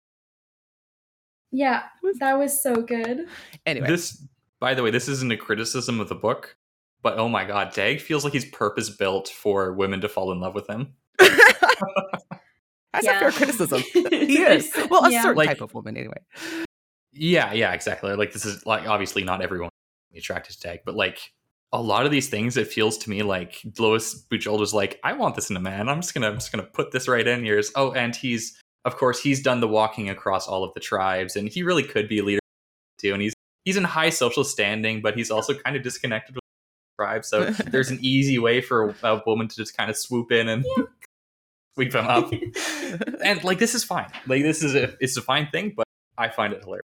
Yeah, 1.50 1.82
that 2.20 2.38
was 2.38 2.62
so 2.62 2.76
good. 2.82 3.26
Anyway, 3.66 3.86
This, 3.86 4.22
by 4.60 4.74
the 4.74 4.82
way, 4.82 4.90
this 4.90 5.08
isn't 5.08 5.30
a 5.32 5.36
criticism 5.36 6.00
of 6.00 6.08
the 6.08 6.14
book, 6.14 6.56
but 7.02 7.18
oh 7.18 7.28
my 7.28 7.44
god, 7.44 7.72
Dag 7.74 8.00
feels 8.00 8.24
like 8.24 8.32
he's 8.34 8.44
purpose 8.46 8.90
built 8.90 9.28
for 9.28 9.72
women 9.72 10.00
to 10.02 10.08
fall 10.08 10.32
in 10.32 10.40
love 10.40 10.54
with 10.54 10.66
him. 10.68 10.94
that's 11.18 13.06
a 13.06 13.18
fair 13.18 13.32
criticism. 13.32 13.80
he 13.92 14.42
is 14.42 14.70
well, 14.90 15.04
a 15.06 15.10
Yeah. 15.10 15.22
certain 15.22 15.36
Like- 15.38 15.48
type 15.48 15.60
of 15.62 15.72
woman, 15.74 15.96
anyway. 15.96 16.20
Yeah, 17.12 17.52
yeah, 17.52 17.72
exactly. 17.72 18.14
Like 18.14 18.32
this 18.32 18.44
is 18.44 18.64
like 18.66 18.88
obviously 18.88 19.24
not 19.24 19.42
everyone 19.42 19.70
attracted 20.16 20.54
to 20.54 20.60
Dag, 20.60 20.80
but 20.84 20.94
like 20.94 21.32
a 21.72 21.80
lot 21.80 22.04
of 22.04 22.10
these 22.10 22.28
things, 22.28 22.56
it 22.56 22.68
feels 22.68 22.98
to 22.98 23.10
me 23.10 23.22
like 23.22 23.62
Lois 23.78 24.26
Bujold 24.30 24.58
was 24.58 24.74
like, 24.74 25.00
I 25.02 25.14
want 25.14 25.34
this 25.34 25.50
in 25.50 25.56
a 25.56 25.60
man. 25.60 25.88
I'm 25.88 26.00
just 26.00 26.14
gonna, 26.14 26.28
I'm 26.28 26.34
just 26.34 26.52
gonna 26.52 26.66
put 26.66 26.92
this 26.92 27.08
right 27.08 27.26
in 27.26 27.44
here. 27.44 27.60
Oh, 27.74 27.92
and 27.92 28.14
he's, 28.14 28.58
of 28.84 28.96
course, 28.96 29.20
he's 29.20 29.42
done 29.42 29.60
the 29.60 29.68
walking 29.68 30.10
across 30.10 30.46
all 30.46 30.64
of 30.64 30.74
the 30.74 30.80
tribes, 30.80 31.36
and 31.36 31.48
he 31.48 31.62
really 31.62 31.82
could 31.82 32.08
be 32.08 32.18
a 32.18 32.24
leader 32.24 32.40
too. 32.98 33.12
And 33.14 33.22
he's 33.22 33.34
he's 33.64 33.76
in 33.76 33.84
high 33.84 34.10
social 34.10 34.44
standing, 34.44 35.00
but 35.00 35.16
he's 35.16 35.30
also 35.30 35.54
kind 35.54 35.76
of 35.76 35.82
disconnected 35.82 36.34
with 36.34 36.42
the 36.42 37.02
tribe. 37.02 37.24
So 37.24 37.50
there's 37.70 37.90
an 37.90 37.98
easy 38.02 38.38
way 38.38 38.60
for 38.60 38.90
a, 38.90 38.94
a 39.14 39.22
woman 39.26 39.48
to 39.48 39.56
just 39.56 39.76
kind 39.76 39.90
of 39.90 39.96
swoop 39.96 40.30
in 40.30 40.48
and 40.48 40.64
sweep 41.74 41.94
him 41.94 42.06
up. 42.06 42.32
and 43.24 43.42
like 43.44 43.58
this 43.58 43.74
is 43.74 43.84
fine. 43.84 44.10
Like 44.26 44.42
this 44.42 44.62
is 44.62 44.74
a, 44.74 44.94
it's 45.00 45.16
a 45.16 45.22
fine 45.22 45.48
thing, 45.50 45.72
but 45.76 45.86
I 46.18 46.28
find 46.28 46.52
it 46.52 46.62
hilarious. 46.62 46.84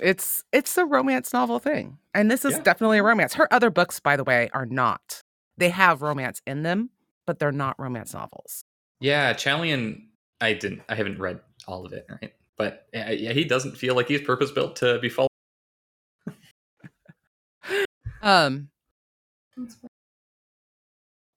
It's 0.00 0.44
it's 0.52 0.76
a 0.76 0.84
romance 0.84 1.32
novel 1.32 1.58
thing, 1.58 1.98
and 2.12 2.30
this 2.30 2.44
is 2.44 2.52
Yeah. 2.52 2.62
definitely 2.62 2.98
a 2.98 3.02
romance. 3.02 3.34
Her 3.34 3.52
other 3.52 3.70
books, 3.70 3.98
by 3.98 4.16
the 4.16 4.24
way, 4.24 4.50
are 4.52 4.66
not. 4.66 5.20
They 5.56 5.70
have 5.70 6.02
romance 6.02 6.42
in 6.46 6.62
them, 6.64 6.90
but 7.26 7.38
they're 7.38 7.50
not 7.52 7.78
romance 7.80 8.12
novels. 8.12 8.62
Yeah, 9.00 9.32
Chalion, 9.32 10.08
I 10.40 10.52
didn't, 10.52 10.82
I 10.88 10.94
haven't 10.96 11.18
read 11.18 11.40
all 11.66 11.86
of 11.86 11.92
it, 11.94 12.06
right? 12.10 12.34
But 12.58 12.86
uh, 12.94 13.10
yeah, 13.10 13.32
he 13.32 13.44
doesn't 13.44 13.76
feel 13.76 13.94
like 13.94 14.08
he's 14.08 14.20
purpose 14.20 14.50
built 14.50 14.76
to 14.76 14.98
be 14.98 15.08
followed. 15.08 15.28
Um, 18.22 18.70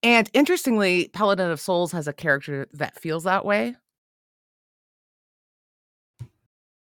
and 0.01 0.29
interestingly, 0.33 1.09
Paladin 1.09 1.51
of 1.51 1.59
Souls 1.59 1.91
has 1.91 2.07
a 2.07 2.13
character 2.13 2.67
that 2.73 2.99
feels 2.99 3.25
that 3.25 3.45
way. 3.45 3.75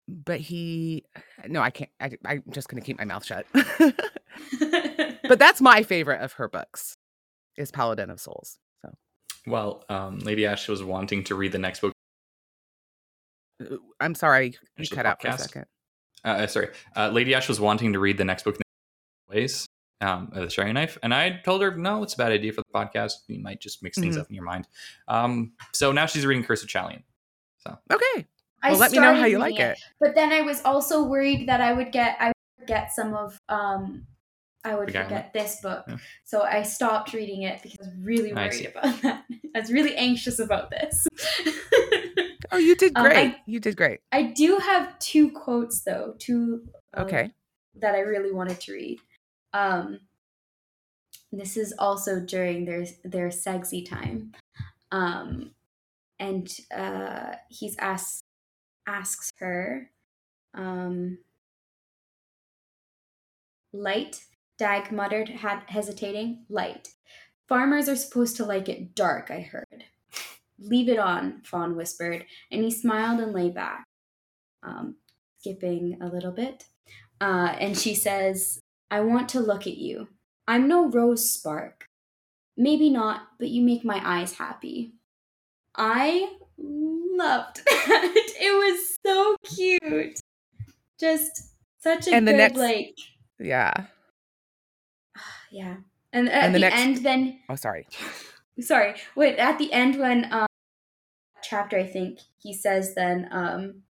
But 0.08 0.40
he, 0.40 1.04
no, 1.48 1.62
I 1.62 1.70
can't. 1.70 1.90
I, 2.00 2.12
I'm 2.26 2.44
just 2.50 2.70
going 2.70 2.82
to 2.82 2.86
keep 2.86 2.98
my 2.98 3.04
mouth 3.06 3.26
shut. 3.26 3.46
but 5.28 5.38
that's 5.40 5.60
my 5.62 5.84
favorite 5.84 6.22
of 6.22 6.34
her 6.34 6.48
books, 6.48 6.96
is 7.58 7.72
Paladin 7.72 8.10
of 8.10 8.20
Souls. 8.22 8.58
So 8.82 8.94
Well, 9.46 9.84
um, 9.90 10.20
Lady 10.20 10.46
Ash 10.46 10.68
was 10.70 10.82
wanting 10.84 11.24
to 11.26 11.36
read 11.36 11.52
the 11.52 11.58
next 11.60 11.82
book. 11.82 11.92
uh, 13.62 13.76
I'm 14.00 14.16
sorry, 14.16 14.48
you 14.48 14.54
Finish 14.78 14.90
the 14.92 14.96
cut 14.96 15.06
out 15.06 15.22
for 15.22 15.28
a 15.28 15.38
second. 15.38 15.66
Uh, 16.24 16.28
uh, 16.30 16.48
sorry, 16.48 16.70
uh, 16.96 17.10
Lady 17.10 17.34
Ash 17.36 17.50
was 17.50 17.60
wanting 17.60 17.94
to 17.94 18.00
read 18.00 18.18
the 18.18 18.26
next 18.26 18.44
book. 18.44 18.58
Ways, 19.30 19.68
um, 20.00 20.30
of 20.32 20.44
the 20.44 20.50
Sharing 20.50 20.74
Knife, 20.76 20.98
and 21.04 21.14
I 21.14 21.42
told 21.44 21.62
her 21.62 21.76
no, 21.76 22.02
it's 22.02 22.14
a 22.14 22.18
bad 22.18 22.32
idea 22.32 22.54
for 22.54 22.62
the 22.62 22.74
podcast. 22.74 23.12
You 23.28 23.42
might 23.42 23.60
just 23.60 23.84
mix 23.84 23.98
things 24.00 24.16
Mhm. 24.16 24.22
up 24.22 24.30
in 24.30 24.36
your 24.36 24.46
mind. 24.46 24.70
Um, 25.10 25.52
so 25.74 25.92
now 25.92 26.06
she's 26.06 26.26
reading 26.26 26.46
Curse 26.46 26.64
of 26.64 26.70
chalion 26.70 27.04
So 27.58 27.78
Okay, 27.92 28.26
I 28.68 28.72
well, 28.72 28.80
let 28.80 28.92
me 28.92 29.00
know 29.00 29.14
how 29.16 29.26
you 29.26 29.40
like 29.40 29.52
reading 29.58 29.72
it. 29.72 29.80
But 30.00 30.16
then 30.16 30.32
I 30.32 30.42
was 30.42 30.62
also 30.64 31.04
worried 31.04 31.48
that 31.50 31.62
I 31.62 31.74
would 31.74 31.92
get 31.92 32.18
I 32.20 32.28
would 32.28 32.60
forget 32.60 32.92
some 32.94 33.14
of 33.14 33.40
um 33.50 34.06
I 34.64 34.76
would 34.76 34.92
forget 34.92 35.32
this 35.34 35.62
book. 35.62 35.86
Yeah. 35.88 35.98
So 36.26 36.42
I 36.42 36.64
stopped 36.64 37.14
reading 37.14 37.44
it 37.44 37.62
because 37.62 37.78
I 37.80 37.90
was 37.90 37.96
really 38.02 38.34
worried 38.34 38.66
about 38.76 39.02
that. 39.04 39.24
I 39.56 39.60
was 39.60 39.72
really 39.72 39.96
anxious 39.96 40.40
about 40.40 40.72
this. 40.72 41.08
Oh, 42.50 42.58
you 42.58 42.76
did 42.78 42.94
Um, 42.96 43.04
great. 43.06 43.18
I- 43.18 43.42
you 43.46 43.60
did 43.60 43.76
great. 43.76 44.00
I 44.14 44.24
do 44.24 44.58
have 44.58 44.98
two 45.00 45.32
quotes 45.32 45.82
though, 45.82 46.16
two 46.18 46.64
uh, 46.96 47.02
Okay. 47.02 47.32
that 47.76 47.94
I 47.94 48.00
really 48.00 48.32
wanted 48.32 48.60
to 48.62 48.72
read. 48.74 49.00
Um 49.54 50.00
this 51.32 51.58
is 51.58 51.74
also 51.78 52.20
during 52.22 52.64
their 52.66 52.86
their 53.04 53.32
sexy 53.32 53.84
time. 53.84 54.32
Um 54.92 55.52
and 56.20 56.48
uh 56.74 57.36
he's 57.50 57.76
asked 57.80 58.24
asks 58.88 59.32
her 59.40 59.92
um 60.54 61.18
light 63.74 64.24
dag 64.58 64.92
muttered 64.92 65.30
hesitating 65.30 66.46
light. 66.50 66.90
Farmers 67.48 67.88
are 67.88 67.96
supposed 67.96 68.36
to 68.38 68.46
like 68.46 68.68
it 68.68 68.96
dark 68.96 69.30
i 69.30 69.42
heard. 69.42 69.84
Leave 70.60 70.90
it 70.90 70.98
on 70.98 71.42
fawn 71.44 71.76
whispered 71.76 72.26
and 72.52 72.64
he 72.64 72.72
smiled 72.72 73.20
and 73.20 73.34
lay 73.34 73.50
back 73.50 73.86
um, 74.64 74.96
skipping 75.40 75.98
a 76.02 76.08
little 76.08 76.32
bit. 76.32 76.66
Uh, 77.22 77.56
and 77.60 77.78
she 77.78 77.94
says 77.94 78.60
i 78.90 79.00
want 79.02 79.30
to 79.30 79.40
look 79.40 79.68
at 79.68 79.78
you. 79.78 80.08
I'm 80.48 80.68
no 80.68 80.90
rose 80.90 81.30
spark. 81.30 81.86
Maybe 82.56 82.90
not 82.90 83.28
but 83.38 83.50
you 83.50 83.62
make 83.62 83.86
my 83.86 84.02
eyes 84.04 84.34
happy. 84.34 84.94
I 85.76 86.37
loved 86.58 87.58
that 87.66 88.14
it 88.40 88.54
was 88.54 88.98
so 89.06 89.36
cute 89.44 90.20
just 91.00 91.52
such 91.80 92.08
a 92.08 92.14
And 92.14 92.28
the 92.28 92.32
good 92.32 92.38
next- 92.38 92.58
like 92.58 92.96
Yeah. 93.40 93.74
yeah 95.52 95.78
and 96.14 96.30
at 96.30 96.46
And 96.46 96.56
the 96.56 96.60
the, 96.60 96.62
next- 96.70 96.80
end 96.80 96.98
then 96.98 97.40
Oh, 97.50 97.56
sorry. 97.56 97.88
sorry 98.60 98.96
wait 99.16 99.38
at 99.38 99.58
the 99.60 99.72
end 99.72 99.98
when 100.00 100.32
um 100.34 100.48
chapter 101.44 101.78
i 101.78 101.86
think 101.86 102.20
he 102.42 102.52
says 102.54 102.96
then 102.96 103.28
um 103.32 103.84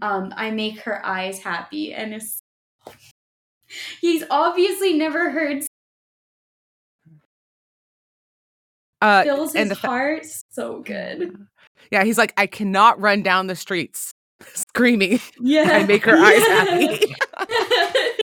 um 0.00 0.32
i 0.36 0.50
make 0.50 0.80
her 0.80 1.04
eyes 1.04 1.40
happy 1.40 1.92
and 1.92 2.14
it's 2.14 2.40
he's 4.00 4.24
obviously 4.30 4.94
never 4.94 5.30
heard 5.30 5.62
Uh, 9.02 9.24
fills 9.24 9.54
and 9.54 9.68
his 9.70 9.78
fa- 9.78 9.86
heart 9.86 10.24
so 10.50 10.80
good 10.82 11.34
Yeah, 11.90 12.04
he's 12.04 12.16
like, 12.18 12.32
I 12.36 12.46
cannot 12.46 13.00
run 13.00 13.22
down 13.22 13.48
the 13.48 13.56
streets 13.56 14.12
screaming. 14.54 15.20
yeah 15.40 15.68
I 15.72 15.84
make 15.84 16.04
her 16.04 16.16
eyes 16.16 16.38
Yeah. 16.40 16.64
happy. 16.64 17.14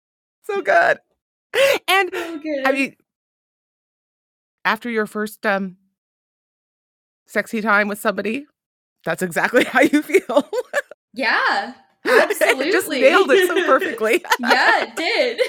so 0.46 0.62
good. 0.62 0.98
And 1.88 2.10
so 2.14 2.40
good 2.40 2.66
I 2.68 2.72
mean, 2.72 2.96
after 4.66 4.90
your 4.90 5.06
first 5.06 5.46
um 5.46 5.78
sexy 7.28 7.62
time 7.62 7.88
with 7.88 8.00
somebody, 8.00 8.46
that's 9.06 9.22
exactly 9.22 9.64
how 9.66 9.82
you 9.82 10.02
feel. 10.02 10.50
yeah 11.14 11.74
Absolutely. 12.06 12.72
just 12.72 12.90
nailed 12.90 13.32
it 13.32 13.48
so 13.48 13.66
perfectly. 13.66 14.24
yeah, 14.40 14.84
it 14.88 14.96
did. 14.96 15.40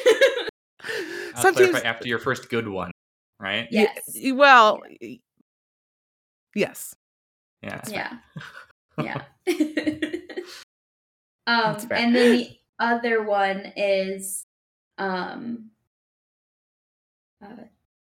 I'll 1.34 1.42
Sometimes- 1.42 1.70
clarify 1.70 1.88
after 1.88 2.06
your 2.08 2.18
first 2.18 2.48
good 2.48 2.68
one, 2.68 2.90
right? 3.44 3.68
Yes. 3.70 4.10
y- 4.14 4.32
well, 4.32 4.80
y- 5.00 5.20
yes. 6.54 6.94
Yeah. 7.62 7.70
That's 7.70 7.90
yeah. 7.92 8.18
Yeah. 8.98 9.22
um 11.46 11.74
That's 11.74 11.86
and 11.90 12.14
then 12.14 12.32
the 12.32 12.50
other 12.78 13.22
one 13.22 13.72
is 13.76 14.44
um 14.98 15.70
uh, 17.44 17.64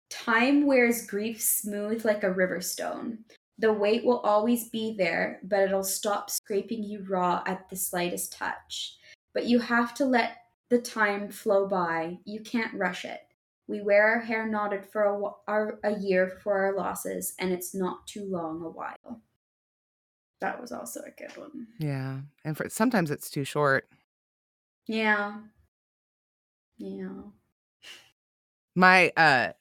time 0.09 0.65
wears 0.65 1.05
grief 1.05 1.41
smooth 1.41 2.05
like 2.05 2.23
a 2.23 2.31
river 2.31 2.61
stone. 2.61 3.19
The 3.57 3.71
weight 3.71 4.05
will 4.05 4.19
always 4.19 4.69
be 4.69 4.95
there, 4.97 5.39
but 5.43 5.61
it'll 5.61 5.83
stop 5.83 6.29
scraping 6.29 6.83
you 6.83 7.05
raw 7.07 7.41
at 7.45 7.69
the 7.69 7.75
slightest 7.75 8.33
touch. 8.33 8.97
But 9.33 9.45
you 9.45 9.59
have 9.59 9.93
to 9.95 10.05
let 10.05 10.37
the 10.69 10.79
time 10.79 11.29
flow 11.29 11.67
by. 11.67 12.17
You 12.25 12.41
can't 12.41 12.73
rush 12.73 13.05
it. 13.05 13.24
We 13.67 13.81
wear 13.81 14.07
our 14.07 14.19
hair 14.19 14.47
knotted 14.47 14.85
for 14.85 15.03
a, 15.03 15.51
our, 15.51 15.79
a 15.83 15.97
year 15.99 16.29
for 16.43 16.57
our 16.57 16.75
losses, 16.75 17.33
and 17.39 17.51
it's 17.51 17.73
not 17.73 18.05
too 18.05 18.25
long 18.29 18.61
a 18.63 18.69
while. 18.69 19.21
That 20.41 20.61
was 20.61 20.71
also 20.71 21.01
a 21.01 21.11
good 21.11 21.35
one. 21.37 21.67
Yeah. 21.79 22.19
And 22.43 22.55
for 22.55 22.69
sometimes 22.69 23.09
it's 23.09 23.29
too 23.29 23.43
short. 23.43 23.87
Yeah. 24.85 25.37
Yeah. 26.77 27.09
My 28.75 29.11
uh 29.15 29.53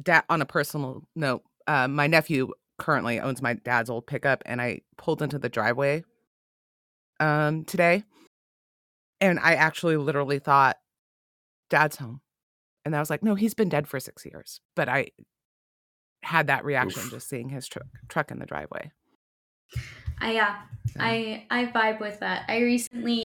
dad 0.00 0.24
on 0.28 0.42
a 0.42 0.46
personal 0.46 1.02
note, 1.16 1.42
uh 1.66 1.88
my 1.88 2.06
nephew 2.06 2.52
currently 2.78 3.18
owns 3.20 3.42
my 3.42 3.54
dad's 3.54 3.90
old 3.90 4.06
pickup 4.06 4.42
and 4.46 4.60
I 4.60 4.82
pulled 4.96 5.22
into 5.22 5.38
the 5.38 5.48
driveway 5.48 6.04
um 7.18 7.64
today 7.64 8.04
and 9.20 9.38
I 9.38 9.54
actually 9.54 9.96
literally 9.96 10.38
thought 10.38 10.78
dad's 11.68 11.96
home. 11.96 12.20
And 12.84 12.96
I 12.96 13.00
was 13.00 13.10
like, 13.10 13.22
no, 13.22 13.34
he's 13.34 13.54
been 13.54 13.68
dead 13.68 13.88
for 13.88 14.00
6 14.00 14.24
years. 14.24 14.60
But 14.74 14.88
I 14.88 15.08
had 16.22 16.46
that 16.48 16.64
reaction 16.64 17.02
Oof. 17.04 17.10
just 17.10 17.28
seeing 17.28 17.48
his 17.50 17.66
truck 17.68 17.86
truck 18.08 18.30
in 18.30 18.38
the 18.38 18.46
driveway. 18.46 18.90
I 20.18 20.32
yeah. 20.32 20.62
So, 20.86 21.00
I 21.00 21.46
I 21.50 21.66
vibe 21.66 22.00
with 22.00 22.20
that. 22.20 22.44
I 22.48 22.58
recently 22.60 23.24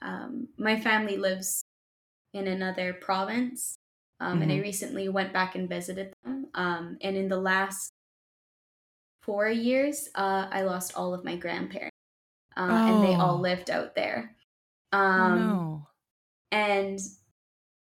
um 0.00 0.48
my 0.58 0.78
family 0.80 1.16
lives 1.16 1.64
in 2.34 2.46
another 2.48 2.94
province. 2.94 3.76
Um 4.20 4.42
and 4.42 4.52
I 4.52 4.56
Mhm. 4.56 4.62
recently 4.62 5.08
went 5.08 5.32
back 5.32 5.54
and 5.54 5.68
visited 5.68 6.12
them. 6.24 6.48
Um 6.54 6.98
and 7.02 7.16
in 7.16 7.28
the 7.28 7.38
last 7.40 7.92
4 9.22 9.48
years, 9.48 10.08
uh 10.14 10.48
I 10.50 10.62
lost 10.62 10.94
all 10.96 11.14
of 11.14 11.24
my 11.24 11.36
grandparents. 11.36 11.90
Uh, 12.56 12.82
and 12.86 13.02
they 13.02 13.16
all 13.16 13.38
Oh. 13.38 13.40
lived 13.40 13.70
out 13.70 13.94
there. 13.94 14.36
oh, 15.16 15.28
Um 15.28 15.36
no. 15.36 15.88
and 16.52 16.98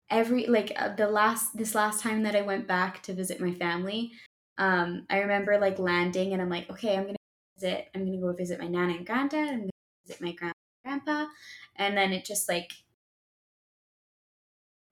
every 0.10 0.48
like 0.48 0.72
uh, 0.76 0.96
the 0.96 1.08
last 1.08 1.56
this 1.58 1.76
last 1.76 2.02
time 2.02 2.24
that 2.24 2.36
I 2.36 2.42
went 2.42 2.68
back 2.68 3.02
to 3.04 3.14
visit 3.14 3.42
my 3.42 3.54
family, 3.54 4.12
um, 4.58 5.06
I 5.10 5.20
remember 5.20 5.58
like 5.60 5.80
landing 5.80 6.34
and 6.34 6.42
I'm 6.42 6.50
like, 6.50 6.70
okay, 6.72 6.96
I'm 6.98 7.06
gonna 7.06 7.18
visit. 7.60 7.88
I'm 7.96 8.06
gonna 8.06 8.18
go 8.20 8.34
visit 8.34 8.60
my 8.60 8.68
nana 8.68 8.94
and 8.96 9.06
granddad. 9.06 9.50
I'm 9.50 9.60
gonna 9.60 9.70
visit 10.06 10.22
my 10.22 10.32
grandma 10.34 10.54
and 10.86 11.02
grandpa, 11.04 11.32
and 11.76 11.98
then 11.98 12.14
it 12.14 12.26
just 12.26 12.48
like, 12.50 12.72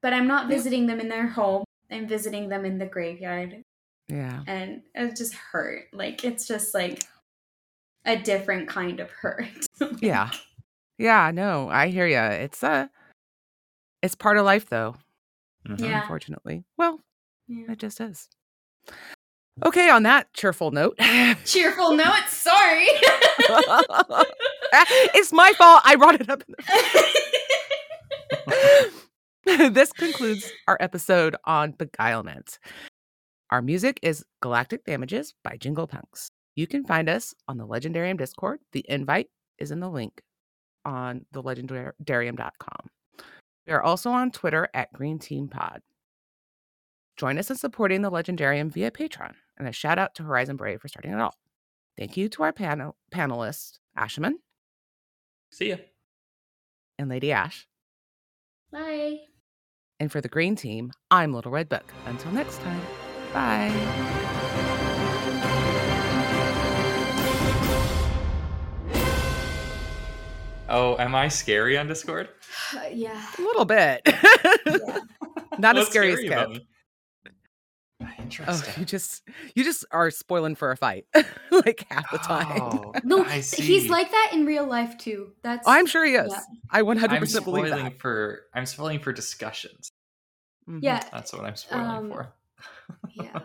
but 0.02 0.14
I'm 0.14 0.28
not 0.28 0.50
visiting 0.50 0.88
them 0.88 1.00
in 1.00 1.10
their 1.10 1.28
home. 1.28 1.64
I'm 1.92 2.08
visiting 2.08 2.50
them 2.50 2.66
in 2.66 2.78
the 2.78 2.86
graveyard, 2.86 3.62
Yeah. 4.08 4.42
and 4.48 4.82
it 4.94 5.16
just 5.16 5.34
hurt. 5.36 5.86
Like 5.94 6.24
it's 6.24 6.48
just 6.48 6.74
like 6.74 7.04
a 8.06 8.16
different 8.18 8.68
kind 8.70 9.00
of 9.00 9.10
hurt. 9.12 9.48
Yeah. 10.02 10.32
Yeah, 10.98 11.32
no, 11.32 11.68
I 11.70 11.88
hear 11.90 12.08
you. 12.08 12.18
It's 12.18 12.64
uh 12.64 12.88
it's 14.02 14.16
part 14.16 14.38
of 14.38 14.46
life 14.46 14.70
though, 14.70 14.96
Mhm. 15.68 15.80
Yeah. 15.80 16.02
unfortunately. 16.02 16.64
Well, 16.78 17.00
Yeah. 17.48 17.72
it 17.72 17.80
just 17.80 18.00
is. 18.02 18.30
Okay, 19.66 19.90
on 19.90 20.04
that 20.04 20.32
cheerful 20.34 20.72
note. 20.72 20.98
Cheerful 21.46 21.96
note. 21.96 22.28
Sorry. 22.28 22.88
it's 25.16 25.32
my 25.32 25.54
fault. 25.54 25.82
I 25.86 25.96
brought 25.96 26.20
it 26.20 26.30
up. 26.30 26.44
this 29.74 29.92
concludes 29.94 30.52
our 30.68 30.78
episode 30.80 31.36
on 31.46 31.72
Beguilement. 31.74 32.60
Our 33.52 33.62
music 33.62 34.00
is 34.02 34.26
Galactic 34.42 34.84
Damages 34.86 35.34
by 35.44 35.56
Jingle 35.58 35.88
Punks. 35.88 36.30
You 36.56 36.68
can 36.68 36.84
find 36.84 37.08
us 37.10 37.34
on 37.48 37.58
the 37.58 37.66
Legendarium 37.68 38.18
Discord. 38.18 38.60
The 38.74 38.86
invite 38.90 39.28
is 39.60 39.72
in 39.72 39.80
the 39.80 39.90
link 39.90 40.22
on 40.84 41.26
the 41.32 41.42
legendarium.com. 41.44 42.90
We 43.68 43.74
are 43.74 43.82
also 43.82 44.12
on 44.12 44.32
Twitter 44.32 44.70
at 44.74 44.94
Green 44.94 45.20
Team 45.20 45.48
Pod. 45.48 45.82
Join 47.18 47.38
us 47.38 47.50
in 47.50 47.56
supporting 47.58 48.02
the 48.02 48.12
Legendarium 48.12 48.72
via 48.72 48.92
Patreon, 48.92 49.34
and 49.58 49.68
a 49.68 49.72
shout 49.72 49.98
out 49.98 50.16
to 50.16 50.24
Horizon 50.24 50.58
Brave 50.58 50.82
for 50.82 50.88
starting 50.88 51.14
it 51.14 51.20
all. 51.20 51.36
Thank 51.98 52.18
you 52.18 52.28
to 52.30 52.44
our 52.44 52.52
panel 52.52 52.96
panelists, 53.12 53.80
Ashaman 53.98 54.34
See 55.50 55.70
ya. 55.70 55.78
and 57.00 57.10
Lady 57.10 57.32
Ash. 57.32 57.68
Bye. 58.72 59.20
And 60.00 60.12
for 60.12 60.20
the 60.20 60.28
green 60.28 60.58
team, 60.58 60.92
I'm 61.10 61.34
Little 61.34 61.52
Red 61.52 61.70
Book. 61.70 61.94
Until 62.06 62.32
next 62.34 62.60
time, 62.60 62.82
bye. 63.34 64.92
Oh, 70.76 70.98
am 71.00 71.16
I 71.16 71.30
scary 71.30 71.78
on 71.78 71.88
Discord? 71.88 72.28
yeah. 72.92 73.26
A 73.38 73.42
little 73.42 73.66
bit. 73.66 74.02
Yeah. 74.68 75.00
Not 75.60 75.78
as 75.78 75.82
What's 75.84 75.90
scary 75.92 76.14
as 76.14 76.24
about 76.26 76.50
Kev. 76.50 76.54
me? 76.54 76.68
Oh, 78.02 78.08
Interesting. 78.20 78.74
you 78.78 78.86
just 78.86 79.24
you 79.56 79.64
just 79.64 79.86
are 79.92 80.12
spoiling 80.12 80.56
for 80.56 80.72
a 80.72 80.76
fight 80.76 81.06
like 81.52 81.86
half 81.90 82.12
the 82.12 82.18
time. 82.18 82.62
Oh, 82.62 82.94
No, 83.06 83.24
I 83.24 83.40
see. 83.40 83.62
he's 83.64 83.90
like 83.90 84.12
that 84.12 84.32
in 84.34 84.46
real 84.46 84.66
life 84.68 84.98
too. 84.98 85.32
That's 85.44 85.66
I'm 85.66 85.86
sure 85.86 86.04
he 86.04 86.16
is. 86.16 86.30
Yeah. 86.32 86.42
I 86.70 86.82
100% 86.82 87.04
I'm 87.04 87.10
believe 87.20 87.30
spoiling 87.30 87.70
that. 87.86 88.00
for 88.00 88.42
I'm 88.54 88.66
spoiling 88.66 89.00
for 89.00 89.14
discussions. 89.14 89.92
Mhm. 90.70 90.80
yeah, 90.82 91.08
That's 91.14 91.32
what 91.32 91.46
I'm 91.46 91.56
spoiling 91.56 91.86
Um, 91.88 92.10
for. 92.10 92.34
yeah. 93.14 93.40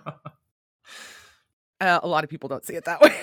Uh, 1.81 2.01
a 2.03 2.09
lot 2.09 2.25
of 2.25 2.31
people 2.31 2.49
don't 2.49 2.65
see 2.65 2.75
it 2.75 2.85
that 2.87 3.01
way. 3.01 3.15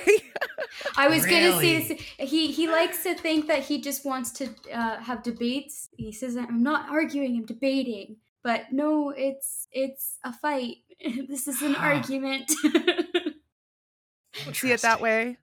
I 0.96 1.08
was 1.08 1.26
gonna 1.26 1.60
say 1.60 1.88
this- 1.88 2.02
he 2.32 2.52
he 2.52 2.68
likes 2.68 3.04
to 3.04 3.16
think 3.16 3.48
that 3.48 3.64
he 3.64 3.80
just 3.82 4.06
wants 4.06 4.32
to 4.34 4.50
uh, 4.74 4.98
have 5.00 5.24
debates. 5.24 5.90
He 5.98 6.12
says 6.12 6.36
I'm 6.38 6.64
not 6.64 6.90
arguing, 6.90 7.38
I'm 7.38 7.46
debating. 7.46 8.18
But 8.44 8.72
no, 8.72 9.10
it's 9.10 9.68
it's 9.72 10.20
a 10.24 10.32
fight. 10.32 10.78
this 11.28 11.48
is 11.48 11.62
an 11.62 11.76
argument. 11.76 12.50
see 14.54 14.72
it 14.72 14.82
that 14.82 15.02
way. 15.02 15.38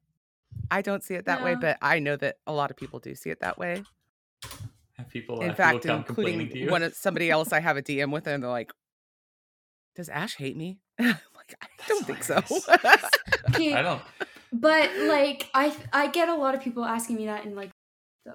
I 0.70 0.80
don't 0.82 1.02
see 1.02 1.14
it 1.14 1.26
that 1.26 1.42
way, 1.44 1.54
but 1.54 1.78
I 1.82 1.98
know 1.98 2.16
that 2.16 2.36
a 2.46 2.52
lot 2.52 2.70
of 2.70 2.76
people 2.76 2.98
do 3.00 3.14
see 3.14 3.30
it 3.30 3.40
that 3.40 3.58
way. 3.58 3.82
Have 4.96 5.08
people, 5.10 5.40
In 5.40 5.48
have 5.48 5.56
fact, 5.56 5.82
people 5.82 5.96
come 5.96 6.04
complaining 6.04 6.38
to 6.38 6.42
including 6.44 6.64
you. 6.66 6.70
one 6.70 6.82
of 6.82 6.94
somebody 6.94 7.30
else 7.30 7.52
I 7.52 7.60
have 7.60 7.76
a 7.76 7.82
DM 7.82 8.10
with, 8.12 8.26
and 8.26 8.42
they're 8.42 8.50
like, 8.50 8.72
"Does 9.96 10.08
Ash 10.08 10.36
hate 10.36 10.56
me?" 10.56 10.78
I'm 10.98 11.06
like, 11.34 11.54
I 11.60 11.66
don't 11.88 12.06
think 12.06 12.22
so. 12.22 12.36
I 13.48 13.82
don't. 13.82 14.02
But 14.54 14.96
like 14.96 15.50
I 15.52 15.76
I 15.92 16.06
get 16.08 16.28
a 16.28 16.34
lot 16.34 16.54
of 16.54 16.62
people 16.62 16.84
asking 16.84 17.16
me 17.16 17.26
that 17.26 17.44
and 17.44 17.56
like, 17.56 17.70
so 18.26 18.32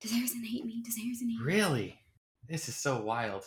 does 0.00 0.12
Harrison 0.12 0.44
hate 0.44 0.64
me? 0.64 0.82
Does 0.84 0.96
Harrison 0.96 1.28
hate 1.28 1.40
me? 1.40 1.44
Really? 1.44 1.98
This 2.48 2.68
is 2.68 2.76
so 2.76 3.00
wild. 3.00 3.44